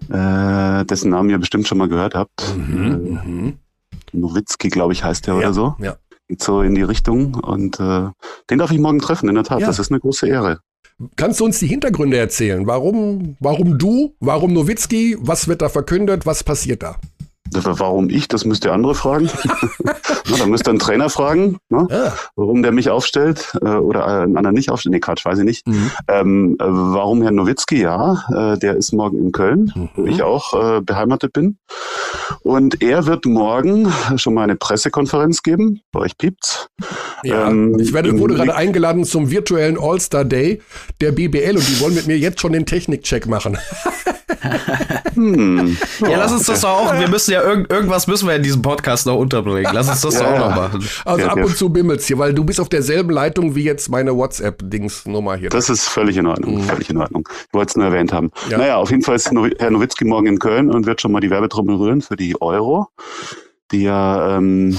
äh, 0.10 0.86
dessen 0.86 1.10
Namen 1.12 1.30
ihr 1.32 1.40
bestimmt 1.40 1.68
schon 1.68 1.78
mal 1.80 1.88
gehört 1.90 2.14
habt. 2.16 2.42
Äh, 2.56 2.58
Mhm. 2.58 3.54
Nowitzki, 4.14 4.70
glaube 4.70 4.94
ich, 4.94 5.04
heißt 5.04 5.26
der 5.28 5.34
Ja, 5.36 5.40
oder 5.40 5.54
so. 5.54 5.76
ja. 5.80 5.96
Geht 6.28 6.44
so 6.44 6.62
in 6.62 6.76
die 6.76 6.82
Richtung. 6.84 7.34
Und 7.36 7.80
äh, 7.80 8.10
den 8.50 8.58
darf 8.60 8.72
ich 8.72 8.78
morgen 8.80 9.00
treffen, 9.00 9.28
in 9.28 9.36
der 9.36 9.44
Tat. 9.44 9.60
Ja. 9.62 9.68
Das 9.68 9.80
ist 9.80 9.92
eine 9.92 10.00
große 10.00 10.28
Ehre. 10.28 10.60
Kannst 11.16 11.40
du 11.40 11.46
uns 11.46 11.58
die 11.60 11.68
Hintergründe 11.68 12.18
erzählen? 12.18 12.68
Warum, 12.68 13.36
warum 13.40 13.80
du? 13.80 14.14
Warum 14.20 14.54
Nowitzki? 14.54 15.18
Was 15.20 15.48
wird 15.48 15.62
da 15.64 15.70
verkündet? 15.70 16.26
Was 16.28 16.44
passiert 16.44 16.84
da? 16.84 16.98
Warum 17.54 18.10
ich? 18.10 18.28
Das 18.28 18.46
müsst 18.46 18.64
ihr 18.66 18.74
andere 18.74 18.96
fragen. 18.96 19.30
Na, 19.84 20.38
da 20.38 20.46
müsst 20.46 20.68
ihr 20.68 20.70
einen 20.70 20.80
Trainer 20.80 21.10
fragen, 21.10 21.58
ne? 21.70 21.88
Ah, 21.92 22.14
warum 22.36 22.62
der 22.64 22.72
mich 22.72 22.90
aufstellt 22.90 23.54
äh, 23.62 23.70
oder 23.76 24.06
einen 24.08 24.38
anderen 24.38 24.56
nicht 24.56 24.70
aufstellt. 24.72 24.94
Nee, 24.94 25.00
Quatsch, 25.02 25.26
weiß 25.26 25.40
ich 25.40 25.46
nicht. 25.46 25.68
mhm. 25.68 25.92
Ähm, 26.08 26.56
äh, 26.60 26.64
warum 26.66 27.22
Herr 27.22 27.32
Nowitzki? 27.32 27.82
Ja, 27.82 28.24
äh, 28.54 28.58
der 28.58 28.76
ist 28.78 28.94
morgen 28.94 29.18
in 29.18 29.32
Köln, 29.32 29.90
wo 29.96 30.02
Mhm. 30.02 30.08
ich 30.08 30.24
auch 30.24 30.54
äh, 30.78 30.82
beheimatet 30.82 31.34
bin. 31.34 31.58
Und 32.44 32.82
er 32.82 33.06
wird 33.06 33.26
morgen 33.26 33.92
schon 34.16 34.34
mal 34.34 34.44
eine 34.44 34.56
Pressekonferenz 34.56 35.44
geben. 35.44 35.82
Bei 35.92 36.00
euch 36.02 36.18
piept's. 36.18 36.68
ja. 37.24 37.48
Ähm, 37.50 37.78
ich 37.80 37.94
werde, 37.94 38.18
wurde 38.20 38.36
gerade 38.36 38.56
eingeladen 38.56 39.04
zum 39.04 39.30
virtuellen 39.30 39.78
All-Star 39.80 40.24
Day 40.26 40.62
der 41.02 41.12
BBL 41.12 41.58
und 41.58 41.68
die 41.68 41.80
wollen 41.82 41.96
mit 41.96 42.08
mir 42.08 42.18
jetzt 42.18 42.40
schon 42.40 42.54
den 42.54 42.66
Technikcheck 42.66 43.28
machen. 43.28 43.58
Hm. 45.14 45.78
Ja, 46.02 46.18
lass 46.18 46.32
uns 46.32 46.46
das 46.46 46.62
doch 46.62 46.70
auch. 46.70 47.00
Wir 47.00 47.08
müssen 47.10 47.32
ja 47.32 47.42
irgend, 47.44 47.72
irgendwas 47.72 48.08
müssen 48.08 48.28
wir 48.28 48.36
in 48.36 48.44
diesem 48.44 48.62
Podcast 48.62 49.06
noch 49.06 49.18
unterbringen. 49.18 49.72
Lass 49.74 49.90
uns 49.90 50.02
das 50.02 50.14
Ja, 50.16 50.22
doch 50.22 50.28
auch 50.30 50.34
ja. 50.34 50.50
noch 50.50 50.56
machen. 50.56 50.90
Also 51.06 51.22
Ja, 51.26 51.32
ab 51.32 51.38
ja. 51.38 51.46
und 51.46 51.58
zu 51.58 51.70
bimmelt's 51.70 52.08
hier, 52.08 52.18
weil 52.18 52.34
du 52.34 52.44
bist 52.44 52.60
auf 52.60 52.70
derselben 52.70 53.10
Leitung 53.12 53.56
wie 53.56 53.64
jetzt 53.64 53.90
meine 53.90 54.16
WhatsApp-Dings-Nummer 54.16 55.36
hier. 55.36 55.50
Das 55.50 55.70
ist 55.70 55.88
völlig 55.88 56.18
in 56.18 56.28
Ordnung, 56.28 56.62
völlig 56.64 56.90
in 56.90 56.98
Ordnung. 56.98 57.28
Ich 57.48 57.54
wollte 57.54 57.72
es 57.72 57.76
nur 57.76 57.86
erwähnt 57.86 58.14
haben. 58.14 58.32
Ja. 58.50 58.58
Naja, 58.58 58.76
auf 58.78 58.90
jeden 58.92 59.04
Fall 59.04 59.16
ist 59.16 59.32
Herr 59.60 59.72
Nowitzki 59.72 60.06
morgen 60.06 60.28
in 60.28 60.40
Köln 60.40 60.70
und 60.72 60.86
wird 60.86 61.02
schon 61.02 61.12
mal 61.12 61.20
die 61.20 61.30
Werbetrommel 61.30 61.76
rühren 61.76 62.02
für 62.02 62.16
die 62.16 62.40
Euro, 62.42 62.88
die 63.72 63.84
ja 63.84 64.38
ähm, 64.38 64.78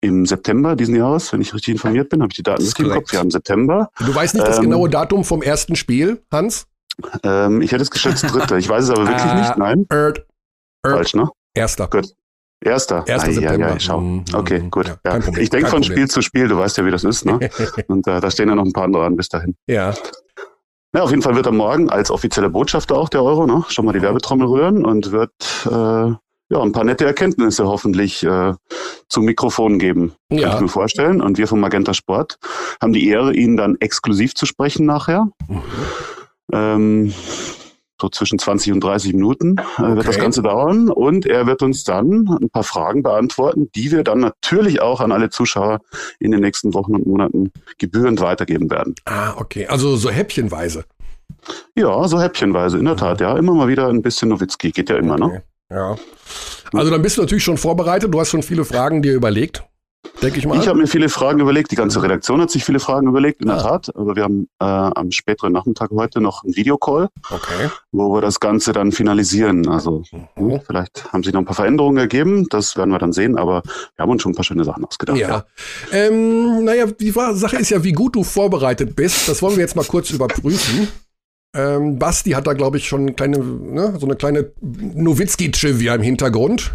im 0.00 0.26
September 0.26 0.74
diesen 0.76 0.96
Jahres, 0.96 1.32
wenn 1.32 1.40
ich 1.40 1.54
richtig 1.54 1.72
informiert 1.74 2.08
bin, 2.08 2.22
habe 2.22 2.30
ich 2.32 2.36
die 2.36 2.42
Daten 2.42 2.62
richtig 2.62 2.86
im. 2.86 2.92
Kopf, 2.92 3.12
ja 3.12 3.20
im 3.20 3.30
September. 3.30 3.90
Du 3.98 4.14
weißt 4.14 4.34
nicht 4.34 4.46
das 4.46 4.58
Ähm, 4.58 4.64
genaue 4.64 4.88
Datum 4.88 5.24
vom 5.24 5.42
ersten 5.42 5.76
Spiel, 5.76 6.22
Hans? 6.30 6.66
Ähm, 7.24 7.60
ich 7.62 7.72
hätte 7.72 7.82
es 7.82 7.90
geschätzt 7.90 8.24
dritte. 8.32 8.58
Ich 8.58 8.68
weiß 8.68 8.84
es 8.84 8.90
aber 8.90 9.06
wirklich 9.06 9.22
Ah. 9.22 9.34
nicht. 9.40 9.56
Nein, 9.56 9.86
Erd, 9.90 10.18
Erd, 10.84 10.94
falsch, 10.96 11.14
ne? 11.14 11.28
erster. 11.54 11.88
Erster. 12.64 13.04
Erster 13.08 13.26
Ei, 13.28 13.30
ei, 13.30 13.32
September. 13.34 13.72
ei, 13.72 13.78
schau. 13.80 14.00
Mhm, 14.00 14.24
Okay, 14.34 14.60
mhm. 14.60 14.70
gut. 14.70 14.86
Ja, 14.86 14.96
Ja, 15.04 15.18
Problem, 15.20 15.42
Ich 15.42 15.50
denke 15.50 15.68
von. 15.68 15.82
Spiel 15.82 16.08
zu 16.08 16.22
Spiel, 16.22 16.46
du 16.48 16.56
weißt 16.58 16.76
ja, 16.78 16.84
wie 16.86 16.90
das 16.92 17.02
ist, 17.04 17.24
ne? 17.24 17.38
Und 17.88 18.06
äh, 18.06 18.20
da 18.20 18.30
stehen 18.30 18.48
ja 18.48 18.54
noch 18.54 18.64
ein 18.64 18.72
paar 18.72 18.84
andere 18.84 19.04
an 19.04 19.16
bis 19.16 19.28
dahin. 19.28 19.56
ja. 19.66 19.94
Ja, 20.94 21.04
auf 21.04 21.08
jeden 21.10 21.22
Fall 21.22 21.34
wird 21.34 21.46
er 21.46 21.52
morgen 21.52 21.88
als 21.88 22.10
offizieller 22.10 22.50
Botschafter 22.50 22.94
auch 22.98 23.08
der 23.08 23.22
Euro, 23.22 23.46
ne, 23.46 23.64
schon 23.70 23.86
mal 23.86 23.92
die 23.92 24.02
Werbetrommel 24.02 24.46
rühren 24.46 24.84
und 24.84 25.10
wird 25.10 25.32
äh, 25.64 25.70
ja 25.70 26.60
ein 26.60 26.72
paar 26.72 26.84
nette 26.84 27.06
Erkenntnisse 27.06 27.64
hoffentlich 27.66 28.22
äh, 28.24 28.52
zum 29.08 29.24
Mikrofon 29.24 29.78
geben. 29.78 30.12
Kann 30.28 30.38
Ja. 30.38 30.54
ich 30.54 30.60
mir 30.60 30.68
vorstellen. 30.68 31.22
Und 31.22 31.38
wir 31.38 31.48
vom 31.48 31.60
Magenta 31.60 31.94
Sport 31.94 32.36
haben 32.82 32.92
die 32.92 33.08
Ehre, 33.08 33.32
ihn 33.34 33.56
dann 33.56 33.76
exklusiv 33.80 34.34
zu 34.34 34.44
sprechen 34.44 34.84
nachher. 34.84 35.28
Mhm. 35.48 35.62
Ähm, 36.52 37.12
so 38.02 38.08
zwischen 38.08 38.38
20 38.38 38.72
und 38.72 38.82
30 38.82 39.12
Minuten 39.14 39.56
äh, 39.78 39.94
wird 39.94 40.08
das. 40.08 40.18
Ganze 40.18 40.42
dauern. 40.42 40.90
Und 40.90 41.24
er 41.24 41.46
wird 41.46 41.62
uns 41.62 41.84
dann 41.84 42.26
ein 42.28 42.50
paar 42.50 42.64
Fragen 42.64 43.02
beantworten, 43.02 43.70
die 43.74 43.92
wir 43.92 44.02
dann 44.02 44.18
natürlich 44.18 44.82
auch 44.82 45.00
an 45.00 45.12
alle 45.12 45.30
Zuschauer 45.30 45.80
in 46.18 46.32
den 46.32 46.40
nächsten 46.40 46.74
Wochen 46.74 46.96
und 46.96 47.06
Monaten 47.06 47.52
gebührend 47.78 48.20
weitergeben 48.20 48.70
werden. 48.70 48.96
Ah, 49.04 49.34
okay. 49.36 49.66
Also 49.68 49.96
so 49.96 50.10
häppchenweise. 50.10 50.84
Ja, 51.76 52.06
so 52.08 52.20
häppchenweise, 52.20 52.78
in 52.78 52.84
der 52.84 52.96
Tat, 52.96 53.20
ja. 53.20 53.36
Immer 53.36 53.54
mal 53.54 53.68
wieder 53.68 53.88
ein 53.88 54.02
bisschen 54.02 54.28
Nowitzki, 54.28 54.72
geht 54.72 54.90
ja 54.90 54.96
immer, 54.96 55.16
ne? 55.16 55.24
Okay. 55.26 55.40
Ja. 55.70 55.96
Also 56.72 56.90
dann 56.90 57.02
bist 57.02 57.16
du 57.16 57.22
natürlich 57.22 57.44
schon 57.44 57.56
vorbereitet. 57.56 58.12
Du 58.12 58.20
hast 58.20 58.30
schon 58.30 58.42
viele 58.42 58.64
Fragen 58.64 59.02
dir 59.02 59.14
überlegt, 59.14 59.64
denke 60.22 60.38
ich 60.38 60.46
mal. 60.46 60.58
Ich 60.58 60.68
habe 60.68 60.78
mir 60.78 60.86
viele 60.86 61.08
Fragen 61.08 61.40
überlegt, 61.40 61.70
die 61.70 61.76
ganze 61.76 62.02
Redaktion 62.02 62.40
hat 62.40 62.50
sich 62.50 62.64
viele 62.64 62.80
Fragen 62.80 63.06
überlegt, 63.08 63.40
in 63.42 63.50
Ah. 63.50 63.54
der 63.54 63.62
Tat. 63.62 63.96
Aber 63.96 64.16
wir 64.16 64.24
haben 64.24 64.48
äh, 64.60 64.64
am 64.64 65.10
späteren 65.10 65.52
Nachmittag 65.52 65.90
heute 65.90 66.20
noch 66.20 66.44
einen 66.44 66.56
Videocall, 66.56 67.08
okay. 67.30 67.70
wo 67.92 68.14
wir 68.14 68.20
das 68.20 68.40
Ganze 68.40 68.72
dann 68.72 68.92
finalisieren. 68.92 69.68
Also 69.68 70.02
Mhm. 70.12 70.52
hm, 70.52 70.60
vielleicht 70.66 71.12
haben 71.12 71.22
sich 71.22 71.32
noch 71.32 71.40
ein 71.40 71.44
paar 71.46 71.54
Veränderungen 71.54 71.98
ergeben, 71.98 72.46
das 72.50 72.76
werden 72.76 72.90
wir 72.90 72.98
dann 72.98 73.12
sehen, 73.12 73.36
aber 73.38 73.62
wir 73.64 74.02
haben 74.02 74.10
uns 74.10 74.22
schon 74.22 74.32
ein 74.32 74.36
paar 74.36 74.44
schöne 74.44 74.64
Sachen 74.64 74.84
ausgedacht. 74.84 75.18
Ja. 75.18 75.44
Ähm, 75.92 76.64
naja, 76.64 76.86
die 76.86 77.10
Sache 77.10 77.56
ist 77.56 77.70
ja, 77.70 77.82
wie 77.84 77.92
gut 77.92 78.14
du 78.16 78.22
vorbereitet 78.24 78.94
bist. 78.96 79.28
Das 79.28 79.42
wollen 79.42 79.56
wir 79.56 79.62
jetzt 79.62 79.76
mal 79.76 79.84
kurz 79.84 80.10
überprüfen. 80.10 80.88
Ähm, 81.54 81.98
Basti 81.98 82.30
hat 82.30 82.46
da, 82.46 82.54
glaube 82.54 82.78
ich, 82.78 82.88
schon 82.88 83.02
eine 83.02 83.12
kleine, 83.12 83.38
ne, 83.38 83.94
so 84.00 84.06
eine 84.06 84.16
kleine 84.16 84.52
Nowitzki-Trivia 84.62 85.94
im 85.94 86.02
Hintergrund. 86.02 86.72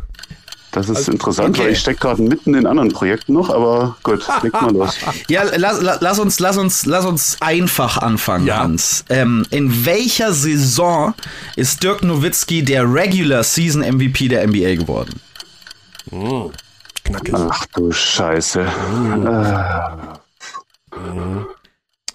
Das 0.78 0.90
ist 0.90 0.98
Also, 0.98 1.12
interessant, 1.14 1.50
okay. 1.50 1.60
weil 1.66 1.72
ich 1.74 1.80
stecke 1.80 2.00
gerade 2.02 2.22
mitten 2.22 2.54
in 2.54 2.68
anderen 2.68 2.92
Projekten 2.92 3.34
noch, 3.34 3.50
aber 3.50 3.98
gut, 4.04 4.24
leg 4.44 4.54
mal 4.54 4.72
los. 4.72 4.96
Ja, 5.28 5.42
lass, 5.56 5.82
lass, 5.82 6.20
uns, 6.20 6.40
lass 6.40 6.58
uns, 6.58 6.86
lass 6.86 7.04
uns 7.06 7.38
einfach 7.40 7.98
anfangen, 7.98 8.46
Ja. 8.46 8.60
Hans. 8.60 9.04
Ähm, 9.10 9.44
in 9.50 9.86
welcher 9.88 10.34
Saison 10.34 11.16
ist 11.56 11.82
Dirk 11.82 12.04
Nowitzki 12.04 12.64
der 12.64 12.84
Regular 12.94 13.44
Season 13.44 13.82
MVP 13.82 14.28
der 14.28 14.46
NBA 14.48 14.76
geworden? 14.76 15.20
Knackig. 17.04 17.34
Ach 17.36 17.66
du 17.74 17.92
Scheiße. 17.92 18.62
Äh, 18.62 18.68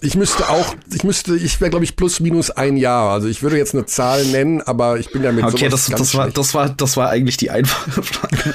Ich 0.05 0.15
müsste 0.17 0.49
auch, 0.49 0.75
ich 0.93 1.03
müsste, 1.05 1.35
ich 1.35 1.61
wäre, 1.61 1.69
glaube 1.69 1.85
ich, 1.85 1.95
plus 1.95 2.19
minus 2.19 2.51
ein 2.51 2.75
Jahr. 2.75 3.11
Also 3.11 3.27
ich 3.29 3.41
würde 3.41 3.57
jetzt 3.57 3.73
eine 3.73 3.85
Zahl 3.85 4.25
nennen, 4.25 4.61
aber 4.61 4.99
ich 4.99 5.11
bin 5.11 5.23
ja 5.23 5.31
mit 5.31 5.45
Okay, 5.45 5.69
sowas 5.69 5.71
das, 5.71 5.89
ganz 5.89 5.99
das, 6.01 6.15
war, 6.15 6.23
schlecht. 6.23 6.37
das, 6.37 6.53
war, 6.53 6.69
das 6.69 6.97
war 6.97 7.09
eigentlich 7.09 7.37
die 7.37 7.49
einfache 7.51 8.03
Frage. 8.03 8.53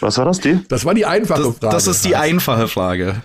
was 0.00 0.16
war 0.18 0.24
das, 0.24 0.40
die? 0.40 0.58
Das 0.68 0.84
war 0.86 0.94
die 0.94 1.04
einfache 1.06 1.42
Das, 1.42 1.56
Frage. 1.58 1.72
das 1.74 1.86
ist 1.86 2.04
die 2.06 2.16
einfache 2.16 2.66
Frage. 2.68 3.22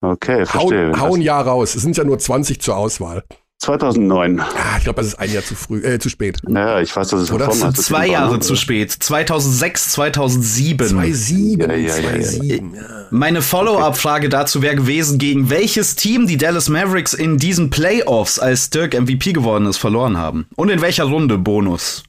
Okay, 0.00 0.46
verstehe. 0.46 0.88
Hauen, 0.92 1.00
hauen 1.00 1.20
Jahr 1.20 1.46
raus. 1.46 1.74
Es 1.74 1.82
sind 1.82 1.96
ja 1.96 2.04
nur 2.04 2.18
20 2.18 2.60
zur 2.60 2.76
Auswahl. 2.76 3.24
2009. 3.62 4.40
Ah, 4.40 4.76
ich 4.78 4.84
glaube, 4.84 5.00
das 5.00 5.06
ist 5.08 5.14
ein 5.20 5.32
Jahr 5.32 5.44
zu 5.44 5.54
früh, 5.54 5.84
äh, 5.84 5.98
zu 5.98 6.08
spät. 6.08 6.38
Naja, 6.46 6.80
ich 6.80 6.94
weiß, 6.94 7.08
dass 7.08 7.20
es 7.20 7.30
Oder? 7.30 7.46
Reform 7.46 7.72
Das. 7.72 7.84
Zwei 7.86 8.08
Jahre 8.08 8.40
zu 8.40 8.56
spät. 8.56 8.90
2006, 8.90 9.92
2007. 9.92 10.88
2-7, 10.88 11.60
Ja, 11.60 11.72
ja, 11.72 11.96
ja, 11.96 12.10
ja. 12.10 12.26
2-7, 12.26 12.74
ja. 12.74 12.82
Meine 13.10 13.40
Follow-up-Frage 13.40 14.28
dazu 14.28 14.62
wäre 14.62 14.74
gewesen, 14.74 15.18
gegen 15.18 15.48
welches 15.48 15.94
Team 15.94 16.26
die 16.26 16.36
Dallas 16.36 16.68
Mavericks 16.68 17.14
in 17.14 17.38
diesen 17.38 17.70
Playoffs, 17.70 18.40
als 18.40 18.70
Dirk 18.70 18.94
MVP 19.00 19.32
geworden 19.32 19.66
ist, 19.66 19.78
verloren 19.78 20.16
haben. 20.16 20.46
Und 20.56 20.68
in 20.68 20.80
welcher 20.80 21.04
Runde 21.04 21.38
Bonus? 21.38 22.02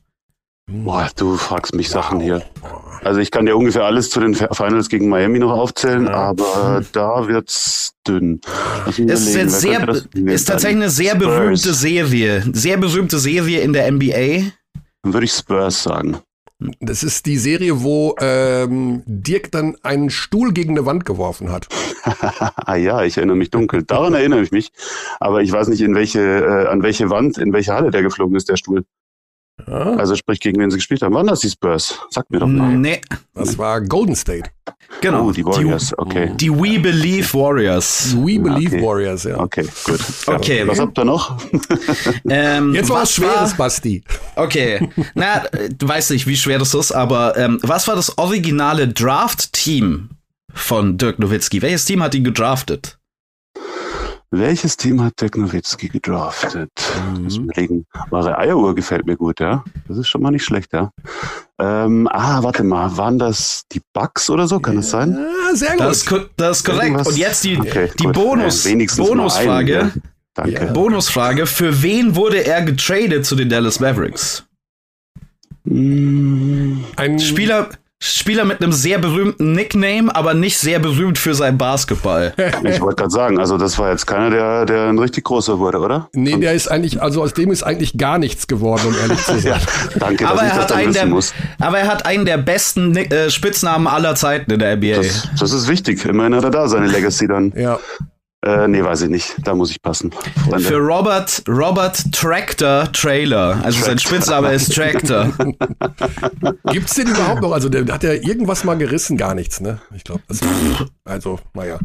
Boah, 0.74 1.08
du 1.16 1.38
fragst 1.38 1.76
mich 1.76 1.90
Sachen 1.90 2.20
hier. 2.20 2.42
Also 3.04 3.20
ich 3.20 3.30
kann 3.30 3.46
dir 3.46 3.56
ungefähr 3.56 3.86
alles 3.86 4.10
zu 4.10 4.20
den 4.20 4.34
Finals 4.34 4.90
gegen 4.90 5.08
Miami 5.08 5.38
noch 5.38 5.52
aufzählen, 5.52 6.08
aber 6.08 6.84
da 6.94 7.28
wird's 7.28 7.94
dünn. 8.08 8.42
Es 8.88 8.98
ist, 8.98 9.36
jetzt 9.36 9.62
sehr, 9.62 9.88
ist 10.14 10.46
tatsächlich 10.46 10.82
eine 10.82 10.90
sehr 10.90 11.16
Spurs. 11.16 11.26
berühmte 11.28 11.74
Serie. 11.76 12.44
Sehr 12.54 12.78
berühmte 12.78 13.20
Serie 13.20 13.62
in 13.62 13.74
der 13.74 13.92
NBA. 13.92 14.52
Dann 15.04 15.14
würde 15.14 15.26
ich 15.26 15.32
Spurs 15.32 15.84
sagen. 15.84 16.18
Das 16.80 17.04
ist 17.04 17.28
die 17.28 17.38
Serie, 17.38 17.84
wo 17.84 18.16
ähm, 18.20 19.04
Dirk 19.06 19.52
dann 19.52 19.76
einen 19.84 20.10
Stuhl 20.10 20.54
gegen 20.54 20.72
eine 20.72 20.86
Wand 20.88 21.06
geworfen 21.06 21.52
hat. 21.52 21.68
ah 22.56 22.76
ja, 22.76 23.04
ich 23.04 23.18
erinnere 23.18 23.36
mich 23.36 23.52
dunkel. 23.52 23.84
Daran 23.84 24.14
erinnere 24.14 24.42
ich 24.42 24.52
mich. 24.52 24.72
Aber 25.20 25.42
ich 25.42 25.52
weiß 25.52 25.68
nicht, 25.68 25.82
in 25.82 25.94
welche, 25.94 26.22
äh, 26.22 26.68
an 26.68 26.82
welche 26.82 27.10
Wand, 27.10 27.38
in 27.38 27.54
welche 27.54 27.74
Halle 27.74 27.92
der 27.92 28.02
geflogen 28.02 28.36
ist, 28.36 28.50
der 28.50 28.56
Stuhl. 28.56 28.86
Ja, 29.68 29.96
Also 29.98 30.16
sprich, 30.16 30.40
gegen 30.40 30.60
wen 30.60 30.72
sie 30.72 30.78
gespielt 30.78 31.02
haben. 31.04 31.14
Waren 31.14 31.28
das 31.28 31.42
die 31.42 31.50
Spurs? 31.50 32.00
Sag 32.10 32.30
mir 32.32 32.40
doch 32.40 32.48
mal. 32.48 32.74
Nee, 32.76 33.00
das 33.36 33.58
war 33.58 33.82
Golden 33.82 34.16
State. 34.16 34.50
genau. 35.00 35.28
Oh, 35.28 35.32
die 35.32 35.46
Warriors, 35.46 35.94
okay. 35.98 36.32
Die, 36.32 36.50
die 36.50 36.52
We 36.52 36.80
Believe 36.80 37.32
Warriors. 37.38 38.16
We 38.18 38.40
Believe 38.40 38.76
okay. 38.78 38.86
Warriors, 38.86 39.24
ja. 39.26 39.40
Okay, 39.40 39.68
gut. 39.84 40.00
Okay. 40.26 40.68
Was 40.68 40.80
habt 40.80 40.98
ihr 40.98 41.06
noch? 41.06 41.38
Ähm, 42.30 42.74
Jetzt 42.74 42.90
war 42.90 43.02
was 43.04 43.12
Schweres, 43.14 43.54
Basti. 43.56 44.04
Okay, 44.36 44.90
na, 45.14 45.44
du 45.78 45.88
weißt 45.88 46.12
nicht, 46.12 46.26
wie 46.26 46.36
schwer 46.38 46.58
das 46.60 46.74
ist, 46.74 46.92
aber 46.92 47.38
ähm, 47.38 47.60
was 47.62 47.88
war 47.88 47.96
das 47.96 48.18
originale 48.18 48.88
Draft-Team 48.88 50.10
von 50.54 50.98
Dirk 50.98 51.20
Nowitzki? 51.20 51.62
Welches 51.62 51.86
Team 51.86 52.02
hat 52.02 52.16
ihn 52.16 52.24
gedraftet? 52.24 52.98
Welches 54.36 54.78
Team 54.78 55.00
hat 55.04 55.22
Dirk 55.22 55.38
Nowitzki 55.38 55.90
gedraftet? 55.90 56.72
Mhm. 57.16 57.28
Überlegen. 57.28 57.86
Wahre 58.10 58.36
Eieruhr 58.40 58.74
gefällt 58.74 59.06
mir 59.06 59.16
gut, 59.16 59.40
ja. 59.40 59.64
Das 59.88 59.98
ist 60.00 60.08
schon 60.08 60.24
mal 60.24 60.32
nicht 60.32 60.44
schlecht, 60.44 60.74
ja. 60.74 60.92
Ähm, 61.60 62.08
ah, 62.12 62.42
warte 62.42 62.64
mal, 62.64 62.98
waren 62.98 63.20
das 63.20 63.66
die 63.72 63.82
Bucks 63.94 64.32
oder 64.32 64.48
so? 64.48 64.60
Kann 64.60 64.78
das 64.78 64.90
sein? 64.90 65.16
Ja, 65.16 65.56
sehr 65.56 65.74
gut. 65.74 65.82
Das 65.82 66.04
das 66.36 66.58
ist 66.58 66.64
korrekt. 66.66 66.84
Irgendwas? 66.86 67.08
Und 67.10 67.18
jetzt 67.18 67.44
die, 67.44 67.60
Okay, 67.60 67.92
die 68.00 68.06
gut. 68.06 68.14
Bonus, 68.16 68.66
Ja, 68.66 68.76
Bonusfrage. 68.98 69.80
einen, 69.82 69.92
ja. 69.96 70.02
Danke. 70.34 70.66
Ja. 70.66 70.72
Bonusfrage. 70.74 71.46
Für 71.46 71.84
wen 71.84 72.16
wurde 72.16 72.44
er 72.44 72.64
getradet 72.64 73.28
zu 73.28 73.36
den 73.36 73.50
Dallas 73.50 73.80
Mavericks? 73.80 74.46
Mm, 75.66 76.80
Ein 76.96 77.20
Spieler, 77.20 77.70
Spieler 78.06 78.44
mit 78.44 78.62
einem 78.62 78.74
sehr 78.74 78.98
berühmten 79.00 79.54
Nickname, 79.54 80.14
aber 80.14 80.34
nicht 80.34 80.58
sehr 80.58 80.80
berühmt 80.80 81.18
für 81.18 81.34
sein 81.34 81.58
Basketball. 81.58 82.34
Ich 82.64 82.82
wollte 82.82 82.96
gerade 82.98 83.12
sagen, 83.12 83.40
also 83.40 83.58
das 83.58 83.78
war 83.78 83.92
jetzt 83.92 84.06
keiner, 84.08 84.30
der, 84.30 84.66
der 84.66 84.88
ein 84.90 85.00
richtig 85.00 85.24
großer 85.26 85.60
wurde, 85.60 85.80
oder? 85.80 86.10
Nee, 86.14 86.38
der 86.38 86.54
ist 86.54 86.68
eigentlich, 86.70 87.02
also 87.02 87.22
aus 87.22 87.34
dem 87.34 87.52
ist 87.52 87.64
eigentlich 87.64 87.98
gar 87.98 88.18
nichts 88.18 88.48
geworden, 88.48 88.82
um 88.88 88.96
ehrlich 88.98 89.24
zu 89.24 89.40
sein. 89.40 89.60
Danke, 89.96 90.28
aber, 90.28 90.42
dass 90.42 90.48
ich 90.48 90.52
er 90.52 90.56
das 90.56 90.64
hat 90.64 90.72
dann 90.72 90.78
einen 90.80 90.90
wissen 90.90 91.00
der, 91.00 91.06
muss. 91.08 91.34
aber 91.60 91.80
er 91.80 91.88
hat 91.88 92.06
einen 92.06 92.26
der 92.26 92.38
besten 92.38 92.96
äh, 92.96 93.30
Spitznamen 93.30 93.88
aller 93.88 94.16
Zeiten 94.16 94.52
in 94.52 94.60
der 94.60 94.76
NBA. 94.76 94.96
Das, 94.98 95.28
das 95.40 95.52
ist 95.54 95.68
wichtig. 95.68 96.04
Immerhin 96.06 96.36
hat 96.36 96.44
er 96.44 96.52
da 96.52 96.68
seine 96.68 96.88
Legacy 96.88 97.28
dann. 97.28 97.54
Ja. 97.56 97.80
Äh, 98.44 98.68
nee, 98.68 98.84
weiß 98.84 99.04
ich 99.04 99.10
nicht. 99.10 99.36
Da 99.44 99.56
muss 99.56 99.72
ich 99.72 99.82
passen. 99.82 100.12
Freunde. 100.12 100.60
Für 100.60 100.78
Robert, 100.78 101.44
Robert 101.48 102.12
Tractor 102.12 102.92
Trailer. 102.92 103.62
Also 103.64 103.84
sein 103.86 103.98
Spitzname 103.98 104.52
ist 104.52 104.76
Tractor. 104.76 105.32
Gibt's 106.72 106.96
den 106.96 107.08
überhaupt 107.08 107.42
noch? 107.42 107.54
Also 107.54 107.70
der 107.70 107.86
hat 107.94 108.04
ja 108.04 108.12
irgendwas 108.12 108.66
mal 108.66 108.78
gerissen, 108.78 109.16
gar 109.16 109.34
nichts, 109.34 109.62
ne? 109.62 109.80
Ich 109.96 110.04
glaube, 110.04 110.22
das 110.28 110.42
also, 111.06 111.40
naja. 111.54 111.80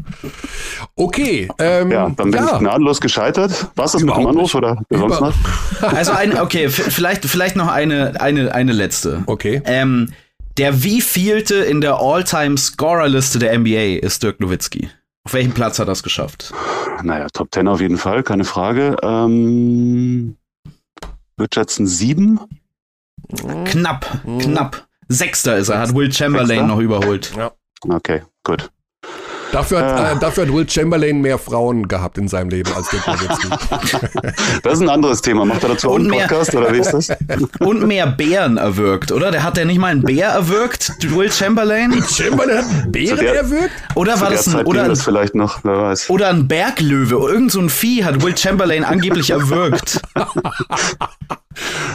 Okay, 0.95 1.49
ähm, 1.59 1.91
ja, 1.91 2.09
dann 2.09 2.31
bin 2.31 2.43
ich 2.43 2.59
gnadenlos 2.59 2.99
gescheitert. 2.99 3.67
War 3.75 3.85
es 3.85 3.93
das 3.93 4.01
mit 4.01 4.09
dem 4.13 4.19
Überhaupt 4.19 4.35
Anruf 4.35 4.55
oder 4.55 4.77
sonst 4.89 5.17
Über- 5.17 5.21
was? 5.21 5.35
Also 5.95 6.11
ein, 6.11 6.37
okay, 6.39 6.67
vielleicht, 6.69 7.25
vielleicht 7.25 7.55
noch 7.55 7.69
eine, 7.69 8.19
eine, 8.19 8.53
eine 8.53 8.73
letzte. 8.73 9.23
Okay. 9.27 9.61
Ähm, 9.65 10.11
der 10.57 10.83
wievielte 10.83 11.55
in 11.55 11.79
der 11.79 11.99
All-Time-Scorer-Liste 12.01 13.39
der 13.39 13.57
NBA 13.57 13.99
ist 14.05 14.23
Dirk 14.23 14.41
Nowitzki? 14.41 14.89
Auf 15.29 15.33
welchem 15.35 15.53
Platz 15.53 15.77
hat 15.77 15.87
er 15.87 15.91
es 15.91 16.01
geschafft? 16.01 16.51
Naja, 17.03 17.27
Top 17.31 17.53
10 17.53 17.67
auf 17.67 17.79
jeden 17.81 17.99
Fall, 17.99 18.23
keine 18.23 18.45
Frage. 18.45 18.97
Ähm, 19.03 20.37
schätzen 21.53 21.85
sieben? 21.85 22.39
Knapp, 23.65 24.23
knapp. 24.39 24.87
Sechster 25.07 25.57
ist 25.57 25.69
er, 25.69 25.81
hat 25.81 25.93
Will 25.93 26.11
Chamberlain 26.11 26.47
Sechster? 26.47 26.65
noch 26.65 26.79
überholt. 26.79 27.31
Okay, 27.87 28.23
gut. 28.43 28.71
Dafür 29.51 29.79
hat, 29.79 29.85
Ah. 29.85 30.11
äh, 30.13 30.19
dafür 30.19 30.45
hat 30.45 30.53
Will 30.53 30.69
Chamberlain 30.69 31.21
mehr 31.21 31.37
Frauen 31.39 31.87
gehabt 31.87 32.17
in 32.19 32.27
seinem 32.27 32.49
Leben 32.49 32.71
als 32.73 32.87
Dirk 32.89 33.07
Nowitzki. 33.07 33.47
Das 34.63 34.73
ist 34.73 34.81
ein 34.81 34.89
anderes 34.89 35.21
Thema. 35.21 35.45
Macht 35.45 35.63
er 35.63 35.69
dazu 35.69 35.89
auch 35.89 35.93
Und 35.95 36.01
einen 36.01 36.09
mehr- 36.11 36.27
Podcast 36.27 36.53
oder 36.55 36.71
wie 36.73 36.77
ist 36.79 36.91
das? 36.91 37.09
Und 37.59 37.87
mehr 37.87 38.05
Bären 38.07 38.57
erwürgt, 38.57 39.11
oder? 39.11 39.31
Der 39.31 39.43
hat 39.43 39.57
ja 39.57 39.65
nicht 39.65 39.79
mal 39.79 39.87
einen 39.87 40.03
Bär 40.03 40.27
erwürgt, 40.29 40.91
Will 41.15 41.31
Chamberlain? 41.31 41.91
Chamberlain 42.03 42.57
hat 42.65 42.65
einen 42.83 42.91
Bären 42.91 43.17
der- 43.19 43.35
erwürgt? 43.35 43.71
Oder 43.95 44.19
war 44.21 44.29
das 44.29 44.47
ein, 44.47 44.53
Zeit 44.53 44.65
oder, 44.67 44.81
ging 44.81 44.89
das 44.89 45.01
vielleicht 45.03 45.33
noch, 45.35 45.63
wer 45.63 45.77
weiß. 45.81 46.09
oder 46.09 46.29
ein 46.29 46.47
Berglöwe? 46.47 47.15
Irgend 47.31 47.51
so 47.51 47.59
ein 47.59 47.69
Vieh 47.69 48.03
hat 48.03 48.21
Will 48.21 48.37
Chamberlain 48.37 48.83
angeblich 48.83 49.29
erwürgt. 49.31 50.01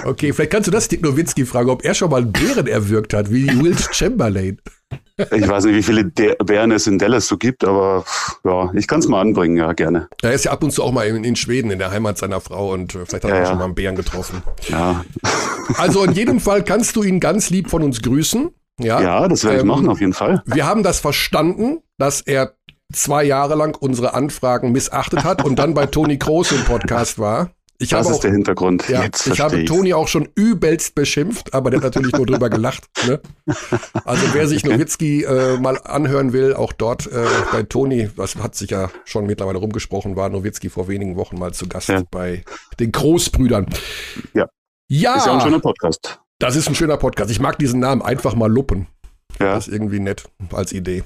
Okay, 0.04 0.32
vielleicht 0.34 0.52
kannst 0.52 0.66
du 0.66 0.70
das 0.70 0.88
Dirk 0.88 1.02
Nowitzki 1.02 1.46
fragen, 1.46 1.70
ob 1.70 1.84
er 1.84 1.94
schon 1.94 2.10
mal 2.10 2.18
einen 2.20 2.32
Bären 2.32 2.66
erwürgt 2.66 3.14
hat, 3.14 3.30
wie 3.32 3.46
Will 3.62 3.74
Chamberlain. 3.92 4.58
Ich 5.16 5.48
weiß 5.48 5.64
nicht, 5.64 5.76
wie 5.76 5.82
viele 5.82 6.04
De 6.04 6.34
Bären 6.44 6.72
es 6.72 6.86
in 6.86 6.98
Dallas 6.98 7.26
so 7.28 7.36
gibt, 7.36 7.64
aber 7.64 8.04
ja, 8.44 8.70
ich 8.74 8.86
kann 8.88 9.00
es 9.00 9.08
mal 9.08 9.20
anbringen, 9.20 9.56
ja, 9.56 9.72
gerne. 9.72 10.08
Er 10.22 10.32
ist 10.32 10.44
ja 10.44 10.50
ab 10.52 10.62
und 10.64 10.72
zu 10.72 10.82
auch 10.82 10.92
mal 10.92 11.06
in, 11.06 11.22
in 11.24 11.36
Schweden, 11.36 11.70
in 11.70 11.78
der 11.78 11.90
Heimat 11.90 12.18
seiner 12.18 12.40
Frau 12.40 12.72
und 12.72 12.94
äh, 12.94 13.06
vielleicht 13.06 13.24
hat 13.24 13.24
Ja, 13.24 13.28
er 13.30 13.36
auch 13.36 13.40
ja. 13.44 13.46
schon 13.46 13.58
mal 13.58 13.64
einen 13.66 13.74
Bären 13.74 13.96
getroffen. 13.96 14.42
Ja, 14.68 15.04
Also 15.78 16.04
in 16.04 16.12
jedem 16.12 16.40
Fall 16.40 16.62
kannst 16.64 16.96
du 16.96 17.02
ihn 17.02 17.20
ganz 17.20 17.50
lieb 17.50 17.70
von 17.70 17.82
uns 17.82 18.02
grüßen. 18.02 18.50
Ja, 18.80 19.00
ja 19.00 19.28
das 19.28 19.44
werde 19.44 19.56
ich 19.58 19.62
Ähm, 19.62 19.68
machen, 19.68 19.88
auf 19.88 20.00
jeden 20.00 20.12
Fall. 20.14 20.42
Wir 20.46 20.66
haben 20.66 20.82
das 20.82 21.00
verstanden, 21.00 21.78
dass 21.98 22.20
er 22.20 22.54
zwei 22.92 23.24
Jahre 23.24 23.54
lang 23.54 23.76
unsere 23.78 24.14
Anfragen 24.14 24.72
missachtet 24.72 25.24
hat 25.24 25.44
und 25.44 25.58
dann 25.58 25.74
bei 25.74 25.86
Toni 25.86 26.18
Kroos 26.18 26.52
im 26.52 26.64
Podcast 26.64 27.18
war. 27.18 27.50
Ich 27.78 27.88
Das 27.90 27.98
habe 28.00 28.10
ist 28.10 28.16
auch, 28.16 28.20
der 28.20 28.30
Hintergrund. 28.30 28.88
ja, 28.88 29.02
Jetzt 29.02 29.26
ich 29.26 29.40
habe. 29.40 29.64
Toni 29.64 29.94
auch 29.94 30.06
schon 30.08 30.28
übelst 30.36 30.94
beschimpft, 30.94 31.52
aber 31.54 31.70
der 31.70 31.80
hat 31.80 31.84
natürlich 31.96 32.12
nur 32.12 32.24
drüber 32.24 32.48
gelacht. 32.48 32.84
Ne? 33.06 33.20
Also 34.04 34.22
wer 34.32 34.46
sich 34.46 34.64
Nowitzki 34.64 35.24
äh, 35.24 35.58
mal 35.58 35.78
anhören 35.82 36.32
will, 36.32 36.54
auch 36.54 36.72
dort 36.72 37.06
äh, 37.08 37.26
bei 37.50 37.64
Toni, 37.64 38.10
das 38.16 38.36
hat 38.36 38.54
sich 38.54 38.70
ja 38.70 38.90
schon 39.04 39.26
mittlerweile 39.26 39.58
rumgesprochen, 39.58 40.14
war 40.14 40.28
Nowitzki 40.28 40.70
vor 40.70 40.86
wenigen 40.88 41.16
Wochen 41.16 41.36
mal 41.38 41.52
zu 41.52 41.66
Gast 41.68 41.88
Ja. 41.88 42.02
bei 42.10 42.44
den 42.78 42.92
Großbrüdern. 42.92 43.66
Ja. 44.34 44.48
Ja, 44.88 45.16
Ist 45.16 45.26
ja 45.26 45.34
ein 45.34 45.40
schöner 45.40 45.60
Podcast. 45.60 46.20
das 46.38 46.54
ist 46.56 46.68
ein 46.68 46.74
schöner 46.76 46.96
Podcast. 46.96 47.30
Ich 47.30 47.40
mag 47.40 47.58
diesen 47.58 47.80
Namen 47.80 48.02
einfach 48.02 48.34
mal 48.36 48.50
luppen. 48.50 48.86
Ja. 49.40 49.54
Das 49.54 49.66
ist 49.66 49.74
irgendwie 49.74 49.98
nett 49.98 50.24
als 50.52 50.72
Idee. 50.72 51.02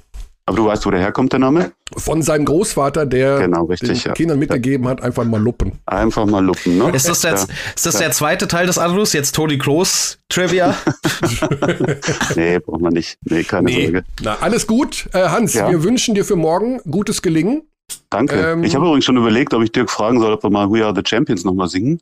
Aber 0.48 0.56
du 0.56 0.64
weißt, 0.64 0.86
wo 0.86 0.90
der 0.90 1.00
herkommt, 1.00 1.30
der 1.34 1.40
Name? 1.40 1.72
Von 1.94 2.22
seinem 2.22 2.46
Großvater, 2.46 3.04
der 3.04 3.38
Genau, 3.40 3.64
richtig, 3.66 4.02
den 4.02 4.08
ja. 4.08 4.14
Kindern 4.14 4.38
mitgegeben 4.38 4.88
hat, 4.88 5.02
einfach 5.02 5.24
mal 5.24 5.38
luppen. 5.38 5.72
Einfach 5.84 6.24
mal 6.24 6.42
lupen, 6.42 6.78
ne? 6.78 6.90
Ist 6.94 7.06
das, 7.06 7.20
der, 7.20 7.32
Ja. 7.34 7.44
ist 7.76 7.84
das 7.84 7.98
der 7.98 8.12
zweite 8.12 8.48
Teil 8.48 8.66
des 8.66 8.78
Anrufs? 8.78 9.12
Jetzt 9.12 9.34
Toni 9.34 9.58
Kroos 9.58 10.18
Trivia? 10.30 10.74
Nee, 12.34 12.58
braucht 12.60 12.80
man 12.80 12.94
nicht. 12.94 13.18
Nee, 13.24 13.44
keine 13.44 13.70
Sorge. 13.70 14.04
Na, 14.22 14.38
alles 14.40 14.66
gut. 14.66 15.08
Äh, 15.12 15.28
Hans, 15.28 15.52
Ja. 15.52 15.70
wir 15.70 15.82
wünschen 15.82 16.14
dir 16.14 16.24
für 16.24 16.36
morgen 16.36 16.80
gutes 16.90 17.20
Gelingen. 17.20 17.62
Danke. 18.10 18.36
Ähm, 18.52 18.64
ich 18.64 18.74
habe 18.74 18.86
übrigens 18.86 19.04
schon 19.04 19.16
überlegt, 19.18 19.52
ob 19.52 19.62
ich 19.62 19.72
Dirk 19.72 19.90
fragen 19.90 20.18
soll, 20.20 20.32
ob 20.32 20.42
wir 20.42 20.50
mal 20.50 20.70
We 20.70 20.82
Are 20.84 20.94
the 20.94 21.02
Champions 21.06 21.44
nochmal 21.44 21.68
singen 21.68 22.00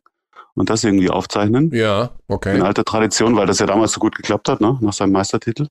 und 0.56 0.70
das 0.70 0.82
irgendwie 0.82 1.10
aufzeichnen. 1.10 1.70
Ja, 1.72 2.10
okay. 2.28 2.56
In 2.56 2.62
alter 2.62 2.84
Tradition, 2.84 3.36
weil 3.36 3.46
das 3.46 3.58
ja 3.58 3.66
damals 3.66 3.92
so 3.92 4.00
gut 4.00 4.16
geklappt 4.16 4.48
hat, 4.48 4.60
ne? 4.60 4.76
Nach 4.80 4.92
seinem 4.92 5.12
Meistertitel. 5.12 5.68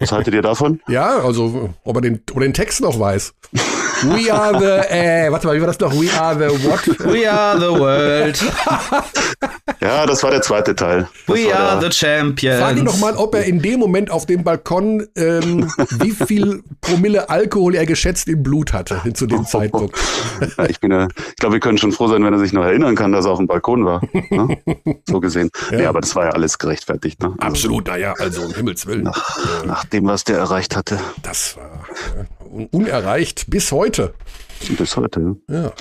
Was 0.00 0.12
haltet 0.12 0.34
ihr 0.34 0.42
davon? 0.42 0.80
Ja, 0.88 1.18
also, 1.18 1.74
ob 1.84 1.96
er 1.96 2.00
den, 2.00 2.22
ob 2.30 2.36
er 2.36 2.42
den 2.42 2.54
Text 2.54 2.80
noch 2.80 2.98
weiß. 2.98 3.34
We 4.04 4.32
are 4.32 4.58
the, 4.58 4.88
äh, 4.94 5.30
warte 5.32 5.46
mal, 5.46 5.56
wie 5.56 5.60
war 5.60 5.66
das 5.66 5.78
noch? 5.80 5.92
We 5.92 6.10
are 6.12 6.34
the 6.34 6.64
what? 6.68 6.86
We 7.12 7.30
are 7.30 7.58
the 7.58 7.78
world. 7.78 8.38
Ja, 9.80 10.06
das 10.06 10.22
war 10.24 10.30
der 10.32 10.42
zweite 10.42 10.74
Teil. 10.74 11.08
Das 11.26 11.36
We 11.36 11.54
are 11.54 11.78
der- 11.80 11.90
the 11.92 11.96
champions. 11.96 12.60
Frag 12.60 12.76
ihn 12.76 12.84
doch 12.84 12.98
mal, 12.98 13.14
ob 13.16 13.34
er 13.36 13.44
in 13.44 13.60
dem 13.62 13.78
Moment 13.78 14.10
auf 14.10 14.26
dem 14.26 14.42
Balkon, 14.42 15.06
ähm, 15.14 15.70
wie 16.00 16.10
viel 16.10 16.62
Promille 16.80 17.28
Alkohol 17.30 17.76
er 17.76 17.86
geschätzt 17.86 18.26
im 18.28 18.42
Blut 18.42 18.72
hatte 18.72 19.00
zu 19.14 19.26
dem 19.26 19.46
Zeitpunkt. 19.46 19.96
Ja, 20.56 20.64
ich 20.68 20.80
bin 20.80 20.90
ja, 20.90 21.06
ich 21.28 21.36
glaube, 21.36 21.54
wir 21.54 21.60
können 21.60 21.78
schon 21.78 21.92
froh 21.92 22.08
sein, 22.08 22.24
wenn 22.24 22.32
er 22.32 22.40
sich 22.40 22.52
noch 22.52 22.64
erinnern 22.64 22.96
kann, 22.96 23.12
dass 23.12 23.24
er 23.24 23.30
auf 23.32 23.38
dem 23.38 23.46
Balkon 23.46 23.84
war. 23.84 24.00
Ne? 24.30 24.58
So 25.08 25.20
gesehen. 25.20 25.50
Nee, 25.70 25.86
aber 25.86 26.00
das 26.00 26.16
war 26.16 26.24
ja 26.24 26.30
alles 26.32 26.58
gerechtfertigt. 26.58 27.22
Ne? 27.22 27.28
Also, 27.38 27.46
Absolut, 27.46 27.86
naja, 27.86 28.14
also 28.18 28.42
um 28.42 28.54
Himmels 28.54 28.86
Willen. 28.86 29.04
Nach 29.64 29.84
dem, 29.84 30.06
was 30.06 30.24
der 30.24 30.38
erreicht 30.38 30.74
hatte. 30.74 30.98
Das 31.22 31.56
war 31.56 31.70
un- 32.18 32.26
unerreicht 32.70 33.46
bis 33.48 33.72
heute. 33.72 34.14
Bis 34.76 34.96
heute. 34.96 35.36
Ja. 35.48 35.72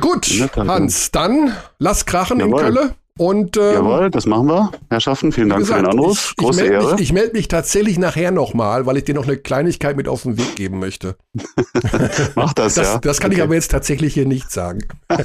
Gut. 0.00 0.26
Hans, 0.56 1.10
dann 1.12 1.52
lass 1.78 2.06
krachen 2.06 2.40
Jawohl. 2.40 2.60
in 2.60 2.66
Kölle. 2.66 2.94
Und 3.18 3.56
ähm, 3.56 3.72
Jawohl, 3.72 4.10
das 4.10 4.26
machen 4.26 4.46
wir, 4.48 4.70
Herrschaften. 4.90 5.32
Vielen 5.32 5.48
Dank 5.48 5.62
für 5.62 5.72
gesagt, 5.72 5.86
den 5.86 5.90
Anruf. 5.98 6.18
ich, 6.18 6.30
ich 6.32 6.36
Große 6.36 6.60
melde 6.60 6.74
Ehre. 6.74 6.92
mich, 6.92 7.00
ich 7.00 7.12
meld 7.14 7.32
mich 7.32 7.48
tatsächlich 7.48 7.98
nachher 7.98 8.30
nochmal, 8.30 8.84
weil 8.84 8.98
ich 8.98 9.04
dir 9.04 9.14
noch 9.14 9.24
eine 9.24 9.38
Kleinigkeit 9.38 9.96
mit 9.96 10.06
auf 10.06 10.24
den 10.24 10.36
Weg 10.36 10.54
geben 10.56 10.80
möchte. 10.80 11.16
Mach 12.34 12.52
das, 12.52 12.74
Das, 12.74 12.86
ja. 12.94 12.98
das 12.98 13.18
kann 13.18 13.32
ich 13.32 13.38
Okay. 13.38 13.44
aber 13.44 13.54
jetzt 13.54 13.70
tatsächlich 13.70 14.12
hier 14.12 14.26
nicht 14.26 14.50
sagen. 14.50 14.80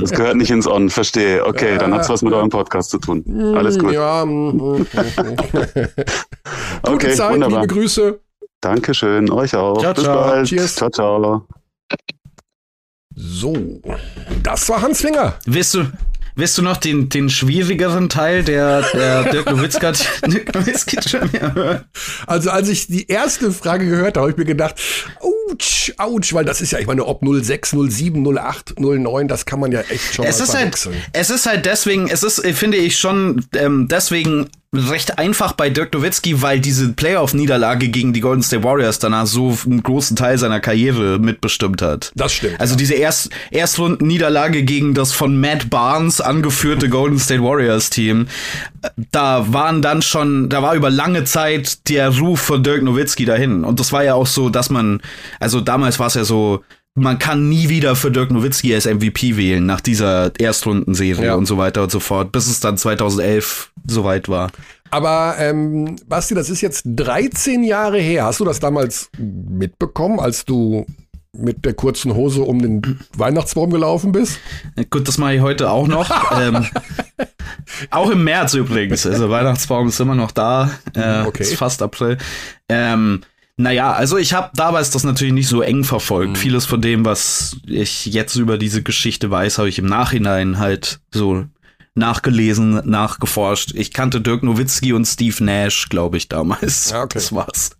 Das 0.00 0.10
gehört 0.10 0.36
nicht 0.36 0.50
ins 0.50 0.66
On, 0.66 0.90
verstehe. 0.90 1.46
Okay, 1.46 1.78
dann 1.78 1.94
hat's 1.94 2.10
was 2.10 2.20
mit 2.20 2.34
eurem 2.34 2.50
Podcast 2.50 2.90
zu 2.90 2.98
tun. 2.98 3.24
Alles 3.56 3.78
gut. 3.78 3.92
Ja, 3.92 4.24
mm, 4.26 4.56
mm, 4.56 4.86
Gute 4.86 4.86
Okay, 6.82 7.14
Zeit, 7.14 7.32
wunderbar. 7.32 7.62
liebe 7.62 7.74
Grüße. 7.74 8.20
Dankeschön, 8.60 9.30
euch 9.30 9.54
auch. 9.54 9.80
Ciao, 9.80 9.94
Bis 9.94 10.04
ciao. 10.04 10.20
bald. 10.20 10.48
Cheers. 10.48 10.74
Ciao, 10.74 10.90
ciao. 10.90 11.46
So, 13.14 13.80
das 14.42 14.68
war 14.68 14.82
Hans 14.82 15.00
Finger. 15.00 15.38
Willst 15.46 15.74
du, 15.74 15.90
willst 16.34 16.58
du 16.58 16.62
noch 16.62 16.76
den, 16.76 17.08
den 17.08 17.30
schwierigeren 17.30 18.08
Teil 18.08 18.44
der, 18.44 18.82
der 18.92 19.24
Dirk 19.24 19.46
Trivia 19.46 19.92
hören? 21.54 21.84
Also 22.26 22.50
als 22.50 22.68
ich 22.68 22.88
die 22.88 23.08
erste 23.08 23.52
Frage 23.52 23.86
gehört 23.86 24.16
habe, 24.16 24.20
habe 24.20 24.30
ich 24.32 24.36
mir 24.36 24.44
gedacht, 24.44 24.74
ouch, 25.20 25.92
ouch, 25.96 26.32
weil 26.32 26.44
das 26.44 26.60
ist 26.60 26.72
ja, 26.72 26.78
ich 26.78 26.86
meine, 26.86 27.06
ob 27.06 27.22
06, 27.26 27.74
07, 27.88 28.38
08, 28.38 28.78
09, 28.78 29.28
das 29.28 29.46
kann 29.46 29.60
man 29.60 29.72
ja 29.72 29.80
echt 29.80 30.14
schon 30.14 30.26
es 30.26 30.38
mal 30.38 30.44
ist 30.44 30.54
halt, 30.54 30.88
es 31.14 31.30
ist 31.30 31.46
halt 31.46 31.64
deswegen, 31.64 32.08
es 32.08 32.22
ist, 32.22 32.44
finde 32.54 32.76
ich 32.76 32.98
schon 32.98 33.46
ähm, 33.54 33.88
deswegen 33.88 34.50
recht 34.78 35.18
einfach 35.18 35.52
bei 35.52 35.70
Dirk 35.70 35.92
Nowitzki, 35.92 36.42
weil 36.42 36.60
diese 36.60 36.92
Playoff-Niederlage 36.92 37.88
gegen 37.88 38.12
die 38.12 38.20
Golden 38.20 38.42
State 38.42 38.64
Warriors 38.64 38.98
danach 38.98 39.26
so 39.26 39.56
einen 39.64 39.82
großen 39.82 40.16
Teil 40.16 40.38
seiner 40.38 40.60
Karriere 40.60 41.18
mitbestimmt 41.18 41.82
hat. 41.82 42.12
Das 42.14 42.32
stimmt. 42.32 42.60
Also 42.60 42.76
diese 42.76 42.94
Erst 42.94 43.30
Erstrunden-Niederlage 43.50 44.62
gegen 44.62 44.94
das 44.94 45.12
von 45.12 45.40
Matt 45.40 45.70
Barnes 45.70 46.20
angeführte 46.20 46.88
Golden 46.88 47.18
State 47.18 47.42
Warriors 47.42 47.90
Team, 47.90 48.26
äh, 48.82 48.88
da 49.10 49.52
waren 49.52 49.82
dann 49.82 50.02
schon, 50.02 50.48
da 50.48 50.62
war 50.62 50.74
über 50.74 50.90
lange 50.90 51.24
Zeit 51.24 51.88
der 51.88 52.16
Ruf 52.18 52.40
von 52.40 52.62
Dirk 52.62 52.82
Nowitzki 52.82 53.24
dahin. 53.24 53.64
Und 53.64 53.80
das 53.80 53.92
war 53.92 54.04
ja 54.04 54.14
auch 54.14 54.26
so, 54.26 54.48
dass 54.48 54.70
man, 54.70 55.00
also 55.40 55.60
damals 55.60 55.98
war 55.98 56.08
es 56.08 56.14
ja 56.14 56.24
so, 56.24 56.62
man 56.96 57.18
kann 57.18 57.48
nie 57.48 57.68
wieder 57.68 57.94
für 57.94 58.10
Dirk 58.10 58.30
Nowitzki 58.30 58.74
als 58.74 58.86
MVP 58.86 59.36
wählen 59.36 59.64
nach 59.66 59.80
dieser 59.80 60.32
Erstrundenserie 60.40 61.26
Ja. 61.26 61.34
und 61.34 61.46
so 61.46 61.58
weiter 61.58 61.82
und 61.84 61.90
so 61.92 62.00
fort, 62.00 62.32
bis 62.32 62.46
es 62.48 62.58
dann 62.60 62.76
2011 62.78 63.70
soweit 63.86 64.28
war. 64.28 64.50
Aber 64.90 65.34
ähm, 65.38 65.96
Basti, 66.08 66.34
das 66.34 66.48
ist 66.48 66.60
jetzt 66.62 66.84
13 66.86 67.62
Jahre 67.64 67.98
her. 67.98 68.24
Hast 68.24 68.40
du 68.40 68.44
das 68.44 68.60
damals 68.60 69.10
mitbekommen, 69.18 70.18
als 70.20 70.44
du 70.44 70.86
mit 71.32 71.66
der 71.66 71.74
kurzen 71.74 72.14
Hose 72.14 72.40
um 72.42 72.62
den 72.62 72.98
Weihnachtsbaum 73.14 73.70
gelaufen 73.70 74.12
bist? 74.12 74.38
Gut, 74.88 75.06
das 75.06 75.18
mache 75.18 75.34
ich 75.34 75.40
heute 75.42 75.70
auch 75.70 75.86
noch. 75.86 76.08
ähm, 76.40 76.64
auch 77.90 78.08
im 78.10 78.24
März 78.24 78.54
übrigens. 78.54 79.06
Also 79.06 79.28
Weihnachtsbaum 79.28 79.88
ist 79.88 80.00
immer 80.00 80.14
noch 80.14 80.30
da. 80.30 80.70
Äh, 80.94 81.24
Okay. 81.26 81.42
Ist 81.42 81.56
fast 81.56 81.82
April. 81.82 82.16
Ähm, 82.70 83.20
naja, 83.56 83.92
also 83.92 84.18
ich 84.18 84.34
habe 84.34 84.50
damals 84.54 84.90
das 84.90 85.04
natürlich 85.04 85.32
nicht 85.32 85.48
so 85.48 85.62
eng 85.62 85.84
verfolgt. 85.84 86.32
Mhm. 86.32 86.36
Vieles 86.36 86.66
von 86.66 86.82
dem, 86.82 87.04
was 87.04 87.56
ich 87.66 88.06
jetzt 88.06 88.36
über 88.36 88.58
diese 88.58 88.82
Geschichte 88.82 89.30
weiß, 89.30 89.58
habe 89.58 89.68
ich 89.68 89.78
im 89.78 89.86
Nachhinein 89.86 90.58
halt 90.58 91.00
so 91.10 91.46
nachgelesen, 91.94 92.82
nachgeforscht. 92.84 93.72
Ich 93.74 93.92
kannte 93.92 94.20
Dirk 94.20 94.42
Nowitzki 94.42 94.92
und 94.92 95.06
Steve 95.06 95.42
Nash, 95.42 95.88
glaube 95.88 96.18
ich, 96.18 96.28
damals. 96.28 96.90
Ja, 96.90 97.02
okay. 97.02 97.14
Das 97.14 97.32
war's. 97.32 97.70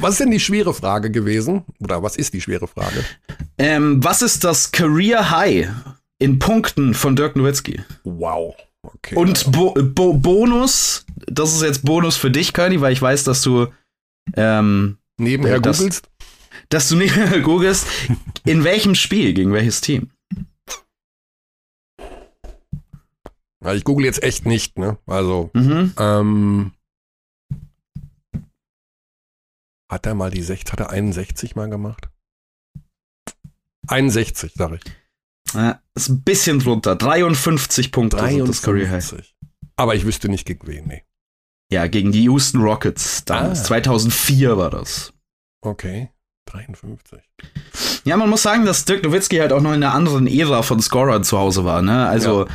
Was 0.00 0.12
ist 0.12 0.20
denn 0.20 0.32
die 0.32 0.40
schwere 0.40 0.74
Frage 0.74 1.10
gewesen? 1.10 1.62
Oder 1.78 2.02
was 2.02 2.16
ist 2.16 2.34
die 2.34 2.40
schwere 2.40 2.66
Frage? 2.66 3.04
Ähm, 3.58 4.02
was 4.02 4.22
ist 4.22 4.42
das 4.42 4.72
Career 4.72 5.30
High 5.30 5.68
in 6.18 6.40
Punkten 6.40 6.94
von 6.94 7.14
Dirk 7.14 7.36
Nowitzki? 7.36 7.80
Wow. 8.02 8.56
Okay. 8.82 9.14
Und 9.14 9.52
Bo 9.52 9.74
Bo 9.74 10.14
Bonus, 10.14 11.04
das 11.26 11.52
ist 11.52 11.62
jetzt 11.62 11.84
Bonus 11.84 12.16
für 12.16 12.30
dich, 12.30 12.52
Curly, 12.52 12.80
weil 12.80 12.92
ich 12.92 13.02
weiß, 13.02 13.24
dass 13.24 13.42
du, 13.42 13.68
ähm, 14.36 14.96
nebenher 15.20 15.60
das- 15.60 15.78
googelst? 15.78 16.08
dass 16.68 16.88
du 16.88 16.96
nicht 16.96 17.14
googelst, 17.44 17.86
in 18.44 18.64
welchem 18.64 18.94
Spiel, 18.94 19.32
gegen 19.34 19.52
welches 19.52 19.80
Team? 19.80 20.10
Ja, 23.62 23.74
ich 23.74 23.84
google 23.84 24.06
jetzt 24.06 24.22
echt 24.22 24.46
nicht, 24.46 24.78
ne? 24.78 24.98
Also, 25.06 25.50
Mhm. 25.54 25.92
ähm, 25.98 26.72
hat 29.90 30.06
er 30.06 30.14
mal 30.14 30.30
die 30.30 30.42
60, 30.42 30.72
hat 30.72 30.80
er 30.80 30.90
61 30.90 31.56
mal 31.56 31.68
gemacht? 31.68 32.08
61, 33.88 34.52
sag 34.54 34.72
ich. 34.72 34.82
Ja, 35.52 35.82
ist 35.94 36.08
ein 36.08 36.22
bisschen 36.22 36.60
drunter. 36.60 36.94
53 36.96 37.90
Punkte 37.90 38.18
sind 38.28 38.48
das 38.48 38.62
Career 38.62 38.88
High. 38.90 39.04
53. 39.08 39.34
Aber 39.76 39.94
ich 39.94 40.04
wüsste 40.06 40.28
nicht 40.28 40.46
gegen 40.46 40.66
wen, 40.66 40.86
nee. 40.86 41.04
Ja, 41.70 41.86
gegen 41.86 42.12
die 42.12 42.24
Houston 42.24 42.60
Rockets 42.60 43.24
damals. 43.24 43.60
Ah. 43.60 43.64
2004 43.64 44.56
war 44.56 44.70
das. 44.70 45.12
Okay. 45.62 46.10
53. 46.46 47.20
Ja, 48.04 48.16
man 48.16 48.28
muss 48.28 48.42
sagen, 48.42 48.64
dass 48.64 48.84
Dirk 48.84 49.04
Nowitzki 49.04 49.36
halt 49.36 49.52
auch 49.52 49.60
noch 49.60 49.72
in 49.72 49.84
einer 49.84 49.94
anderen 49.94 50.26
Ära 50.26 50.62
von 50.62 50.80
Scorern 50.80 51.22
zu 51.22 51.38
Hause 51.38 51.64
war, 51.64 51.80
ne? 51.80 52.08
Also, 52.08 52.46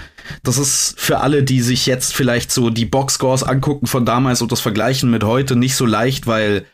das 0.43 0.57
ist 0.57 0.99
für 0.99 1.19
alle, 1.19 1.43
die 1.43 1.61
sich 1.61 1.85
jetzt 1.85 2.13
vielleicht 2.13 2.51
so 2.51 2.69
die 2.69 2.85
Boxscores 2.85 3.43
angucken 3.43 3.87
von 3.87 4.05
damals 4.05 4.41
und 4.41 4.51
das 4.51 4.59
vergleichen 4.59 5.09
mit 5.11 5.23
heute 5.23 5.55
nicht 5.55 5.75
so 5.75 5.85
leicht, 5.85 6.27
weil 6.27 6.65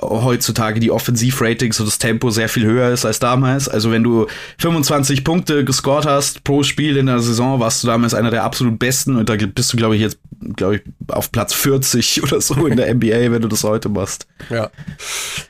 heutzutage 0.00 0.80
die 0.80 0.90
Offensivratings 0.90 1.80
und 1.80 1.86
das 1.86 1.98
Tempo 1.98 2.30
sehr 2.30 2.48
viel 2.48 2.64
höher 2.64 2.90
ist 2.90 3.04
als 3.04 3.18
damals. 3.18 3.68
Also 3.68 3.90
wenn 3.90 4.02
du 4.02 4.26
25 4.58 5.24
Punkte 5.24 5.64
gescored 5.64 6.06
hast 6.06 6.44
pro 6.44 6.62
Spiel 6.62 6.96
in 6.96 7.06
der 7.06 7.20
Saison, 7.20 7.60
warst 7.60 7.82
du 7.82 7.86
damals 7.86 8.14
einer 8.14 8.30
der 8.30 8.44
absolut 8.44 8.78
besten 8.78 9.16
und 9.16 9.28
da 9.28 9.36
bist 9.36 9.72
du, 9.72 9.76
glaube 9.76 9.96
ich, 9.96 10.02
jetzt, 10.02 10.18
glaube 10.56 10.76
ich, 10.76 10.82
auf 11.08 11.32
Platz 11.32 11.54
40 11.54 12.22
oder 12.22 12.40
so 12.40 12.66
in 12.66 12.76
der 12.76 12.94
NBA, 12.94 13.30
wenn 13.32 13.42
du 13.42 13.48
das 13.48 13.64
heute 13.64 13.88
machst. 13.88 14.26
Ja. 14.48 14.70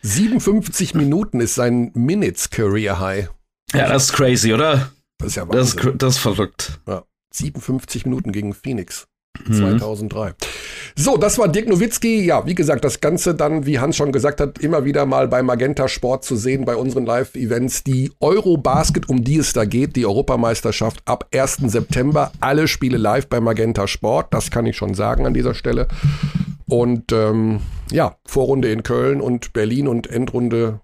57 0.02 0.94
Minuten 0.94 1.40
ist 1.40 1.54
sein 1.54 1.90
Minutes 1.94 2.50
Career 2.50 2.98
High. 3.00 3.28
Ja, 3.74 3.88
das 3.88 4.04
ist 4.04 4.12
crazy, 4.14 4.52
oder? 4.52 4.90
Das 5.18 5.28
ist 5.28 5.36
ja 5.36 5.44
Das 5.44 5.68
ist, 5.68 5.76
Wahnsinn. 5.76 5.98
das 5.98 6.14
ist 6.14 6.20
verrückt. 6.20 6.80
Ja. 6.88 7.04
57 7.32 8.04
Minuten 8.06 8.32
gegen 8.32 8.54
Phoenix. 8.54 9.06
Mhm. 9.46 9.54
2003. 9.54 10.34
So, 10.96 11.16
das 11.16 11.38
war 11.38 11.48
Dirk 11.48 11.68
Nowitzki. 11.68 12.24
Ja, 12.24 12.46
wie 12.46 12.54
gesagt, 12.54 12.84
das 12.84 13.00
Ganze 13.00 13.34
dann, 13.34 13.66
wie 13.66 13.78
Hans 13.78 13.96
schon 13.96 14.12
gesagt 14.12 14.40
hat, 14.40 14.58
immer 14.58 14.84
wieder 14.84 15.06
mal 15.06 15.28
bei 15.28 15.42
Magenta 15.42 15.88
Sport 15.88 16.24
zu 16.24 16.36
sehen, 16.36 16.64
bei 16.64 16.76
unseren 16.76 17.06
Live-Events. 17.06 17.84
Die 17.84 18.12
Eurobasket, 18.20 19.08
um 19.08 19.24
die 19.24 19.38
es 19.38 19.52
da 19.52 19.64
geht, 19.64 19.96
die 19.96 20.06
Europameisterschaft 20.06 21.00
ab 21.06 21.26
1. 21.32 21.58
September. 21.66 22.32
Alle 22.40 22.68
Spiele 22.68 22.98
live 22.98 23.28
bei 23.28 23.40
Magenta 23.40 23.86
Sport. 23.86 24.34
Das 24.34 24.50
kann 24.50 24.66
ich 24.66 24.76
schon 24.76 24.94
sagen 24.94 25.26
an 25.26 25.34
dieser 25.34 25.54
Stelle. 25.54 25.88
Und 26.66 27.12
ähm, 27.12 27.60
ja, 27.90 28.16
Vorrunde 28.26 28.70
in 28.70 28.82
Köln 28.82 29.20
und 29.20 29.52
Berlin 29.52 29.88
und 29.88 30.06
Endrunde. 30.06 30.80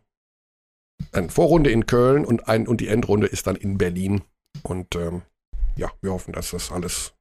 Äh, 1.13 1.29
Vorrunde 1.29 1.71
in 1.71 1.87
Köln 1.87 2.25
und, 2.25 2.49
ein, 2.49 2.67
und 2.67 2.81
die 2.81 2.89
Endrunde 2.89 3.27
ist 3.27 3.47
dann 3.47 3.57
in 3.57 3.79
Berlin. 3.79 4.23
Und 4.63 4.97
ähm, 4.97 5.23
ja, 5.77 5.91
wir 6.01 6.13
hoffen, 6.13 6.33
dass 6.33 6.51
das 6.51 6.73
alles 6.73 7.13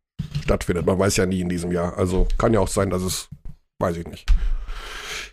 stattfindet. 0.46 0.86
Man 0.86 0.98
weiß 0.98 1.18
ja 1.18 1.26
nie 1.26 1.42
in 1.42 1.50
diesem 1.50 1.72
Jahr. 1.72 1.98
Also 1.98 2.28
kann 2.38 2.54
ja 2.54 2.60
auch 2.60 2.68
sein, 2.68 2.90
dass 2.90 3.02
es, 3.02 3.28
weiß 3.80 3.98
ich 3.98 4.08
nicht. 4.08 4.26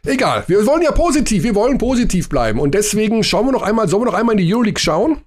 Egal, 0.05 0.43
wir 0.49 0.67
wollen 0.67 0.83
ja 0.83 0.91
positiv, 0.91 1.45
wir 1.45 1.55
wollen 1.55 1.79
positiv 1.79 2.29
bleiben. 2.29 2.59
Und 2.59 2.75
deswegen 2.75 3.23
schauen 3.23 3.47
wir 3.47 3.53
noch 3.53 3.63
einmal, 3.63 3.89
sollen 3.89 4.03
wir 4.03 4.11
noch 4.11 4.19
einmal 4.19 4.39
in 4.39 4.45
die 4.45 4.53
Euroleague 4.53 4.81
schauen? 4.81 5.19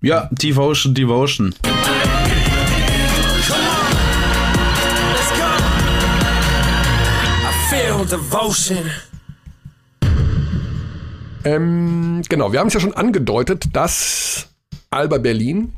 Ja, 0.00 0.30
Devotion, 0.32 0.94
Devotion. 0.94 1.54
Devotion. 8.10 8.90
Ähm, 11.44 12.22
genau, 12.28 12.52
wir 12.52 12.60
haben 12.60 12.68
es 12.68 12.74
ja 12.74 12.80
schon 12.80 12.94
angedeutet, 12.94 13.68
dass 13.72 14.48
Alba 14.90 15.18
Berlin 15.18 15.72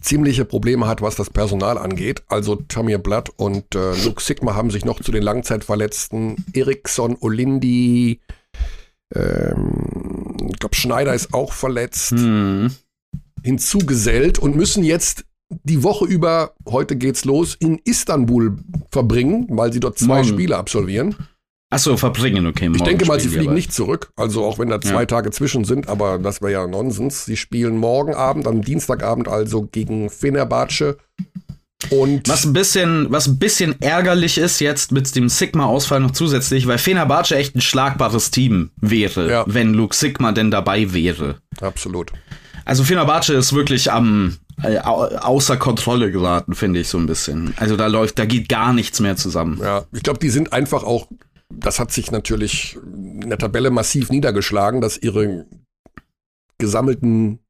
ziemliche 0.00 0.44
Probleme 0.44 0.86
hat, 0.86 1.02
was 1.02 1.16
das 1.16 1.30
Personal 1.30 1.78
angeht. 1.78 2.22
Also 2.28 2.56
Tamir 2.56 2.98
Blatt 2.98 3.30
und 3.36 3.74
äh, 3.74 3.92
Luke 4.04 4.22
Sigma 4.22 4.54
haben 4.54 4.70
sich 4.70 4.84
noch 4.84 5.00
zu 5.00 5.12
den 5.12 5.22
Langzeitverletzten 5.22 6.36
Eriksson, 6.52 7.16
Olindi, 7.20 8.20
ähm, 9.14 10.36
ich 10.50 10.58
glaube 10.58 10.74
Schneider 10.74 11.14
ist 11.14 11.34
auch 11.34 11.52
verletzt. 11.52 12.12
Hm. 12.12 12.70
hinzugesellt 13.42 14.38
und 14.38 14.54
müssen 14.54 14.84
jetzt 14.84 15.24
die 15.64 15.82
Woche 15.82 16.04
über, 16.04 16.54
heute 16.68 16.96
geht's 16.96 17.24
los, 17.24 17.56
in 17.58 17.78
Istanbul 17.84 18.58
verbringen, 18.90 19.46
weil 19.50 19.72
sie 19.72 19.80
dort 19.80 19.98
zwei 19.98 20.22
Morgen. 20.22 20.28
Spiele 20.28 20.56
absolvieren. 20.56 21.16
Achso, 21.72 21.96
verbringen, 21.96 22.46
okay. 22.46 22.68
Ich 22.74 22.82
denke 22.82 23.06
mal, 23.06 23.20
sie 23.20 23.28
fliegen 23.28 23.54
nicht 23.54 23.72
zurück, 23.72 24.10
also 24.16 24.44
auch 24.44 24.58
wenn 24.58 24.68
da 24.70 24.80
zwei 24.80 25.02
Ja. 25.02 25.06
Tage 25.06 25.30
zwischen 25.30 25.64
sind, 25.64 25.88
aber 25.88 26.18
das 26.18 26.42
wäre 26.42 26.52
ja 26.52 26.66
Nonsens. 26.66 27.24
Sie 27.24 27.36
spielen 27.36 27.78
morgen 27.78 28.12
Abend, 28.12 28.48
am 28.48 28.62
Dienstagabend 28.62 29.28
also 29.28 29.62
gegen 29.70 30.10
Fenerbahce 30.10 30.96
und 31.90 32.28
Was 32.28 32.44
ein 32.44 32.52
bisschen, 32.52 33.06
was 33.10 33.26
ein 33.28 33.38
bisschen 33.38 33.80
ärgerlich 33.80 34.36
ist 34.36 34.60
jetzt 34.60 34.92
mit 34.92 35.14
dem 35.16 35.28
Sigma-Ausfall 35.28 36.00
noch 36.00 36.10
zusätzlich, 36.10 36.66
weil 36.66 36.76
Fenerbahce 36.78 37.36
echt 37.36 37.54
ein 37.56 37.60
schlagbares 37.62 38.30
Team 38.30 38.70
wäre, 38.80 39.30
Ja. 39.30 39.44
wenn 39.46 39.72
Luke 39.72 39.94
Sigma 39.96 40.32
denn 40.32 40.50
dabei 40.50 40.92
wäre. 40.92 41.36
absolut. 41.60 42.12
Also 42.66 42.84
Fenerbahce 42.84 43.32
ist 43.34 43.52
wirklich 43.54 43.90
am 43.90 44.36
äh, 44.62 44.78
au 44.80 45.04
außer 45.04 45.56
Kontrolle 45.56 46.10
geraten, 46.12 46.54
finde 46.54 46.80
ich 46.80 46.88
so 46.88 46.98
ein 46.98 47.06
bisschen. 47.06 47.54
Also 47.56 47.76
da 47.76 47.86
läuft, 47.86 48.18
da 48.18 48.26
geht 48.26 48.48
gar 48.48 48.72
nichts 48.74 49.00
mehr 49.00 49.16
zusammen. 49.16 49.58
Ja, 49.62 49.84
ich 49.92 50.02
glaube, 50.02 50.18
die 50.18 50.28
sind 50.28 50.52
einfach 50.52 50.84
auch, 50.84 51.08
das 51.50 51.78
hat 51.78 51.92
sich 51.92 52.10
natürlich 52.10 52.78
in 52.94 53.28
der 53.28 53.38
Tabelle 53.38 53.70
massiv 53.70 54.10
niedergeschlagen, 54.10 54.80
dass 54.80 54.96
ihre 54.96 55.46
gesammelten 56.58 57.40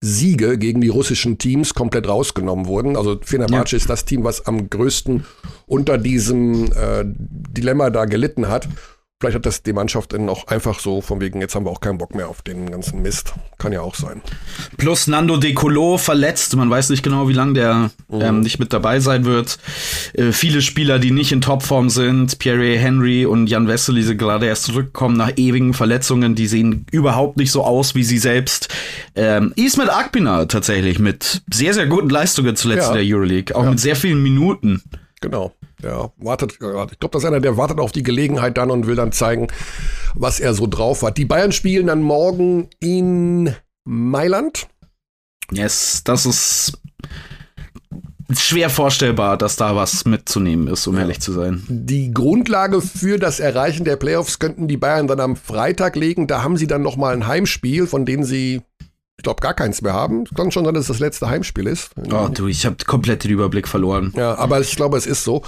Siege 0.00 0.58
gegen 0.58 0.80
die 0.80 0.88
russischen 0.88 1.38
Teams 1.38 1.74
komplett 1.74 2.06
rausgenommen 2.06 2.66
wurden. 2.66 2.96
Also 2.96 3.18
Fenerbahce 3.22 3.76
ist 3.76 3.88
das 3.88 4.04
Team, 4.04 4.24
was 4.24 4.46
am 4.46 4.68
größten 4.68 5.24
unter 5.66 5.98
diesem 5.98 6.70
äh, 6.72 7.04
Dilemma 7.04 7.90
da 7.90 8.04
gelitten 8.04 8.48
hat. 8.48 8.68
Vielleicht 9.18 9.36
hat 9.36 9.46
das 9.46 9.62
die 9.62 9.72
Mannschaft 9.72 10.12
dann 10.12 10.28
auch 10.28 10.46
einfach 10.48 10.78
so 10.78 11.00
von 11.00 11.22
wegen, 11.22 11.40
jetzt 11.40 11.54
haben 11.54 11.64
wir 11.64 11.70
auch 11.70 11.80
keinen 11.80 11.96
Bock 11.96 12.14
mehr 12.14 12.28
auf 12.28 12.42
den 12.42 12.70
ganzen 12.70 13.00
Mist. 13.00 13.32
Kann 13.56 13.72
ja 13.72 13.80
auch 13.80 13.94
sein. 13.94 14.20
Plus 14.76 15.06
Nando 15.06 15.38
De 15.38 15.54
Colo 15.54 15.96
verletzt. 15.96 16.54
Man 16.54 16.68
weiß 16.68 16.90
nicht 16.90 17.02
genau, 17.02 17.26
wie 17.26 17.32
lange 17.32 17.54
der 17.54 17.90
Mhm. 18.08 18.20
ähm, 18.20 18.40
nicht 18.40 18.58
mit 18.58 18.74
dabei 18.74 19.00
sein 19.00 19.24
wird. 19.24 19.56
Äh, 20.12 20.32
viele 20.32 20.60
Spieler, 20.60 20.98
die 20.98 21.12
nicht 21.12 21.32
in 21.32 21.40
Topform 21.40 21.88
sind, 21.88 22.38
Pierre 22.38 22.76
Henry 22.76 23.24
und 23.24 23.46
Jan 23.46 23.68
Wessely 23.68 24.02
sind 24.02 24.18
gerade 24.18 24.44
erst 24.44 24.64
zurückgekommen 24.64 25.16
nach 25.16 25.32
ewigen 25.36 25.72
Verletzungen. 25.72 26.34
Die 26.34 26.46
sehen 26.46 26.84
überhaupt 26.90 27.38
nicht 27.38 27.52
so 27.52 27.64
aus 27.64 27.94
wie 27.94 28.04
sie 28.04 28.18
selbst. 28.18 28.68
Ähm, 29.14 29.54
Ismet 29.56 29.88
Akbina 29.88 30.44
tatsächlich 30.44 30.98
mit 30.98 31.40
sehr, 31.50 31.72
sehr 31.72 31.86
guten 31.86 32.10
Leistungen 32.10 32.54
zuletzt 32.54 32.88
Ja. 32.90 32.94
in 32.94 33.06
der 33.08 33.16
Euroleague. 33.16 33.56
Auch 33.56 33.64
Ja. 33.64 33.70
mit 33.70 33.80
sehr 33.80 33.96
vielen 33.96 34.22
Minuten. 34.22 34.82
Genau. 35.22 35.54
Der 35.82 36.12
wartet, 36.16 36.52
ich 36.52 36.58
glaube, 36.58 36.96
das 36.98 37.22
ist 37.22 37.26
einer, 37.26 37.40
der 37.40 37.56
wartet 37.56 37.80
auf 37.80 37.92
die 37.92 38.02
Gelegenheit 38.02 38.56
dann 38.56 38.70
und 38.70 38.86
will 38.86 38.96
dann 38.96 39.12
zeigen, 39.12 39.48
was 40.14 40.40
er 40.40 40.54
so 40.54 40.66
drauf 40.66 41.02
hat. 41.02 41.18
Die 41.18 41.24
Bayern 41.24 41.52
spielen 41.52 41.88
dann 41.88 42.02
morgen 42.02 42.68
in 42.80 43.54
Mailand. 43.84 44.68
Yes, 45.52 46.02
das 46.04 46.26
ist 46.26 46.80
schwer 48.32 48.70
vorstellbar, 48.70 49.36
dass 49.36 49.56
da 49.56 49.76
was 49.76 50.04
mitzunehmen 50.04 50.66
ist, 50.68 50.86
um 50.86 50.98
ehrlich 50.98 51.20
zu 51.20 51.32
sein. 51.32 51.62
Die 51.68 52.12
Grundlage 52.12 52.80
für 52.80 53.18
das 53.18 53.38
Erreichen 53.38 53.84
der 53.84 53.96
Playoffs 53.96 54.38
könnten 54.38 54.66
die 54.68 54.76
Bayern 54.76 55.06
dann 55.06 55.20
am 55.20 55.36
Freitag 55.36 55.94
legen. 55.96 56.26
Da 56.26 56.42
haben 56.42 56.56
sie 56.56 56.66
dann 56.66 56.82
noch 56.82 56.96
mal 56.96 57.14
ein 57.14 57.26
Heimspiel, 57.26 57.86
von 57.86 58.04
dem 58.04 58.24
sie, 58.24 58.62
glaube, 59.26 59.40
gar 59.40 59.54
keins 59.54 59.82
mehr 59.82 59.92
haben. 59.92 60.22
Es 60.22 60.34
kann 60.36 60.52
schon 60.52 60.64
sein, 60.64 60.74
dass 60.74 60.82
es 60.82 60.88
das 60.88 61.00
letzte 61.00 61.28
Heimspiel 61.28 61.66
ist. 61.66 61.90
Oh, 62.12 62.28
du, 62.32 62.46
ich 62.46 62.64
habe 62.64 62.76
komplett 62.86 63.24
den 63.24 63.32
Überblick 63.32 63.66
verloren. 63.66 64.12
Ja, 64.16 64.38
aber 64.38 64.60
ich 64.60 64.76
glaube, 64.76 64.96
es 64.96 65.04
ist 65.04 65.24
so. 65.24 65.42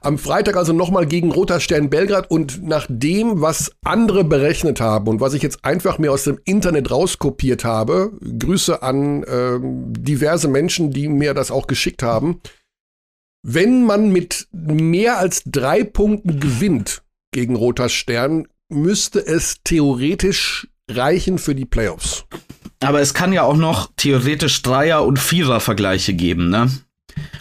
Am 0.00 0.18
Freitag 0.18 0.56
also 0.56 0.72
nochmal 0.72 1.06
gegen 1.06 1.30
Roter 1.30 1.60
Stern 1.60 1.90
Belgrad 1.90 2.28
und 2.28 2.66
nach 2.66 2.86
dem, 2.88 3.40
was 3.40 3.70
andere 3.84 4.24
berechnet 4.24 4.80
haben 4.80 5.06
und 5.06 5.20
was 5.20 5.34
ich 5.34 5.42
jetzt 5.42 5.64
einfach 5.64 5.98
mir 5.98 6.10
aus 6.10 6.24
dem 6.24 6.40
Internet 6.44 6.90
rauskopiert 6.90 7.64
habe, 7.64 8.10
Grüße 8.20 8.82
an 8.82 9.24
ähm, 9.28 9.92
diverse 9.92 10.48
Menschen, 10.48 10.90
die 10.90 11.08
mir 11.08 11.32
das 11.32 11.52
auch 11.52 11.68
geschickt 11.68 12.02
haben. 12.02 12.40
Wenn 13.42 13.84
man 13.84 14.10
mit 14.10 14.48
mehr 14.50 15.18
als 15.18 15.42
drei 15.46 15.84
Punkten 15.84 16.40
gewinnt 16.40 17.02
gegen 17.32 17.54
Roter 17.54 17.88
Stern, 17.88 18.48
müsste 18.68 19.24
es 19.24 19.58
theoretisch 19.62 20.66
reichen 20.90 21.38
für 21.38 21.54
die 21.54 21.64
Playoffs. 21.64 22.26
Aber 22.82 23.00
es 23.00 23.12
kann 23.14 23.32
ja 23.32 23.42
auch 23.42 23.56
noch 23.56 23.90
theoretisch 23.96 24.62
Dreier- 24.62 25.04
und 25.04 25.18
Vierer-Vergleiche 25.18 26.14
geben, 26.14 26.48
ne? 26.48 26.70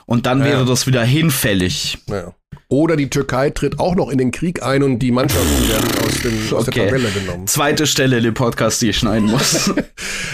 Und 0.05 0.25
dann 0.25 0.39
Ja. 0.39 0.45
wäre 0.45 0.65
das 0.65 0.85
wieder 0.87 1.03
hinfällig. 1.03 1.99
Ja. 2.09 2.33
Oder 2.71 2.95
die 2.97 3.09
Türkei 3.09 3.49
tritt 3.49 3.79
auch 3.79 3.95
noch 3.95 4.09
in 4.09 4.17
den 4.19 4.29
Krieg 4.31 4.61
ein 4.61 4.83
und 4.83 4.99
die 4.99 5.11
Mannschaften 5.11 5.69
werden 5.69 5.89
aus, 6.05 6.19
dem, 6.21 6.33
aus 6.57 6.65
der 6.65 6.73
Okay. 6.73 6.85
Tabelle 6.85 7.09
genommen. 7.09 7.47
Zweite 7.47 7.87
Stelle 7.87 8.17
in 8.17 8.23
dem 8.25 8.33
Podcast, 8.35 8.81
die 8.81 8.89
ich 8.89 8.97
schneiden 8.97 9.27
muss. 9.29 9.71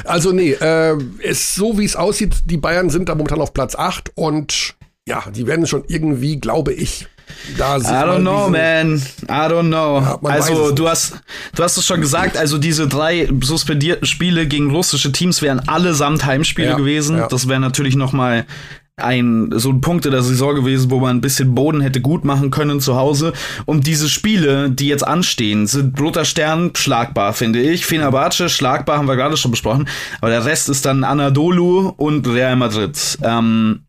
Also 0.03 0.31
nee, 0.33 0.51
äh, 0.51 0.95
es, 1.23 1.55
so 1.55 1.79
wie 1.79 1.85
es 1.85 1.95
aussieht, 1.95 2.35
die 2.45 2.57
Bayern 2.57 2.91
sind 2.91 3.09
da 3.09 3.15
momentan 3.15 3.41
auf 3.41 3.53
Platz 3.55 3.73
8 3.75 4.11
und 4.13 4.75
ja, 5.07 5.23
die 5.33 5.47
werden 5.47 5.65
schon 5.65 5.83
irgendwie, 5.87 6.39
glaube 6.39 6.73
ich, 6.73 7.07
da 7.57 7.77
I 7.77 7.81
don't 7.81 8.21
know, 8.21 8.49
man. 8.49 8.97
I 9.23 9.47
don't 9.49 9.67
know. 9.67 10.01
Ja, 10.01 10.19
also 10.23 10.71
du 10.71 10.87
hast, 10.87 11.19
du 11.55 11.63
hast 11.63 11.77
es 11.77 11.85
schon 11.85 12.01
gesagt. 12.01 12.37
Also 12.37 12.57
diese 12.57 12.87
drei 12.87 13.29
suspendierten 13.41 14.05
Spiele 14.07 14.47
gegen 14.47 14.71
russische 14.71 15.11
Teams 15.11 15.41
wären 15.41 15.59
allesamt 15.67 16.25
Heimspiele 16.25 16.69
Ja, 16.69 16.75
gewesen. 16.77 17.17
ja. 17.17 17.27
Das 17.27 17.47
wäre 17.47 17.59
natürlich 17.59 17.95
noch 17.95 18.13
mal 18.13 18.45
ein 18.97 19.49
so 19.53 19.71
ein 19.71 19.81
Punkt 19.81 20.05
in 20.05 20.13
der 20.13 20.23
Saison 20.23 20.55
gewesen, 20.55 20.89
wo 20.89 20.99
man 21.01 21.17
ein 21.17 21.21
bisschen 21.21 21.53
Boden 21.53 21.81
hätte 21.81 21.99
gut 21.99 22.23
machen 22.23 22.49
können 22.49 22.79
zu 22.79 22.95
Hause. 22.95 23.33
Und 23.65 23.87
diese 23.87 24.07
Spiele, 24.07 24.69
die 24.71 24.87
jetzt 24.87 25.05
anstehen, 25.05 25.67
sind 25.67 25.99
Roter 25.99 26.23
Stern 26.23 26.71
schlagbar, 26.75 27.33
finde 27.33 27.61
ich. 27.61 27.85
Fenerbahce 27.85 28.47
schlagbar, 28.47 28.97
haben 28.97 29.07
wir 29.09 29.17
gerade 29.17 29.35
schon 29.35 29.51
besprochen. 29.51 29.89
Aber 30.21 30.29
der 30.29 30.45
Rest 30.45 30.69
ist 30.69 30.85
dann 30.85 31.03
Anadolu 31.03 31.89
und 31.97 32.25
Real 32.25 32.55
Madrid. 32.55 33.17
Ähm, 33.21 33.81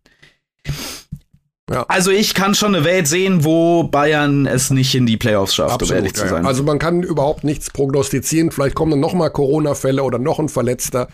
Ja. 1.68 1.84
also 1.88 2.12
ich 2.12 2.34
kann 2.34 2.54
schon 2.54 2.76
eine 2.76 2.84
Welt 2.84 3.08
sehen, 3.08 3.44
wo 3.44 3.84
Bayern 3.84 4.46
es 4.46 4.70
nicht 4.70 4.94
in 4.94 5.04
die 5.04 5.16
Playoffs 5.16 5.56
schafft, 5.56 5.82
um 5.82 5.90
ehrlich 5.90 6.10
Absolut, 6.12 6.16
zu 6.16 6.22
ja, 6.24 6.30
sein. 6.30 6.42
ja. 6.44 6.48
Also 6.48 6.62
man 6.62 6.78
kann 6.78 7.02
überhaupt 7.02 7.42
nichts 7.42 7.70
prognostizieren. 7.70 8.52
Vielleicht 8.52 8.76
kommen 8.76 8.92
dann 8.92 9.00
noch 9.00 9.14
mal 9.14 9.30
Corona-Fälle 9.30 10.04
oder 10.04 10.18
noch 10.20 10.38
ein 10.38 10.48
Verletzter. 10.48 11.08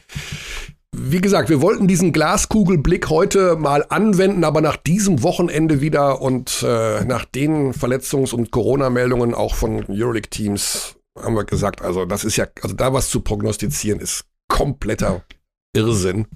Wie 0.95 1.23
gesagt, 1.23 1.49
wir 1.49 1.63
wollten 1.63 1.89
diesen 1.89 2.13
Glaskugelblick 2.13 3.09
heute 3.09 3.57
mal 3.57 3.87
anwenden, 3.89 4.45
aber 4.45 4.61
nach 4.61 4.77
diesem 4.77 5.23
Wochenende 5.23 5.81
wieder 5.81 6.21
und 6.21 6.63
äh, 6.63 7.03
nach 7.05 7.25
den 7.25 7.73
Verletzungs- 7.73 8.35
und 8.35 8.51
Corona-Meldungen 8.51 9.33
auch 9.33 9.55
von 9.55 9.87
Euroleague-Teams 9.89 10.97
haben 11.19 11.35
wir 11.35 11.45
gesagt, 11.45 11.83
also 11.83 12.05
das 12.05 12.25
ist 12.25 12.37
ja, 12.37 12.47
also 12.63 12.75
da 12.75 12.93
was 12.93 13.09
zu 13.09 13.21
prognostizieren 13.21 14.01
ist 14.01 14.25
kompletter 14.49 15.23
Irrsinn. 15.75 16.27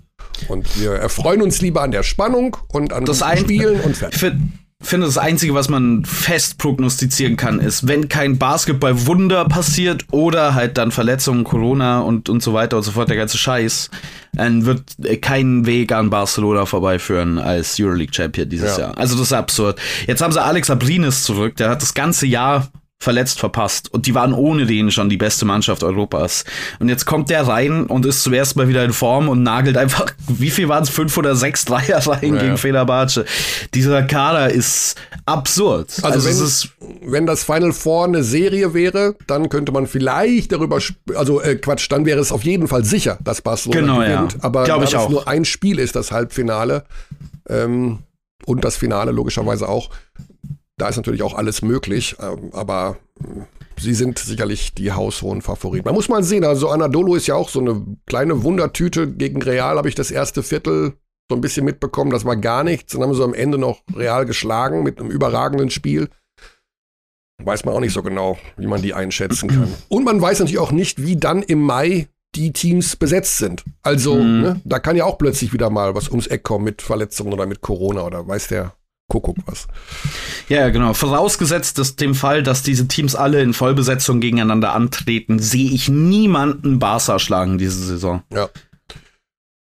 Und 0.49 0.79
wir 0.81 0.93
erfreuen 0.93 1.43
uns 1.43 1.61
lieber 1.61 1.83
an 1.83 1.91
der 1.91 2.03
Spannung 2.03 2.57
und 2.69 2.93
an 2.93 3.05
Das 3.05 3.23
ein- 3.23 3.39
Spielen 3.39 3.81
und 3.81 3.93
ich 3.93 3.97
fertig. 3.99 4.21
find, 4.21 4.43
finde, 4.83 5.07
das 5.07 5.17
Einzige, 5.19 5.55
was 5.55 5.69
man 5.69 6.05
fest 6.05 6.59
prognostizieren 6.59 7.37
kann, 7.37 7.59
ist, 7.59 7.89
wenn 7.89 8.09
kein 8.09 8.37
Basketball-Wunder 8.39 9.47
passiert 9.47 10.05
oder 10.11 10.55
halt 10.55 10.77
dann 10.79 10.91
Verletzungen, 10.93 11.45
Corona 11.45 12.01
und, 12.01 12.29
und 12.29 12.43
so 12.43 12.53
weiter 12.53 12.77
und 12.77 12.83
so 12.83 12.93
fort, 12.93 13.09
der 13.09 13.17
ganze 13.17 13.39
Scheiß, 13.39 13.91
dann 14.35 14.67
wird 14.67 14.83
äh, 15.03 15.17
kein 15.17 15.65
Weg 15.67 15.93
an 15.93 16.11
Barcelona 16.11 16.67
vorbeiführen 16.67 17.39
als 17.39 17.81
Euroleague-Champion 17.81 18.49
dieses 18.49 18.77
Ja. 18.77 18.89
Jahr. 18.89 18.99
Also 18.99 19.15
das 19.17 19.29
ist 19.29 19.33
absurd. 19.33 19.79
Jetzt 20.07 20.21
haben 20.21 20.33
sie 20.33 20.43
Alex 20.43 20.69
Abrines 20.69 21.23
zurück, 21.25 21.57
der 21.57 21.71
hat 21.71 21.81
das 21.81 21.95
ganze 21.95 22.27
Jahr 22.27 22.69
verletzt 22.99 23.39
verpasst 23.39 23.93
und 23.93 24.07
die 24.07 24.15
waren 24.15 24.33
ohne 24.33 24.65
den 24.65 24.91
schon 24.91 25.11
die 25.11 25.19
beste 25.19 25.45
Mannschaft 25.45 25.85
Europas. 25.85 26.45
Und 26.79 26.89
jetzt 26.89 27.05
kommt 27.05 27.29
der 27.29 27.47
rein 27.47 27.85
und 27.85 28.07
ist 28.07 28.23
zuerst 28.23 28.57
mal 28.57 28.69
wieder 28.69 28.83
in 28.85 28.93
Form 28.95 29.29
und 29.29 29.43
nagelt 29.43 29.77
einfach, 29.77 30.07
wie 30.29 30.49
viel 30.51 30.69
waren 30.69 30.83
es, 30.83 30.89
fünf 30.89 31.17
oder 31.19 31.37
sechs 31.37 31.67
Dreier 31.67 31.99
rein 32.07 32.35
Ja. 32.35 32.43
gegen 32.43 32.57
Fenerbahce. 32.57 33.27
Dieser 33.75 34.03
Kader 34.03 34.51
ist 34.51 34.97
absurd. 35.27 35.91
Also, 36.03 36.07
Also, 36.07 36.29
es 36.29 36.39
wenn, 36.39 36.47
ist 36.47 36.69
wenn 37.13 37.27
das 37.27 37.45
Final 37.45 37.73
Four 37.75 38.07
eine 38.07 38.25
Serie 38.25 38.73
wäre, 38.73 39.15
dann 39.27 39.51
könnte 39.51 39.73
man 39.73 39.87
vielleicht 39.87 40.53
darüber, 40.53 40.79
also 41.15 41.43
äh, 41.43 41.57
Quatsch, 41.57 41.89
dann 41.91 42.07
wäre 42.07 42.19
es 42.21 42.33
auf 42.33 42.45
jeden 42.45 42.67
Fall 42.67 42.85
sicher, 42.85 43.19
dass 43.23 43.43
Barcelona 43.43 43.81
Genau, 43.81 43.99
gewinnt. 43.99 44.33
ja. 44.33 44.39
Aber 44.43 44.65
Glaub 44.65 44.79
da 44.79 44.85
ich 44.85 44.91
das 44.91 45.09
nur 45.11 45.29
ein 45.29 45.45
Spiel 45.45 45.79
ist, 45.79 45.97
das 45.97 46.13
Halbfinale 46.13 46.85
ähm, 47.49 47.99
und 48.47 48.65
das 48.65 48.77
Finale 48.77 49.13
logischerweise 49.13 49.69
auch, 49.69 49.91
da 50.79 50.89
ist 50.89 50.97
natürlich 50.97 51.23
auch 51.23 51.35
alles 51.35 51.63
möglich. 51.63 52.17
Ähm, 52.21 52.51
aber 52.53 52.97
mh, 53.21 53.47
sie 53.79 53.95
sind 53.95 54.19
sicherlich 54.19 54.75
die 54.75 54.93
haushohen 54.93 55.43
Favoriten. 55.43 55.85
Man 55.87 55.95
muss 55.95 56.09
mal 56.09 56.23
sehen, 56.23 56.45
also 56.45 56.69
Anadolu 56.71 57.15
ist 57.15 57.27
ja 57.27 57.35
auch 57.35 57.49
so 57.49 57.61
eine 57.61 57.85
kleine 58.07 58.43
Wundertüte. 58.43 59.11
Gegen 59.11 59.43
Real 59.43 59.77
habe 59.77 59.89
ich 59.89 59.95
das 59.95 60.11
erste 60.11 60.43
Viertel 60.43 60.95
so 61.29 61.35
ein 61.35 61.41
bisschen 61.41 61.65
mitbekommen, 61.65 62.13
das 62.13 62.25
war 62.25 62.37
gar 62.37 62.63
nichts. 62.63 62.93
Dann 62.93 63.03
haben 63.03 63.15
sie 63.15 63.25
am 63.25 63.35
Ende 63.35 63.59
noch 63.59 63.81
Real 63.95 64.27
geschlagen 64.27 64.83
mit 64.85 65.01
einem 65.01 65.11
überragenden 65.11 65.71
Spiel. 65.71 66.09
Weiß 67.43 67.65
man 67.65 67.75
auch 67.75 67.81
nicht 67.81 67.93
so 67.93 68.03
genau, 68.03 68.39
wie 68.57 68.67
man 68.67 68.81
die 68.81 68.95
einschätzen 68.95 69.49
kann. 69.51 69.75
Und 69.89 70.05
man 70.05 70.21
weiß 70.21 70.39
natürlich 70.39 70.59
auch 70.59 70.73
nicht, 70.73 71.03
wie 71.05 71.17
dann 71.17 71.43
im 71.43 71.61
Mai 71.63 72.09
die 72.35 72.53
Teams 72.53 72.97
besetzt 72.97 73.39
sind. 73.39 73.65
Also, 73.83 74.15
Mhm. 74.15 74.41
ne, 74.41 74.61
da 74.65 74.79
kann 74.79 74.97
ja 74.97 75.05
auch 75.05 75.19
plötzlich 75.19 75.53
wieder 75.53 75.69
mal 75.69 75.95
was 75.95 76.09
ums 76.09 76.27
Eck 76.29 76.45
kommen 76.45 76.65
mit 76.65 76.81
Verletzungen 76.81 77.33
oder 77.33 77.47
mit 77.47 77.61
Corona 77.61 78.05
oder 78.05 78.27
weiß 78.27 78.49
der 78.49 78.75
Kuckuck 79.09 79.37
was. 79.47 79.69
Ja, 80.49 80.71
genau. 80.71 80.93
Vorausgesetzt 80.95 81.79
dass 81.79 81.97
dem 81.97 82.15
Fall, 82.15 82.43
dass 82.43 82.63
diese 82.63 82.89
Teams 82.89 83.15
alle 83.15 83.41
in 83.41 83.53
Vollbesetzung 83.53 84.21
gegeneinander 84.21 84.73
antreten, 84.73 85.39
sehe 85.39 85.71
ich 85.71 85.89
niemanden 85.89 86.79
Barca 86.79 87.19
schlagen 87.19 87.59
diese 87.59 87.85
Saison. 87.85 88.23
Ja. 88.33 88.49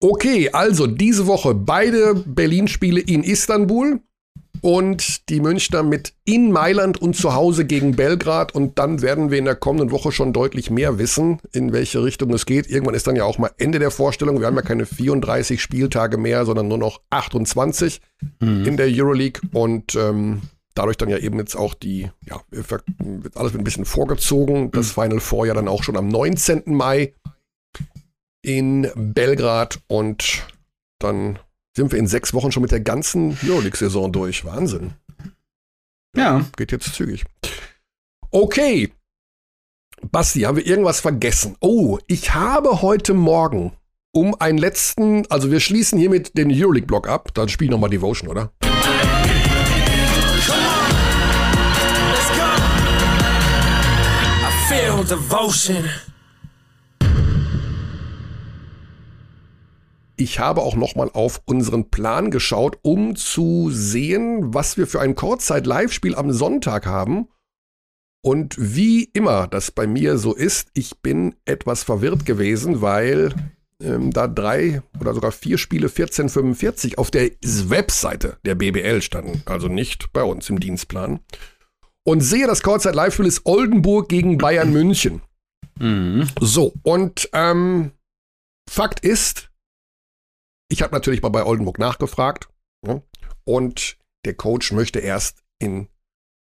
Okay, 0.01 0.51
also 0.51 0.87
diese 0.87 1.27
Woche 1.27 1.55
beide 1.55 2.15
Berlin-Spiele 2.15 3.01
in 3.01 3.23
Istanbul 3.23 4.01
und 4.65 5.29
die 5.29 5.41
Münchner 5.41 5.83
mit 5.83 6.15
in 6.25 6.51
Mailand 6.51 6.97
und 6.97 7.15
zu 7.15 7.35
Hause 7.35 7.67
gegen 7.67 7.97
Belgrad. 7.97 8.55
Und 8.55 8.79
dann 8.79 9.03
werden 9.03 9.31
wir 9.31 9.37
in 9.37 9.45
der 9.45 9.57
kommenden 9.57 9.91
Woche 9.91 10.11
schon 10.11 10.33
deutlich 10.33 10.71
mehr 10.71 10.99
wissen, 10.99 11.39
in 11.53 11.75
welche 11.75 12.03
Richtung 12.03 12.33
es 12.33 12.47
geht. 12.47 12.71
Irgendwann 12.71 12.95
ist 12.95 13.07
dann 13.07 13.15
ja 13.15 13.25
auch 13.25 13.37
mal 13.37 13.51
Ende 13.59 13.79
der 13.79 13.91
Vorstellung. 13.91 14.41
Wir 14.41 14.47
haben 14.47 14.57
ja 14.57 14.63
keine 14.63 14.87
34 14.87 15.61
Spieltage 15.61 16.17
mehr, 16.17 16.47
sondern 16.47 16.69
nur 16.69 16.79
noch 16.79 17.03
28 17.11 18.01
in 18.41 18.79
der 18.79 18.87
Euroleague. 18.89 19.43
Und 19.53 19.97
ähm, 19.97 20.41
dadurch 20.73 20.97
dann 20.97 21.11
ja 21.11 21.19
eben 21.19 21.39
jetzt 21.39 21.57
auch 21.57 21.75
die, 21.75 22.11
ja, 22.27 22.41
wird 22.49 22.85
alles 23.35 23.55
ein 23.55 23.65
bisschen 23.65 23.85
vorgezogen. 23.85 24.71
Das 24.71 24.93
Final 24.93 25.21
Four 25.21 25.45
ja 25.45 25.53
dann 25.53 25.69
auch 25.69 25.83
schon 25.83 25.99
am 25.99 26.09
19. 26.09 26.63
Mai 26.69 27.13
in 28.41 28.91
Belgrad 28.97 29.81
und 29.89 30.47
dann 30.99 31.39
sind 31.77 31.91
wir 31.93 31.99
in 31.99 32.07
sechs 32.07 32.33
Wochen 32.35 32.53
schon 32.53 32.63
mit 32.63 32.71
der 32.71 32.81
ganzen 32.81 33.37
Euroleague-Saison 33.45 34.13
durch. 34.13 34.45
Wahnsinn. 34.45 34.95
Ja. 36.17 36.45
Geht 36.57 36.73
jetzt 36.73 36.95
zügig. 36.95 37.25
Okay. 38.31 38.93
Basti, 40.11 40.43
haben 40.43 40.57
wir 40.57 40.67
irgendwas 40.67 41.01
vergessen? 41.01 41.57
Oh, 41.61 41.99
ich 42.07 42.35
habe 42.35 42.83
heute 42.83 43.15
Morgen 43.15 43.73
um 44.13 44.35
einen 44.39 44.59
letzten, 44.59 45.27
also 45.31 45.51
wir 45.51 45.61
schließen 45.61 45.99
hiermit 45.99 46.37
den 46.39 46.53
Euroleague-Block 46.53 47.09
ab. 47.09 47.35
Dann 47.35 47.49
spiel 47.49 47.67
ich 47.67 47.71
nochmal 47.71 47.91
Devotion, 47.91 48.29
oder? 48.29 48.53
Let's 48.63 48.77
go. 52.37 52.45
I 54.43 54.51
feel 54.69 55.05
devotion. 55.05 55.89
Ich 60.17 60.39
habe 60.39 60.63
auch 60.63 60.77
nochmal 60.77 61.11
auf 61.13 61.43
unseren 61.45 61.91
Plan 61.91 62.31
geschaut, 62.31 62.79
um 62.83 63.17
zu 63.17 63.71
sehen, 63.71 64.55
was 64.55 64.77
wir 64.77 64.87
für 64.87 65.01
ein 65.01 65.15
Kurzzeit-Live-Spiel 65.15 66.15
am 66.15 66.33
Sonntag 66.33 66.87
haben. 66.87 67.29
Und 68.23 68.55
wie 68.59 69.05
immer 69.13 69.49
das 69.49 69.71
bei 69.71 69.87
mir 69.87 70.17
so 70.17 70.35
ist, 70.35 70.69
ich 70.75 70.99
bin 71.03 71.35
etwas 71.45 71.83
verwirrt 71.83 72.25
gewesen, 72.25 72.81
weil 72.81 73.35
ähm, 73.83 74.13
da 74.13 74.29
drei 74.29 74.83
oder 75.01 75.15
sogar 75.15 75.33
vier 75.33 75.59
Spiele 75.59 75.89
1445 75.89 76.97
auf 76.97 77.11
der 77.11 77.31
Webseite 77.43 78.39
der 78.45 78.55
BBL 78.55 79.03
standen, 79.03 79.43
also 79.47 79.69
nicht 79.69 80.13
bei 80.13 80.23
uns 80.23 80.49
im 80.49 80.61
Dienstplan. 80.61 81.21
Und 82.05 82.21
sehe, 82.21 82.47
das 82.47 82.63
Kurzzeit-Live-Spiel 82.63 83.27
ist 83.27 83.43
Oldenburg 83.45 84.09
gegen 84.09 84.39
Bayern 84.39 84.73
München. 84.73 85.23
Mhm. 85.79 86.29
So, 86.41 86.73
und 86.83 87.29
ähm, 87.33 87.93
Fakt 88.69 89.01
ist, 89.01 89.51
ich 90.75 90.83
habe 90.83 90.93
natürlich 90.93 91.23
mal 91.23 91.29
bei 91.29 91.47
Oldenburg 91.47 91.79
nachgefragt 91.79 92.49
ne? 92.85 93.01
und 93.45 93.97
der 94.25 94.35
Coach 94.35 94.73
möchte 94.73 94.99
erst 94.99 95.45
in 95.61 95.87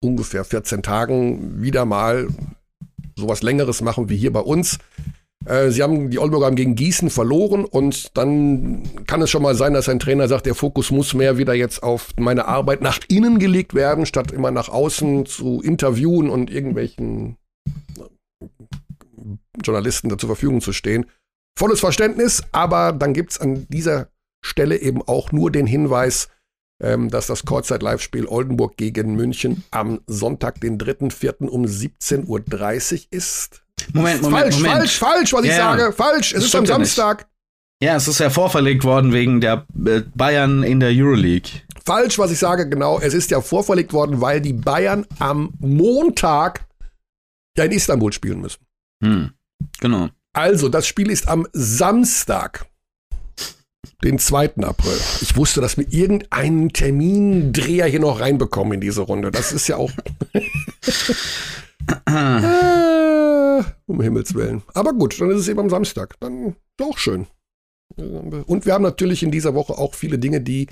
ungefähr 0.03 0.43
14 0.43 0.83
Tagen 0.83 1.61
wieder 1.61 1.85
mal 1.85 2.27
sowas 3.15 3.41
Längeres 3.41 3.81
machen 3.81 4.09
wie 4.09 4.17
hier 4.17 4.33
bei 4.33 4.41
uns. 4.41 4.79
Äh, 5.45 5.71
sie 5.71 5.81
haben, 5.81 6.09
die 6.09 6.19
Oldenburger 6.19 6.47
haben 6.47 6.57
gegen 6.57 6.75
Gießen 6.75 7.09
verloren 7.09 7.63
und 7.63 8.17
dann 8.17 8.83
kann 9.07 9.21
es 9.21 9.29
schon 9.29 9.43
mal 9.43 9.55
sein, 9.55 9.73
dass 9.73 9.87
ein 9.87 9.99
Trainer 9.99 10.27
sagt, 10.27 10.45
der 10.45 10.55
Fokus 10.55 10.91
muss 10.91 11.13
mehr 11.13 11.37
wieder 11.37 11.53
jetzt 11.53 11.81
auf 11.81 12.09
meine 12.17 12.49
Arbeit 12.49 12.81
nach 12.81 12.99
innen 13.07 13.39
gelegt 13.39 13.75
werden, 13.75 14.05
statt 14.05 14.33
immer 14.33 14.51
nach 14.51 14.67
außen 14.67 15.25
zu 15.25 15.61
interviewen 15.61 16.29
und 16.29 16.51
irgendwelchen 16.51 17.37
Journalisten 19.63 20.09
da 20.09 20.17
zur 20.17 20.27
Verfügung 20.27 20.59
zu 20.59 20.73
stehen. 20.73 21.05
Volles 21.57 21.79
Verständnis, 21.79 22.43
aber 22.51 22.91
dann 22.91 23.13
gibt's 23.13 23.39
an 23.39 23.67
dieser 23.69 24.09
Stelle 24.47 24.77
eben 24.77 25.01
auch 25.01 25.31
nur 25.31 25.51
den 25.51 25.67
Hinweis, 25.67 26.29
ähm, 26.81 27.09
dass 27.09 27.27
das 27.27 27.45
Kurzzeit-Live-Spiel 27.45 28.25
Oldenburg 28.27 28.77
gegen 28.77 29.15
München 29.15 29.63
am 29.71 30.01
Sonntag, 30.07 30.61
den 30.61 30.77
3.4. 30.77 31.47
um 31.47 31.63
17.30 31.65 32.25
Uhr 32.27 32.39
ist. 33.11 33.63
Moment, 33.93 34.21
Moment, 34.21 34.41
falsch, 34.41 34.55
Moment. 34.57 34.73
falsch, 34.73 34.97
falsch, 34.99 35.33
was 35.33 35.43
ich 35.43 35.49
Ja, 35.51 35.57
sage. 35.57 35.91
Falsch. 35.93 36.33
Es 36.33 36.43
ist 36.45 36.55
am 36.55 36.65
ja 36.65 36.77
nicht. 36.77 36.93
Samstag. 36.93 37.27
Ja, 37.81 37.95
es 37.95 38.07
ist 38.07 38.19
ja 38.19 38.29
vorverlegt 38.31 38.83
worden 38.83 39.13
wegen 39.13 39.39
der 39.39 39.65
äh, 39.85 40.01
Bayern 40.15 40.63
in 40.63 40.79
der 40.79 40.89
Euroleague. 40.89 41.49
Falsch, 41.85 42.17
was 42.17 42.31
ich 42.31 42.39
sage, 42.39 42.67
genau. 42.67 42.99
Es 42.99 43.13
ist 43.13 43.29
ja 43.29 43.39
vorverlegt 43.39 43.93
worden, 43.93 44.19
weil 44.19 44.41
die 44.41 44.53
Bayern 44.53 45.05
am 45.19 45.53
Montag 45.59 46.65
ja 47.55 47.65
in 47.65 47.71
Istanbul 47.71 48.11
spielen 48.11 48.41
müssen. 48.41 48.65
Hm. 49.03 49.31
Genau. 49.79 50.09
Also, 50.33 50.69
das 50.69 50.87
Spiel 50.87 51.09
ist 51.11 51.27
am 51.27 51.47
Samstag, 51.53 52.65
den 54.03 54.19
2. 54.19 54.57
April. 54.63 54.97
Ich 55.21 55.35
wusste, 55.35 55.61
dass 55.61 55.77
wir 55.77 55.91
irgendeinen 55.91 56.69
Termindreher 56.69 57.87
hier 57.87 57.99
noch 57.99 58.19
reinbekommen 58.19 58.73
in 58.73 58.81
diese 58.81 59.01
Runde. 59.01 59.31
Das 59.31 59.51
ist 59.51 59.67
ja 59.67 59.77
auch. 59.77 59.91
äh, 62.05 63.63
um 63.87 64.01
Himmels 64.01 64.35
Willen. 64.35 64.61
Aber 64.73 64.93
gut, 64.93 65.19
dann 65.19 65.31
ist 65.31 65.39
es 65.39 65.47
eben 65.47 65.59
am 65.59 65.69
Samstag. 65.69 66.15
Dann 66.19 66.55
doch 66.77 66.97
schön. 66.97 67.27
Und 67.95 68.65
wir 68.65 68.73
haben 68.73 68.83
natürlich 68.83 69.23
in 69.23 69.31
dieser 69.31 69.55
Woche 69.55 69.77
auch 69.77 69.95
viele 69.95 70.19
Dinge, 70.19 70.41
die 70.41 70.67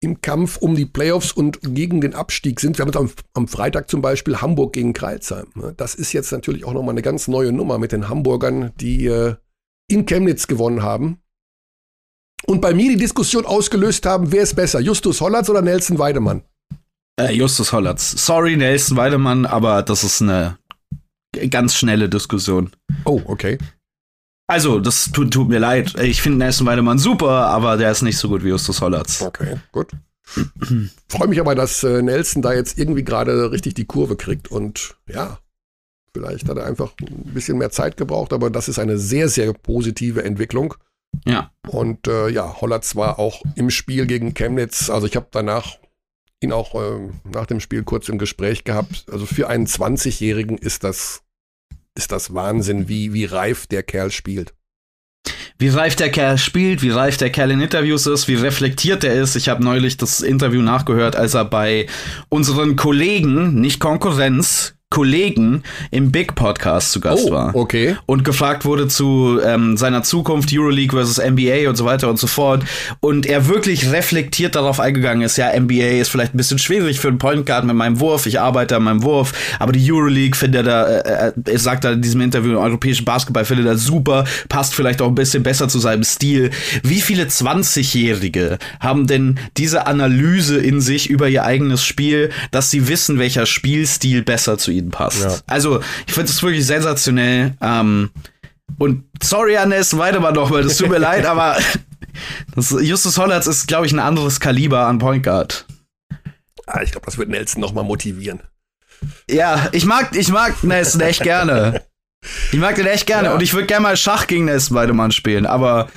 im 0.00 0.20
Kampf 0.20 0.56
um 0.56 0.74
die 0.74 0.84
Playoffs 0.84 1.32
und 1.32 1.60
gegen 1.62 2.00
den 2.00 2.14
Abstieg 2.14 2.60
sind. 2.60 2.76
Wir 2.76 2.82
haben 2.82 2.88
jetzt 2.88 2.96
am, 2.96 3.10
am 3.34 3.48
Freitag 3.48 3.88
zum 3.88 4.02
Beispiel 4.02 4.40
Hamburg 4.40 4.72
gegen 4.72 4.92
Kreilsheim. 4.92 5.46
ne? 5.54 5.74
Das 5.76 5.94
ist 5.94 6.12
jetzt 6.12 6.32
natürlich 6.32 6.64
auch 6.64 6.72
nochmal 6.72 6.94
eine 6.94 7.02
ganz 7.02 7.28
neue 7.28 7.52
Nummer 7.52 7.78
mit 7.78 7.92
den 7.92 8.08
Hamburgern, 8.08 8.72
die 8.80 9.06
äh, 9.06 9.36
in 9.88 10.04
Chemnitz 10.06 10.48
gewonnen 10.48 10.82
haben. 10.82 11.21
Und 12.46 12.60
bei 12.60 12.74
mir 12.74 12.90
die 12.90 12.96
Diskussion 12.96 13.46
ausgelöst 13.46 14.04
haben, 14.06 14.32
wer 14.32 14.42
ist 14.42 14.54
besser, 14.54 14.80
Justus 14.80 15.20
Hollatz 15.20 15.48
oder 15.48 15.62
Nelson 15.62 15.98
Weidemann? 15.98 16.42
Äh, 17.16 17.32
Justus 17.32 17.72
Hollatz. 17.72 18.26
Sorry, 18.26 18.56
Nelson 18.56 18.96
Weidemann, 18.96 19.46
aber 19.46 19.82
das 19.82 20.02
ist 20.04 20.22
eine 20.22 20.58
ganz 21.50 21.74
schnelle 21.74 22.08
Diskussion. 22.08 22.70
Oh, 23.04 23.20
okay. 23.26 23.58
Also, 24.48 24.80
das 24.80 25.10
tut, 25.12 25.32
tut 25.32 25.48
mir 25.48 25.60
leid. 25.60 25.98
Ich 26.00 26.20
finde 26.20 26.38
Nelson 26.38 26.66
Weidemann 26.66 26.98
super, 26.98 27.46
aber 27.46 27.76
der 27.76 27.90
ist 27.90 28.02
nicht 28.02 28.18
so 28.18 28.28
gut 28.28 28.44
wie 28.44 28.48
Justus 28.48 28.80
Hollatz. 28.80 29.22
Okay, 29.22 29.56
gut. 29.70 29.92
Freue 31.08 31.28
mich 31.28 31.40
aber, 31.40 31.54
dass 31.54 31.82
äh, 31.84 32.02
Nelson 32.02 32.42
da 32.42 32.52
jetzt 32.52 32.78
irgendwie 32.78 33.04
gerade 33.04 33.50
richtig 33.50 33.74
die 33.74 33.84
Kurve 33.84 34.16
kriegt 34.16 34.50
und 34.50 34.96
ja, 35.08 35.38
vielleicht 36.14 36.48
hat 36.48 36.56
er 36.56 36.66
einfach 36.66 36.92
ein 37.00 37.34
bisschen 37.34 37.58
mehr 37.58 37.70
Zeit 37.70 37.96
gebraucht, 37.96 38.32
aber 38.32 38.50
das 38.50 38.68
ist 38.68 38.78
eine 38.78 38.98
sehr, 38.98 39.28
sehr 39.28 39.52
positive 39.52 40.24
Entwicklung. 40.24 40.74
Ja. 41.26 41.52
Und 41.68 42.08
äh, 42.08 42.28
ja, 42.28 42.60
Hollatz 42.60 42.96
war 42.96 43.18
auch 43.18 43.42
im 43.54 43.70
Spiel 43.70 44.06
gegen 44.06 44.34
Chemnitz. 44.34 44.90
Also 44.90 45.06
ich 45.06 45.16
habe 45.16 45.28
danach 45.30 45.78
ihn 46.40 46.52
auch 46.52 46.74
ähm, 46.74 47.20
nach 47.24 47.46
dem 47.46 47.60
Spiel 47.60 47.84
kurz 47.84 48.08
im 48.08 48.18
Gespräch 48.18 48.64
gehabt. 48.64 49.06
Also 49.10 49.26
für 49.26 49.48
einen 49.48 49.66
20-Jährigen 49.66 50.58
ist 50.58 50.84
das, 50.84 51.22
ist 51.94 52.12
das 52.12 52.34
Wahnsinn, 52.34 52.88
wie, 52.88 53.12
wie 53.12 53.24
reif 53.24 53.66
der 53.66 53.82
Kerl 53.82 54.10
spielt. 54.10 54.54
Wie 55.58 55.68
reif 55.68 55.94
der 55.94 56.10
Kerl 56.10 56.38
spielt, 56.38 56.82
wie 56.82 56.90
reif 56.90 57.16
der 57.16 57.30
Kerl 57.30 57.52
in 57.52 57.60
Interviews 57.60 58.06
ist, 58.06 58.26
wie 58.26 58.34
reflektiert 58.34 59.04
er 59.04 59.14
ist. 59.14 59.36
Ich 59.36 59.48
habe 59.48 59.62
neulich 59.62 59.96
das 59.96 60.20
Interview 60.20 60.60
nachgehört, 60.60 61.14
als 61.14 61.34
er 61.34 61.44
bei 61.44 61.86
unseren 62.28 62.74
Kollegen, 62.74 63.60
nicht 63.60 63.78
Konkurrenz, 63.78 64.74
Kollegen 64.92 65.62
im 65.90 66.12
Big 66.12 66.34
Podcast 66.34 66.92
zu 66.92 67.00
Gast 67.00 67.30
war. 67.30 67.56
okay. 67.56 67.96
und 68.04 68.26
gefragt 68.26 68.66
wurde 68.66 68.88
zu 68.88 69.40
ähm, 69.42 69.78
seiner 69.78 70.02
Zukunft 70.02 70.50
Euroleague 70.52 70.94
versus 70.94 71.16
NBA 71.16 71.66
und 71.70 71.76
so 71.76 71.86
weiter 71.86 72.10
und 72.10 72.18
so 72.18 72.26
fort 72.26 72.62
und 73.00 73.24
er 73.24 73.48
wirklich 73.48 73.90
reflektiert 73.90 74.54
darauf 74.54 74.80
eingegangen 74.80 75.22
ist, 75.22 75.38
ja, 75.38 75.58
NBA 75.58 76.00
ist 76.00 76.10
vielleicht 76.10 76.34
ein 76.34 76.36
bisschen 76.36 76.58
schwierig 76.58 77.00
für 77.00 77.08
einen 77.08 77.16
Point 77.16 77.46
Guard 77.46 77.64
mit 77.64 77.74
meinem 77.74 78.00
Wurf, 78.00 78.26
ich 78.26 78.38
arbeite 78.38 78.76
an 78.76 78.82
meinem 78.82 79.02
Wurf, 79.02 79.32
aber 79.58 79.72
die 79.72 79.90
Euroleague 79.90 80.36
findet 80.36 80.66
er, 80.66 81.06
äh, 81.06 81.28
äh, 81.28 81.52
er 81.52 81.58
sagt 81.58 81.84
da 81.84 81.92
in 81.92 82.02
diesem 82.02 82.20
Interview, 82.20 82.58
europäischen 82.58 83.06
Basketball 83.06 83.46
findet 83.46 83.64
er 83.64 83.78
super, 83.78 84.26
passt 84.50 84.74
vielleicht 84.74 85.00
auch 85.00 85.08
ein 85.08 85.14
bisschen 85.14 85.42
besser 85.42 85.68
zu 85.68 85.78
seinem 85.78 86.04
Stil. 86.04 86.50
Wie 86.82 87.00
viele 87.00 87.24
20-Jährige 87.24 88.58
haben 88.78 89.06
denn 89.06 89.40
diese 89.56 89.86
Analyse 89.86 90.58
in 90.58 90.82
sich 90.82 91.08
über 91.08 91.30
ihr 91.30 91.46
eigenes 91.46 91.82
Spiel, 91.82 92.28
dass 92.50 92.70
sie 92.70 92.88
wissen, 92.88 93.18
welcher 93.18 93.46
Spielstil 93.46 94.20
besser 94.20 94.58
zu 94.58 94.70
ihnen 94.70 94.81
passt? 94.90 95.22
Ja. 95.22 95.36
Also, 95.46 95.80
ich 96.06 96.12
finde 96.14 96.30
es 96.30 96.42
wirklich 96.42 96.66
sensationell. 96.66 97.54
Ähm, 97.60 98.10
und 98.78 99.04
sorry 99.22 99.56
an 99.56 99.68
Nelson 99.68 99.98
Weidemann 99.98 100.34
nochmal, 100.34 100.62
das 100.62 100.76
tut 100.78 100.88
mir 100.88 100.98
leid, 100.98 101.26
aber 101.26 101.56
das, 102.54 102.70
Justus 102.80 103.18
Hollatz 103.18 103.46
ist, 103.46 103.68
glaube 103.68 103.86
ich, 103.86 103.92
ein 103.92 103.98
anderes 103.98 104.40
Kaliber 104.40 104.86
an 104.86 104.98
Point 104.98 105.22
Guard. 105.24 105.66
Ah, 106.66 106.80
ich 106.82 106.92
glaube, 106.92 107.04
das 107.06 107.18
wird 107.18 107.28
Nelson 107.28 107.60
nochmal 107.60 107.84
motivieren. 107.84 108.40
Ja, 109.28 109.68
ich 109.72 109.84
mag, 109.84 110.16
ich 110.16 110.28
mag 110.28 110.62
Nelson 110.62 111.00
echt 111.00 111.22
gerne. 111.22 111.82
Ich 112.52 112.58
mag 112.58 112.76
den 112.76 112.86
echt 112.86 113.06
gerne 113.06 113.28
Ja. 113.28 113.34
und 113.34 113.42
ich 113.42 113.52
würde 113.52 113.66
gerne 113.66 113.82
mal 113.82 113.96
Schach 113.96 114.28
gegen 114.28 114.44
Nelson 114.44 114.76
Weidemann 114.76 115.10
spielen, 115.10 115.44
aber 115.44 115.88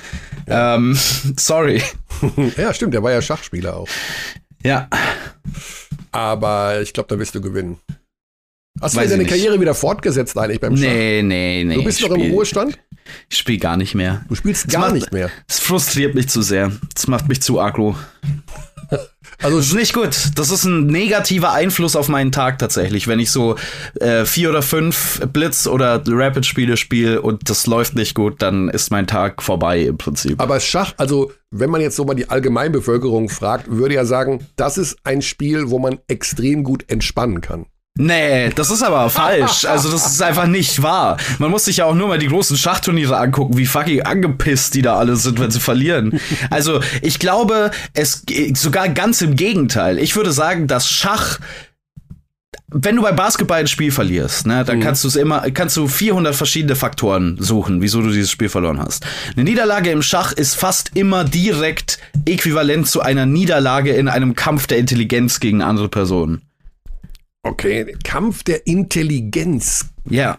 ähm, 0.48 0.98
sorry. 1.38 1.82
ja, 2.56 2.74
stimmt, 2.74 2.94
der 2.94 3.02
war 3.04 3.12
ja 3.12 3.22
Schachspieler 3.22 3.76
auch. 3.76 3.88
Ja, 4.64 4.88
Aber 6.10 6.80
ich 6.80 6.92
glaube, 6.92 7.08
da 7.14 7.18
wirst 7.20 7.34
du 7.34 7.40
gewinnen. 7.40 7.78
Hast 8.80 8.96
du 8.96 9.00
deine. 9.08 9.24
Karriere 9.24 9.60
wieder 9.60 9.74
fortgesetzt 9.74 10.36
eigentlich 10.38 10.60
beim 10.60 10.76
Schach? 10.76 10.82
nee, 10.84 11.22
nee, 11.22 11.64
nee. 11.64 11.74
Du 11.76 11.84
bist 11.84 12.00
noch 12.02 12.10
im 12.10 12.30
Ruhestand? 12.32 12.78
Ich 13.30 13.38
spiele 13.38 13.58
gar 13.58 13.76
nicht 13.76 13.94
mehr. 13.94 14.24
Du 14.28 14.34
spielst 14.34 14.68
gar 14.68 14.80
macht- 14.82 14.94
nicht 14.94 15.12
mehr. 15.12 15.30
Es 15.48 15.60
frustriert 15.60 16.14
mich 16.14 16.28
zu 16.28 16.42
sehr. 16.42 16.72
Es 16.94 17.06
macht 17.06 17.28
mich 17.28 17.40
zu 17.42 17.60
aggro. 17.60 17.96
Also 19.42 19.58
Das 19.58 19.66
ist 19.66 19.74
nicht 19.74 19.92
gut. 19.92 20.16
Das 20.36 20.50
ist 20.50 20.64
ein 20.64 20.86
negativer 20.86 21.52
Einfluss 21.52 21.94
auf 21.94 22.08
meinen 22.08 22.32
Tag 22.32 22.58
tatsächlich, 22.58 23.06
wenn 23.06 23.18
ich 23.18 23.30
so 23.30 23.56
äh, 24.00 24.24
vier 24.24 24.48
oder 24.48 24.62
fünf 24.62 25.20
Blitz- 25.30 25.66
oder 25.66 26.02
Rapid-Spiele 26.06 26.78
spiele 26.78 27.20
und 27.20 27.50
das 27.50 27.66
läuft 27.66 27.96
nicht 27.96 28.14
gut, 28.14 28.40
dann 28.40 28.70
ist 28.70 28.90
mein 28.90 29.06
Tag 29.06 29.42
vorbei 29.42 29.80
im 29.82 29.98
Prinzip. 29.98 30.40
Aber 30.40 30.58
Schach, 30.60 30.94
also 30.96 31.32
wenn 31.50 31.68
man 31.68 31.82
jetzt 31.82 31.96
so 31.96 32.04
mal 32.06 32.14
die 32.14 32.30
Allgemeinbevölkerung 32.30 33.28
fragt, 33.28 33.70
würde 33.70 33.94
ja 33.96 34.06
sagen, 34.06 34.46
das 34.56 34.78
ist 34.78 34.96
ein 35.04 35.20
Spiel, 35.20 35.68
wo 35.70 35.78
man 35.78 35.98
extrem 36.08 36.64
gut 36.64 36.84
entspannen 36.88 37.42
kann. 37.42 37.66
Nee, 37.98 38.50
das 38.50 38.70
ist 38.70 38.82
aber 38.82 39.08
falsch. 39.08 39.64
Also 39.64 39.90
das 39.90 40.06
ist 40.06 40.22
einfach 40.22 40.46
nicht 40.46 40.82
wahr. 40.82 41.16
Man 41.38 41.50
muss 41.50 41.64
sich 41.64 41.78
ja 41.78 41.86
auch 41.86 41.94
nur 41.94 42.08
mal 42.08 42.18
die 42.18 42.28
großen 42.28 42.56
Schachturniere 42.56 43.16
angucken, 43.16 43.56
wie 43.56 43.66
fucking 43.66 44.02
angepisst 44.02 44.74
die 44.74 44.82
da 44.82 44.96
alle 44.96 45.16
sind, 45.16 45.40
wenn 45.40 45.50
sie 45.50 45.60
verlieren. 45.60 46.20
Also 46.50 46.80
ich 47.00 47.18
glaube, 47.18 47.70
es 47.94 48.22
sogar 48.54 48.90
ganz 48.90 49.22
im 49.22 49.34
Gegenteil. 49.34 49.98
Ich 49.98 50.14
würde 50.14 50.32
sagen, 50.32 50.66
dass 50.66 50.88
Schach 50.88 51.38
wenn 52.68 52.96
du 52.96 53.02
bei 53.02 53.12
Basketball 53.12 53.60
ein 53.60 53.68
Spiel 53.68 53.92
verlierst, 53.92 54.46
ne, 54.46 54.64
dann 54.64 54.80
kannst 54.80 55.04
du 55.04 55.08
es 55.08 55.14
immer, 55.14 55.48
kannst 55.52 55.76
du 55.76 55.86
400 55.86 56.34
verschiedene 56.34 56.74
Faktoren 56.74 57.36
suchen, 57.38 57.80
wieso 57.80 58.02
du 58.02 58.08
dieses 58.08 58.30
Spiel 58.30 58.48
verloren 58.48 58.80
hast. 58.80 59.06
Eine 59.34 59.44
Niederlage 59.44 59.90
im 59.90 60.02
Schach 60.02 60.32
ist 60.32 60.56
fast 60.56 60.90
immer 60.94 61.22
direkt 61.22 61.98
äquivalent 62.26 62.88
zu 62.88 63.02
einer 63.02 63.24
Niederlage 63.24 63.92
in 63.92 64.08
einem 64.08 64.34
Kampf 64.34 64.66
der 64.66 64.78
Intelligenz 64.78 65.38
gegen 65.38 65.62
andere 65.62 65.88
Personen. 65.88 66.42
Okay, 67.46 67.96
Kampf 68.02 68.42
der 68.42 68.66
Intelligenz. 68.66 69.86
Ja. 70.08 70.38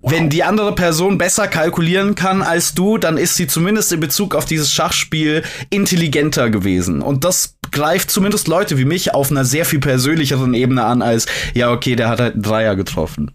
Wenn 0.00 0.30
die 0.30 0.44
andere 0.44 0.74
Person 0.74 1.18
besser 1.18 1.46
kalkulieren 1.46 2.14
kann 2.14 2.42
als 2.42 2.74
du, 2.74 2.96
dann 2.96 3.18
ist 3.18 3.34
sie 3.34 3.46
zumindest 3.46 3.92
in 3.92 4.00
Bezug 4.00 4.34
auf 4.34 4.46
dieses 4.46 4.72
Schachspiel 4.72 5.42
intelligenter 5.68 6.48
gewesen. 6.48 7.02
Und 7.02 7.24
das 7.24 7.56
greift 7.70 8.10
zumindest 8.10 8.48
Leute 8.48 8.78
wie 8.78 8.86
mich 8.86 9.14
auf 9.14 9.30
einer 9.30 9.44
sehr 9.44 9.66
viel 9.66 9.80
persönlicheren 9.80 10.54
Ebene 10.54 10.84
an 10.84 11.02
als, 11.02 11.26
ja, 11.54 11.70
okay, 11.70 11.96
der 11.96 12.08
hat 12.08 12.20
halt 12.20 12.34
einen 12.34 12.42
Dreier 12.42 12.76
getroffen. 12.76 13.32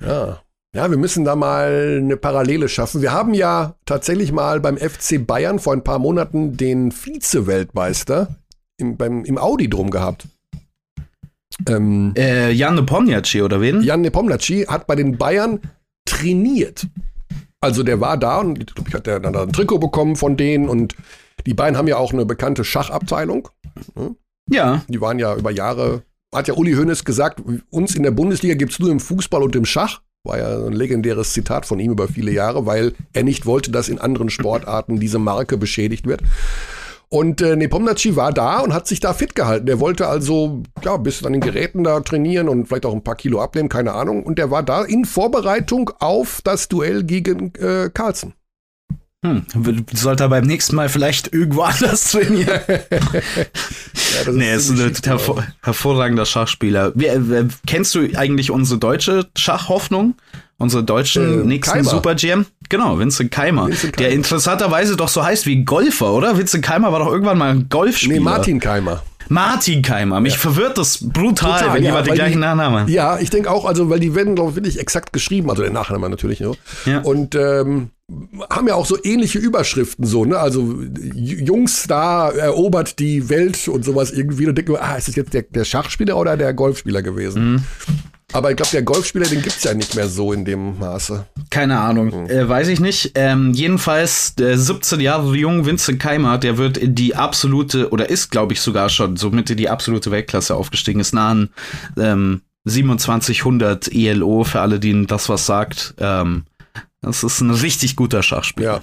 Ja. 0.00 0.40
Ja, 0.74 0.90
wir 0.90 0.98
müssen 0.98 1.24
da 1.24 1.36
mal 1.36 2.00
eine 2.02 2.16
Parallele 2.16 2.68
schaffen. 2.68 3.02
Wir 3.02 3.12
haben 3.12 3.34
ja 3.34 3.74
tatsächlich 3.86 4.30
mal 4.32 4.60
beim 4.60 4.76
FC 4.76 5.26
Bayern 5.26 5.58
vor 5.58 5.72
ein 5.72 5.84
paar 5.84 5.98
Monaten 5.98 6.56
den 6.56 6.92
Vize-Weltmeister 6.92 8.36
im, 8.78 8.96
beim, 8.96 9.24
im 9.24 9.38
Audi 9.38 9.68
drum 9.68 9.90
gehabt. 9.90 10.26
Ähm, 11.68 12.12
Äh, 12.16 12.52
Jan 12.52 12.74
Nepomniachtchi 12.74 13.42
oder 13.42 13.60
wen? 13.60 13.82
Jan 13.82 14.02
Nepomniachtchi 14.02 14.64
hat 14.66 14.86
bei 14.86 14.94
den 14.94 15.16
Bayern 15.16 15.60
trainiert. 16.04 16.86
Also 17.60 17.82
der 17.82 18.00
war 18.00 18.16
da 18.16 18.38
und 18.38 18.58
ich 18.58 18.74
glaube, 18.74 18.88
ich 18.90 18.94
hatte 18.94 19.20
dann 19.20 19.34
ein 19.34 19.52
Trikot 19.52 19.78
bekommen 19.78 20.16
von 20.16 20.36
denen 20.36 20.68
und 20.68 20.94
die 21.46 21.54
Bayern 21.54 21.76
haben 21.76 21.88
ja 21.88 21.96
auch 21.96 22.12
eine 22.12 22.26
bekannte 22.26 22.64
Schachabteilung. 22.64 23.48
Ja. 24.50 24.82
Die 24.88 25.00
waren 25.00 25.18
ja 25.18 25.34
über 25.34 25.50
Jahre, 25.50 26.02
hat 26.34 26.48
ja 26.48 26.54
Uli 26.54 26.74
Hoeneß 26.74 27.04
gesagt, 27.04 27.42
uns 27.70 27.94
in 27.94 28.02
der 28.02 28.10
Bundesliga 28.10 28.54
gibt's 28.54 28.78
nur 28.78 28.90
im 28.90 29.00
Fußball 29.00 29.42
und 29.42 29.56
im 29.56 29.64
Schach. 29.64 30.00
War 30.24 30.38
ja 30.38 30.66
ein 30.66 30.72
legendäres 30.72 31.32
Zitat 31.32 31.66
von 31.66 31.78
ihm 31.78 31.92
über 31.92 32.08
viele 32.08 32.32
Jahre, 32.32 32.66
weil 32.66 32.94
er 33.12 33.22
nicht 33.22 33.46
wollte, 33.46 33.70
dass 33.70 33.88
in 33.88 33.98
anderen 33.98 34.28
Sportarten 34.28 34.98
diese 34.98 35.18
Marke 35.18 35.56
beschädigt 35.56 36.06
wird. 36.06 36.22
Und 37.08 37.40
äh, 37.40 37.54
Nepomniachtchi 37.54 38.16
war 38.16 38.32
da 38.32 38.60
und 38.60 38.74
hat 38.74 38.88
sich 38.88 38.98
da 38.98 39.14
fit 39.14 39.34
gehalten. 39.34 39.66
Der 39.66 39.78
wollte 39.78 40.08
also 40.08 40.62
ja 40.84 40.96
bis 40.96 41.24
an 41.24 41.32
den 41.32 41.40
Geräten 41.40 41.84
da 41.84 42.00
trainieren 42.00 42.48
und 42.48 42.66
vielleicht 42.66 42.84
auch 42.84 42.92
ein 42.92 43.04
paar 43.04 43.14
Kilo 43.14 43.40
abnehmen, 43.40 43.68
keine 43.68 43.92
Ahnung. 43.92 44.24
Und 44.24 44.38
der 44.38 44.50
war 44.50 44.62
da 44.62 44.82
in 44.82 45.04
Vorbereitung 45.04 45.90
auf 46.00 46.40
das 46.42 46.68
Duell 46.68 47.04
gegen 47.04 47.54
äh, 47.54 47.90
Carlsen. 47.94 48.34
Hm. 49.24 49.46
Sollte 49.92 50.24
er 50.24 50.28
beim 50.28 50.44
nächsten 50.46 50.76
Mal 50.76 50.88
vielleicht 50.88 51.32
irgendwo 51.32 51.62
anders 51.62 52.10
trainieren? 52.10 52.60
Ja, 54.24 54.32
nee, 54.32 54.54
ist 54.54 54.70
ein 54.70 54.94
hervor 55.04 55.44
hervorragender 55.62 56.24
Schachspieler. 56.24 56.92
Wie, 56.94 57.06
äh, 57.06 57.48
kennst 57.66 57.94
du 57.94 58.08
eigentlich 58.16 58.50
unsere 58.50 58.78
deutsche 58.78 59.26
Schachhoffnung? 59.36 60.14
Unsere 60.58 60.82
deutschen 60.84 61.42
Äh, 61.42 61.44
nächsten 61.46 61.74
Keimer. 61.74 61.90
Super 61.90 62.14
GM? 62.14 62.46
Genau, 62.70 62.98
Vincent 62.98 63.30
Keimer. 63.30 63.66
Vincent 63.66 63.98
Der 63.98 64.06
Keimer. 64.08 64.16
interessanterweise 64.16 64.96
doch 64.96 65.08
so 65.08 65.22
heißt 65.24 65.44
wie 65.46 65.64
Golfer, 65.64 66.12
oder? 66.14 66.38
Vincent 66.38 66.64
Keimer 66.64 66.92
war 66.92 66.98
doch 67.00 67.12
irgendwann 67.12 67.36
mal 67.38 67.50
ein 67.50 67.68
Golfspieler. 67.68 68.14
Nee, 68.14 68.20
Martin 68.20 68.58
Keimer. 68.60 69.02
Martin 69.28 69.82
Keimer. 69.82 70.20
Mich 70.20 70.38
verwirrt 70.38 70.78
das 70.78 70.98
brutal, 71.00 71.58
Total, 71.60 71.74
wenn 71.74 71.82
ja, 71.82 71.88
jemand 71.90 72.06
den 72.06 72.14
gleichen 72.14 72.32
die- 72.34 72.38
Nachnamen 72.38 72.82
hat. 72.82 72.88
Ja, 72.88 73.18
ich 73.18 73.28
denke 73.28 73.50
auch, 73.50 73.64
also, 73.64 73.90
weil 73.90 73.98
die 74.00 74.14
werden, 74.14 74.34
glaube 74.36 74.50
ich, 74.50 74.56
wirklich 74.56 74.78
exakt 74.78 75.12
geschrieben, 75.12 75.50
also 75.50 75.62
der 75.62 75.72
Nachname 75.72 76.08
natürlich, 76.08 76.38
ne? 76.40 76.52
Ja. 76.84 77.00
Und 77.00 77.34
ähm, 77.34 77.90
haben 78.48 78.68
ja 78.68 78.76
auch 78.76 78.86
so 78.86 78.96
ähnliche 79.02 79.40
Überschriften, 79.40 80.06
so, 80.06 80.24
ne? 80.24 80.38
Also 80.38 80.76
Jungstar 81.12 82.34
erobert 82.34 82.98
die 82.98 83.28
Welt 83.28 83.66
und 83.68 83.84
sowas 83.84 84.10
irgendwie. 84.12 84.46
Und 84.46 84.56
denke 84.56 84.80
ah, 84.80 84.94
ist 84.96 85.08
das 85.08 85.16
jetzt 85.16 85.34
der, 85.34 85.42
der 85.42 85.64
Schachspieler 85.64 86.16
oder 86.16 86.36
der 86.36 86.54
Golfspieler 86.54 87.02
gewesen? 87.02 87.52
Mhm. 87.52 87.62
Aber 88.32 88.50
ich 88.50 88.56
glaube, 88.56 88.70
der 88.72 88.82
Golfspieler, 88.82 89.26
den 89.26 89.40
gibt's 89.40 89.64
ja 89.64 89.72
nicht 89.72 89.94
mehr 89.94 90.08
so 90.08 90.32
in 90.32 90.44
dem 90.44 90.78
Maße. 90.78 91.26
Keine 91.48 91.78
Ahnung, 91.78 92.28
äh, 92.28 92.48
weiß 92.48 92.68
ich 92.68 92.80
nicht. 92.80 93.12
Ähm, 93.14 93.52
jedenfalls, 93.52 94.34
der 94.34 94.58
17 94.58 95.00
Jahre 95.00 95.34
junge 95.36 95.64
Vincent 95.64 96.00
Keimer, 96.00 96.36
der 96.36 96.58
wird 96.58 96.76
in 96.76 96.94
die 96.94 97.14
absolute, 97.14 97.90
oder 97.90 98.10
ist, 98.10 98.30
glaube 98.30 98.52
ich, 98.52 98.60
sogar 98.60 98.88
schon 98.88 99.16
somit 99.16 99.48
in 99.50 99.56
die 99.56 99.68
absolute 99.68 100.10
Weltklasse 100.10 100.54
aufgestiegen, 100.54 101.00
ist 101.00 101.14
nah 101.14 101.30
an 101.30 101.50
ähm, 101.96 102.42
2700 102.66 103.92
ELO, 103.94 104.42
für 104.44 104.60
alle, 104.60 104.80
denen 104.80 105.06
das 105.06 105.28
was 105.28 105.46
sagt. 105.46 105.94
Ähm, 105.98 106.44
das 107.00 107.22
ist 107.22 107.40
ein 107.40 107.52
richtig 107.52 107.94
guter 107.94 108.22
Schachspieler. 108.22 108.82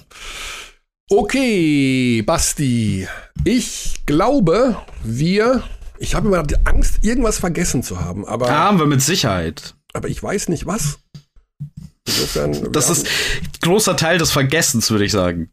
Okay, 1.10 2.22
Basti. 2.22 3.06
Ich 3.44 4.00
glaube, 4.06 4.76
wir. 5.02 5.62
Ich 6.04 6.14
habe 6.14 6.28
immer 6.28 6.42
die 6.42 6.56
Angst, 6.66 6.98
irgendwas 7.02 7.38
vergessen 7.38 7.82
zu 7.82 7.98
haben, 7.98 8.26
aber, 8.26 8.44
Da 8.46 8.58
haben 8.58 8.78
wir 8.78 8.84
mit 8.86 9.00
Sicherheit. 9.00 9.74
aber 9.94 10.08
ich 10.08 10.22
weiß 10.22 10.50
nicht 10.50 10.66
was. 10.66 10.98
Insofern. 12.06 12.70
Das 12.72 12.90
ist 12.90 13.06
großer 13.62 13.96
Teil 13.96 14.18
des 14.18 14.30
Vergessens, 14.30 14.90
würde 14.90 15.06
ich 15.06 15.12
sagen. 15.12 15.50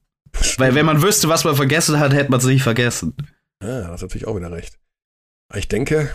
Weil 0.57 0.75
wenn 0.75 0.85
man 0.85 1.01
wüsste, 1.01 1.29
was 1.29 1.45
man 1.45 1.55
vergessen 1.55 1.99
hat, 1.99 2.13
hätte 2.13 2.29
man 2.31 2.41
es 2.41 2.45
nicht 2.45 2.63
vergessen. 2.63 3.15
ja, 3.63 3.87
das 3.87 3.95
ist 3.95 4.01
natürlich 4.01 4.27
auch 4.27 4.35
wieder 4.35 4.51
recht. 4.51 4.77
Aber 5.49 5.59
ich 5.59 5.69
denke. 5.69 6.09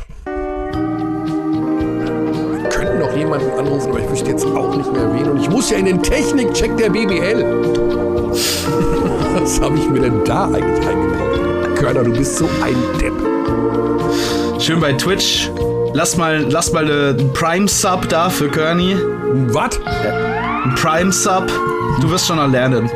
Wir 2.60 2.68
könnten 2.68 2.98
noch 2.98 3.16
jemanden 3.16 3.50
anrufen, 3.58 3.88
aber 3.90 4.00
ich 4.00 4.10
wüsste 4.10 4.28
jetzt 4.30 4.44
auch 4.44 4.76
nicht 4.76 4.92
mehr 4.92 5.14
wen. 5.14 5.30
Und 5.30 5.40
ich 5.40 5.48
muss 5.48 5.70
ja 5.70 5.78
in 5.78 5.86
den 5.86 6.02
Technikcheck 6.02 6.76
der 6.76 6.90
BBL. 6.90 7.42
Was 9.40 9.58
habe 9.62 9.78
ich 9.78 9.88
mir 9.88 10.00
denn 10.00 10.22
da 10.26 10.44
eigentlich 10.46 10.86
eingebaut? 10.86 11.76
Körner, 11.76 12.04
du 12.04 12.12
bist 12.12 12.36
so 12.36 12.46
ein 12.62 12.76
Depp. 13.00 13.14
Schön 14.58 14.80
bei 14.80 14.92
Twitch. 14.92 15.50
Lass 15.94 16.16
mal, 16.16 16.44
lass 16.50 16.72
mal 16.72 16.84
einen 16.84 17.32
Prime-Sub 17.32 18.08
da 18.08 18.28
für 18.28 18.48
Kearney. 18.48 18.96
Was? 19.52 19.80
Ein 19.84 20.74
Prime-Sub. 20.74 21.46
Du 22.00 22.10
wirst 22.10 22.26
schon 22.26 22.36
noch 22.36 22.48
lernen. 22.48 22.90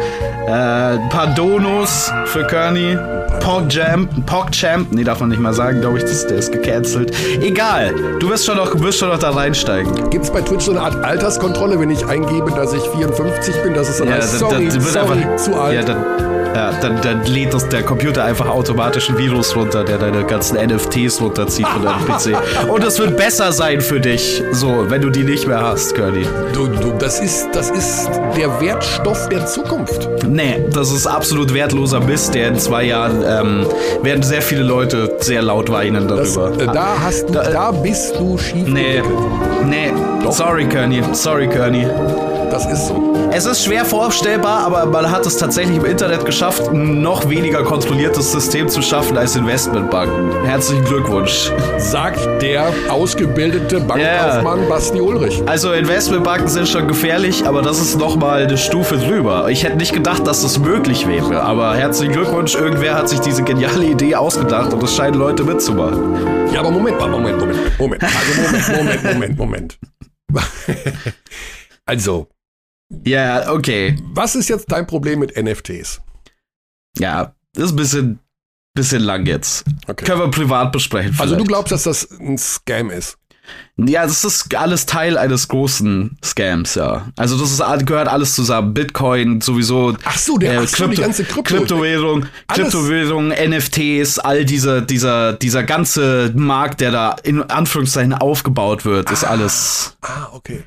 Äh, 0.46 0.50
ein 0.50 1.08
paar 1.08 1.28
Donos 1.34 2.12
für 2.26 2.46
Kearney. 2.46 2.96
PogChamp, 3.40 4.26
PogChamp, 4.26 4.92
nee, 4.92 5.02
darf 5.02 5.20
man 5.20 5.30
nicht 5.30 5.40
mal 5.40 5.54
sagen, 5.54 5.80
glaube 5.80 5.98
ich, 5.98 6.04
das, 6.04 6.26
der 6.26 6.38
ist 6.38 6.52
gecancelt. 6.52 7.12
Egal, 7.40 7.94
du 8.18 8.28
wirst 8.28 8.44
schon 8.44 8.56
noch, 8.56 8.78
wirst 8.80 8.98
schon 8.98 9.08
noch 9.08 9.18
da 9.18 9.30
reinsteigen. 9.30 10.10
Gibt 10.10 10.24
es 10.24 10.30
bei 10.30 10.42
Twitch 10.42 10.66
so 10.66 10.72
eine 10.72 10.80
Art 10.80 11.02
Alterskontrolle, 11.02 11.80
wenn 11.80 11.90
ich 11.90 12.04
eingebe, 12.06 12.50
dass 12.50 12.74
ich 12.74 12.82
54 12.82 13.62
bin? 13.62 13.74
Das 13.74 13.88
ist 13.88 14.00
dann 14.00 14.12
heißt, 14.12 14.38
sorry, 14.38 14.68
dann 14.68 14.80
sorry, 14.80 15.36
zu 15.36 15.54
alt. 15.54 15.74
Ja, 15.74 15.82
dann, 15.82 16.29
ja, 16.60 16.72
dann, 16.82 17.00
dann 17.00 17.24
lädt 17.24 17.54
das 17.54 17.66
der 17.68 17.82
Computer 17.82 18.22
einfach 18.24 18.48
automatisch 18.48 19.08
ein 19.08 19.16
Virus 19.16 19.56
runter, 19.56 19.82
der 19.82 19.96
deine 19.96 20.24
ganzen 20.24 20.56
NFTs 20.58 21.20
runterzieht 21.20 21.66
von 21.66 21.82
deinem 21.82 22.04
PC. 22.04 22.36
Und 22.70 22.84
es 22.84 22.98
wird 22.98 23.16
besser 23.16 23.50
sein 23.52 23.80
für 23.80 23.98
dich, 23.98 24.42
so, 24.52 24.84
wenn 24.90 25.00
du 25.00 25.08
die 25.08 25.22
nicht 25.24 25.46
mehr 25.46 25.62
hast, 25.62 25.94
Curly. 25.94 26.26
du, 26.52 26.66
du, 26.66 26.92
das, 26.98 27.18
ist, 27.20 27.48
das 27.54 27.70
ist 27.70 28.10
der 28.36 28.60
Wertstoff 28.60 29.28
der 29.30 29.46
Zukunft. 29.46 30.08
Nee, 30.26 30.62
das 30.70 30.92
ist 30.92 31.06
absolut 31.06 31.54
wertloser 31.54 32.00
Mist, 32.00 32.34
der 32.34 32.48
in 32.48 32.58
zwei 32.58 32.84
Jahren 32.84 33.22
ähm, 33.26 33.66
werden 34.02 34.22
sehr 34.22 34.42
viele 34.42 34.62
Leute 34.62 35.16
sehr 35.20 35.40
laut 35.42 35.70
weinen 35.72 36.06
Das, 36.08 36.34
darüber. 36.34 36.62
äh, 36.62 36.66
da, 36.66 36.88
hast 37.02 37.28
du, 37.28 37.32
Da, 37.32 37.42
äh, 37.42 37.52
da 37.52 37.70
bist 37.72 38.14
du 38.18 38.36
schief 38.36 38.66
nee, 38.68 38.96
entwickelt. 38.96 39.18
nee, 39.66 39.92
Doch. 40.22 40.32
sorry, 40.32 40.66
Kearney, 40.66 41.02
sorry, 41.12 41.48
Kearney. 41.48 41.86
Das 42.50 42.66
ist 42.66 42.88
so. 42.88 43.14
Es 43.30 43.46
ist 43.46 43.64
schwer 43.64 43.84
vorstellbar, 43.84 44.64
aber 44.64 44.86
man 44.86 45.08
hat 45.08 45.24
es 45.24 45.36
tatsächlich 45.36 45.76
im 45.76 45.84
Internet 45.84 46.24
geschafft, 46.24 46.68
ein 46.68 47.00
noch 47.00 47.28
weniger 47.28 47.62
kontrolliertes 47.62 48.32
System 48.32 48.68
zu 48.68 48.82
schaffen 48.82 49.16
als 49.16 49.36
Investmentbanken. 49.36 50.44
Herzlichen 50.44 50.84
Glückwunsch. 50.84 51.52
Sagt 51.78 52.42
der 52.42 52.72
ausgebildete 52.88 53.80
Bankkaufmann 53.80 54.68
Basti 54.68 55.00
Ulrich. 55.00 55.40
Also 55.46 55.72
Investmentbanken 55.72 56.48
sind 56.48 56.68
schon 56.68 56.88
gefährlich, 56.88 57.46
aber 57.46 57.62
das 57.62 57.80
ist 57.80 57.98
noch 57.98 58.16
mal 58.16 58.42
eine 58.42 58.58
Stufe 58.58 58.96
drüber. 58.96 59.48
Ich 59.48 59.62
hätte 59.62 59.76
nicht 59.76 59.92
gedacht, 59.92 60.26
dass 60.26 60.42
das 60.42 60.58
möglich 60.58 61.06
wäre, 61.06 61.42
aber 61.42 61.76
herzlichen 61.76 62.12
Glückwunsch, 62.12 62.56
irgendwer 62.56 62.94
hat 62.94 63.08
sich 63.08 63.20
diese 63.20 63.44
geniale 63.44 63.84
Idee 63.84 64.16
ausgedacht 64.16 64.72
und 64.72 64.82
es 64.82 64.96
scheinen 64.96 65.14
Leute 65.14 65.44
mitzumachen. 65.44 66.50
Ja, 66.52 66.60
aber 66.60 66.72
Moment 66.72 66.98
Moment, 66.98 67.38
Moment, 67.38 67.78
Moment. 67.78 68.02
Also 68.02 68.42
Moment, 68.42 69.04
Moment, 69.04 69.38
Moment, 69.38 69.38
Moment. 69.38 69.78
Also, 71.90 72.28
Ja, 73.04 73.50
okay. 73.52 73.96
was 74.14 74.34
ist 74.34 74.48
jetzt 74.48 74.70
dein 74.70 74.86
Problem 74.86 75.20
mit 75.20 75.36
NFTs? 75.36 76.00
Ja, 76.98 77.34
das 77.54 77.66
ist 77.66 77.70
ein 77.72 77.76
bisschen, 77.76 78.18
bisschen 78.74 79.02
lang 79.02 79.26
jetzt. 79.26 79.64
Okay. 79.86 80.04
Können 80.04 80.20
wir 80.20 80.28
privat 80.30 80.72
besprechen. 80.72 81.12
Also 81.18 81.34
du 81.34 81.44
vielleicht. 81.44 81.48
glaubst, 81.48 81.72
dass 81.72 81.84
das 81.84 82.10
ein 82.10 82.36
Scam 82.36 82.90
ist? 82.90 83.16
Ja, 83.76 84.02
das 84.04 84.22
ist 84.24 84.54
alles 84.54 84.86
Teil 84.86 85.18
eines 85.18 85.48
großen 85.48 86.16
Scams, 86.22 86.76
ja. 86.76 87.08
Also 87.16 87.36
das 87.36 87.50
ist, 87.50 87.86
gehört 87.86 88.06
alles 88.06 88.34
zusammen. 88.36 88.74
Bitcoin 88.74 89.40
sowieso. 89.40 89.96
Ach 90.04 90.18
so, 90.18 90.36
der- 90.38 90.60
ach 90.60 90.68
so, 90.68 90.86
die 90.86 90.96
ganze 90.96 91.24
Krypto- 91.24 91.42
Kryptowährung, 91.42 92.26
Alles- 92.46 92.70
Kryptowährung, 92.72 93.30
NFTs, 93.32 94.20
all 94.20 94.44
diese, 94.44 94.82
dieser, 94.82 95.32
dieser 95.32 95.64
ganze 95.64 96.32
Markt, 96.36 96.80
der 96.80 96.92
da 96.92 97.16
in 97.24 97.42
Anführungszeichen 97.42 98.12
aufgebaut 98.14 98.84
wird, 98.84 99.10
ist 99.10 99.24
alles 99.24 99.96
Ah, 100.02 100.28
okay. 100.32 100.62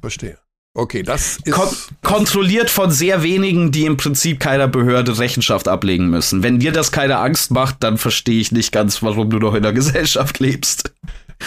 Verstehe. 0.00 0.38
Okay, 0.78 1.02
das 1.02 1.38
ist. 1.42 1.50
kon 1.52 1.68
kontrolliert 2.02 2.68
von 2.68 2.90
sehr 2.90 3.22
wenigen, 3.22 3.72
die 3.72 3.86
im 3.86 3.96
Prinzip 3.96 4.40
keiner 4.40 4.68
Behörde 4.68 5.18
Rechenschaft 5.18 5.68
ablegen 5.68 6.10
müssen. 6.10 6.42
Wenn 6.42 6.58
dir 6.58 6.70
das 6.70 6.92
keine 6.92 7.16
Angst 7.16 7.50
macht, 7.50 7.76
dann 7.80 7.96
verstehe 7.96 8.38
ich 8.40 8.52
nicht 8.52 8.72
ganz, 8.72 9.02
warum 9.02 9.30
du 9.30 9.38
noch 9.38 9.54
in 9.54 9.62
der 9.62 9.72
Gesellschaft 9.72 10.38
lebst. 10.38 10.92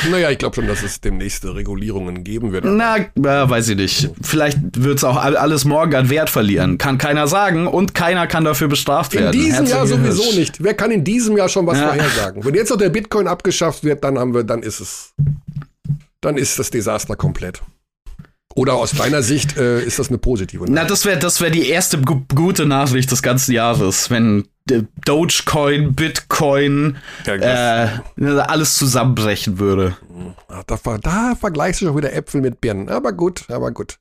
naja, 0.10 0.32
ich 0.32 0.40
glaube 0.40 0.56
schon, 0.56 0.66
dass 0.68 0.82
es 0.82 1.00
demnächst 1.00 1.46
Regulierungen 1.46 2.24
geben 2.24 2.52
wird. 2.52 2.66
Na, 2.66 2.98
ja, 3.24 3.48
weiß 3.50 3.70
ich 3.70 3.76
nicht. 3.78 4.10
Vielleicht 4.22 4.58
wird's 4.84 5.04
auch 5.04 5.16
all- 5.18 5.38
alles 5.38 5.64
morgen 5.64 5.94
an 5.94 6.10
Wert 6.10 6.32
verlieren. 6.32 6.80
Kann 6.80 6.98
keiner 6.98 7.28
sagen 7.28 7.68
und 7.68 7.94
keiner 7.94 8.26
kann 8.26 8.44
dafür 8.46 8.68
bestraft 8.68 9.14
In 9.14 9.20
werden. 9.22 9.32
diesem 9.40 9.66
Jahr 9.68 9.80
Herzlichen 9.88 10.12
sowieso 10.12 10.40
nicht. 10.40 10.64
Wer 10.64 10.74
kann 10.74 10.90
in 10.90 11.04
diesem 11.04 11.38
Jahr 11.38 11.50
schon 11.50 11.68
was 11.68 11.78
Ja. 11.78 11.88
vorhersagen? 11.90 12.44
Wenn 12.44 12.56
jetzt 12.56 12.70
noch 12.72 12.78
der 12.78 12.90
Bitcoin 12.90 13.28
abgeschafft 13.28 13.84
wird, 13.84 14.04
dann 14.04 14.18
haben 14.18 14.34
wir, 14.34 14.44
dann 14.44 14.64
ist 14.64 14.80
es, 14.80 15.14
dann 16.22 16.36
ist 16.38 16.58
das 16.58 16.72
Desaster 16.72 17.16
komplett. 17.16 17.62
Oder 18.56 18.74
aus 18.74 18.92
deiner 18.92 19.22
Sicht 19.22 19.58
äh, 19.58 19.82
ist 19.84 20.00
das 20.00 20.10
eine 20.10 20.18
positive 20.18 20.66
Na, 20.68 20.84
das 20.84 21.06
wäre 21.06 21.20
das 21.20 21.40
wär 21.40 21.52
die 21.52 21.70
erste 21.70 22.02
gu 22.02 22.22
gute 22.34 22.66
Nachricht 22.66 23.12
des 23.12 23.22
ganzen 23.22 23.52
Jahres, 23.54 24.10
wenn 24.10 24.48
äh, 24.72 24.82
Dogecoin, 25.06 25.94
Bitcoin, 25.94 26.98
äh, 27.28 27.88
alles 28.18 28.74
zusammenbrechen 28.76 29.60
würde. 29.60 29.96
Ach, 30.48 30.64
Da, 30.64 30.98
da 30.98 31.36
vergleichst 31.40 31.82
du 31.82 31.86
schon 31.86 31.98
wieder 31.98 32.12
Äpfel 32.14 32.42
mit 32.42 32.60
Birnen. 32.60 32.90
Aber 32.90 33.14
gut, 33.14 33.46
aber 33.50 33.72
gut. 33.72 33.98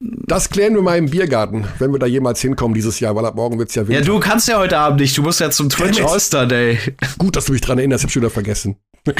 Das 0.00 0.50
klären 0.50 0.74
wir 0.74 0.82
mal 0.82 0.98
im 0.98 1.06
Biergarten, 1.08 1.66
wenn 1.78 1.92
wir 1.92 2.00
da 2.00 2.06
jemals 2.06 2.40
hinkommen 2.40 2.74
dieses 2.74 2.98
Jahr, 2.98 3.14
weil 3.14 3.24
ab 3.26 3.36
morgen 3.36 3.58
wird's 3.60 3.76
ja 3.76 3.82
Ja, 3.82 3.88
winter. 3.88 4.04
du 4.06 4.18
kannst 4.18 4.48
ja 4.48 4.58
heute 4.58 4.76
Abend 4.76 5.00
nicht, 5.00 5.16
du 5.16 5.22
musst 5.22 5.38
ja 5.38 5.50
zum 5.50 5.68
Twitch. 5.70 6.02
All-Star 6.02 6.46
Day. 6.46 6.78
Gut, 7.16 7.36
dass 7.36 7.44
du 7.46 7.52
mich 7.52 7.60
dran 7.60 7.78
erinnerst, 7.78 8.02
ich 8.02 8.08
hab 8.08 8.12
schon 8.12 8.22
wieder 8.22 8.30
vergessen. 8.30 8.76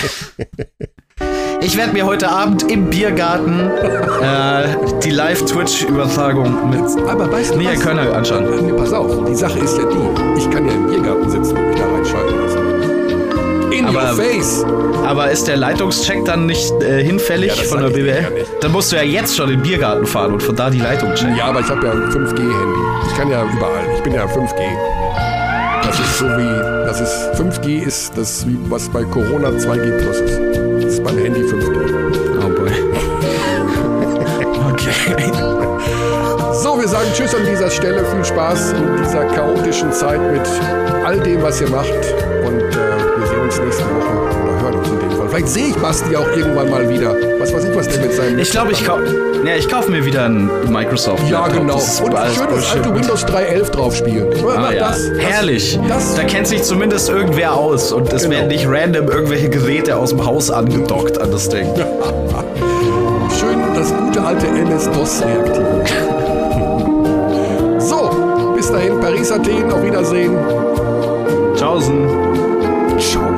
Ich 1.61 1.77
werde 1.77 1.93
mir 1.93 2.07
heute 2.07 2.29
Abend 2.29 2.71
im 2.71 2.89
Biergarten 2.91 3.61
äh, 4.23 4.77
die 5.03 5.11
Live-Twitch-Übertragung 5.11 6.71
mit 6.71 6.81
Aber 7.09 7.31
weißt 7.31 7.55
du 7.55 7.59
Nia 7.59 7.73
was? 7.73 7.81
Kölner 7.81 8.13
anschauen. 8.15 8.45
Nee, 8.67 8.73
pass 8.73 8.93
auf, 8.93 9.25
die 9.29 9.35
Sache 9.35 9.59
ist 9.59 9.77
ja 9.77 9.85
die, 9.85 10.39
ich 10.39 10.51
kann 10.51 10.67
ja 10.67 10.73
im 10.73 10.87
Biergarten 10.87 11.29
sitzen 11.31 11.57
und 11.57 11.69
mich 11.69 11.77
da 11.79 11.87
reinschalten 11.87 12.41
lassen. 12.41 13.73
In 13.73 13.85
Aber- 13.87 14.11
your 14.13 14.17
face. 14.17 14.65
Aber 15.05 15.31
ist 15.31 15.47
der 15.47 15.57
Leitungscheck 15.57 16.25
dann 16.25 16.47
nicht 16.47 16.73
äh, 16.83 17.03
hinfällig 17.05 17.57
Ja, 17.57 17.63
von 17.65 17.81
der 17.81 17.91
BWL? 17.91 18.07
ja. 18.23 18.45
Dann 18.61 18.73
musst 18.73 18.91
du 18.93 18.97
ja 18.97 19.03
jetzt 19.03 19.37
schon 19.37 19.51
in 19.51 19.59
den 19.59 19.63
Biergarten 19.63 20.07
fahren 20.07 20.33
und 20.33 20.43
von 20.43 20.57
da 20.57 20.69
die 20.71 20.81
Leitung 20.81 21.15
checken. 21.15 21.37
Ja, 21.37 21.47
aber 21.47 21.61
ich 21.61 21.69
habe 21.69 21.87
ja 21.87 21.93
ein 21.93 22.03
5G-Handy. 22.11 22.81
Ich 23.09 23.17
kann 23.17 23.31
ja 23.31 23.43
überall. 23.45 23.85
Ich 23.97 24.03
bin 24.03 24.15
ja 24.15 24.25
5G. 24.25 24.63
Das 25.85 26.01
ist 26.01 26.19
so 26.19 26.25
wie, 26.27 26.87
das 26.87 27.01
ist, 27.01 27.41
5G 27.41 27.83
ist 27.87 28.13
das, 28.17 28.47
wie 28.49 28.59
was 28.69 28.89
bei 28.89 29.05
Corona 29.05 29.49
2G 29.51 29.99
plus 29.99 30.17
ist. 30.21 30.41
Ist 30.97 31.05
beim 31.05 31.19
Handy 31.19 31.43
5G. 31.43 32.41
Oh 32.43 32.49
boy. 32.49 32.73
okay. 34.73 35.31
So, 36.55 36.81
wir 36.81 36.89
sagen 36.89 37.11
Tschüss 37.13 37.35
an 37.35 37.45
dieser 37.45 37.69
Stelle. 37.69 38.03
Viel 38.03 38.25
Spaß 38.25 38.73
in 38.73 38.97
dieser 39.05 39.27
chaotischen 39.27 39.93
Zeit 39.93 40.23
mit 40.33 40.49
all 41.05 41.21
dem, 41.21 41.43
was 41.43 41.61
ihr 41.61 41.69
macht. 41.69 41.93
Und 42.47 42.63
äh, 42.63 43.19
wir 43.19 43.27
sehen 43.27 43.43
uns 43.43 43.61
nächste 43.61 43.85
Woche 43.85 44.16
Vielleicht 45.37 45.53
sehe 45.53 45.67
ich 45.67 45.77
Basti 45.77 46.17
auch 46.17 46.27
irgendwann 46.35 46.71
mal 46.71 46.89
wieder. 46.89 47.15
Was 47.39 47.53
weiß 47.53 47.65
ich, 47.67 47.77
was 47.77 47.87
der 47.91 48.01
mit 48.01 48.15
seinem. 48.15 48.39
Ich 48.39 48.51
glaube, 48.51 48.73
ich, 48.73 48.83
kau 48.87 48.97
ja, 49.45 49.55
ich 49.55 49.69
kaufe 49.69 49.91
mir 49.91 50.03
wieder 50.03 50.25
einen 50.25 50.49
Microsoft. 50.73 51.29
Ja, 51.29 51.41
Laptop. 51.41 51.61
genau. 51.61 51.75
Das 51.75 52.01
Und 52.01 52.15
alles 52.15 52.37
schön 52.37 52.45
das 52.47 52.55
Bullshit. 52.55 52.77
alte 52.77 52.95
Windows 52.95 53.27
3.11 53.27 53.71
drauf 53.71 53.95
spielen. 53.95 54.29
Ah, 54.49 54.73
ja. 54.73 54.89
das, 54.89 55.11
das, 55.11 55.19
Herrlich. 55.19 55.79
Das, 55.91 56.15
da 56.15 56.25
kennt 56.25 56.47
sich 56.47 56.63
zumindest 56.63 57.11
irgendwer 57.11 57.53
aus 57.53 57.93
und 57.93 58.11
es 58.15 58.23
Genau. 58.23 58.35
werden 58.35 58.49
nicht 58.49 58.67
random 58.67 59.09
irgendwelche 59.11 59.51
Geräte 59.51 59.99
aus 59.99 60.09
dem 60.09 60.25
Haus 60.25 60.51
angedockt 60.51 61.21
an 61.21 61.31
das 61.31 61.51
Ding. 61.51 61.67
Schön 63.39 63.59
das 63.75 63.95
gute 63.95 64.23
alte 64.23 64.47
MS-DOS 64.47 65.23
reaktivieren. 65.23 65.83
so, 67.79 68.55
bis 68.57 68.73
dahin, 68.73 68.99
Paris, 69.01 69.31
Athen, 69.31 69.71
auf 69.71 69.85
Wiedersehen. 69.85 70.35
Tschaußen. 71.55 72.09
Ciao. 72.99 73.36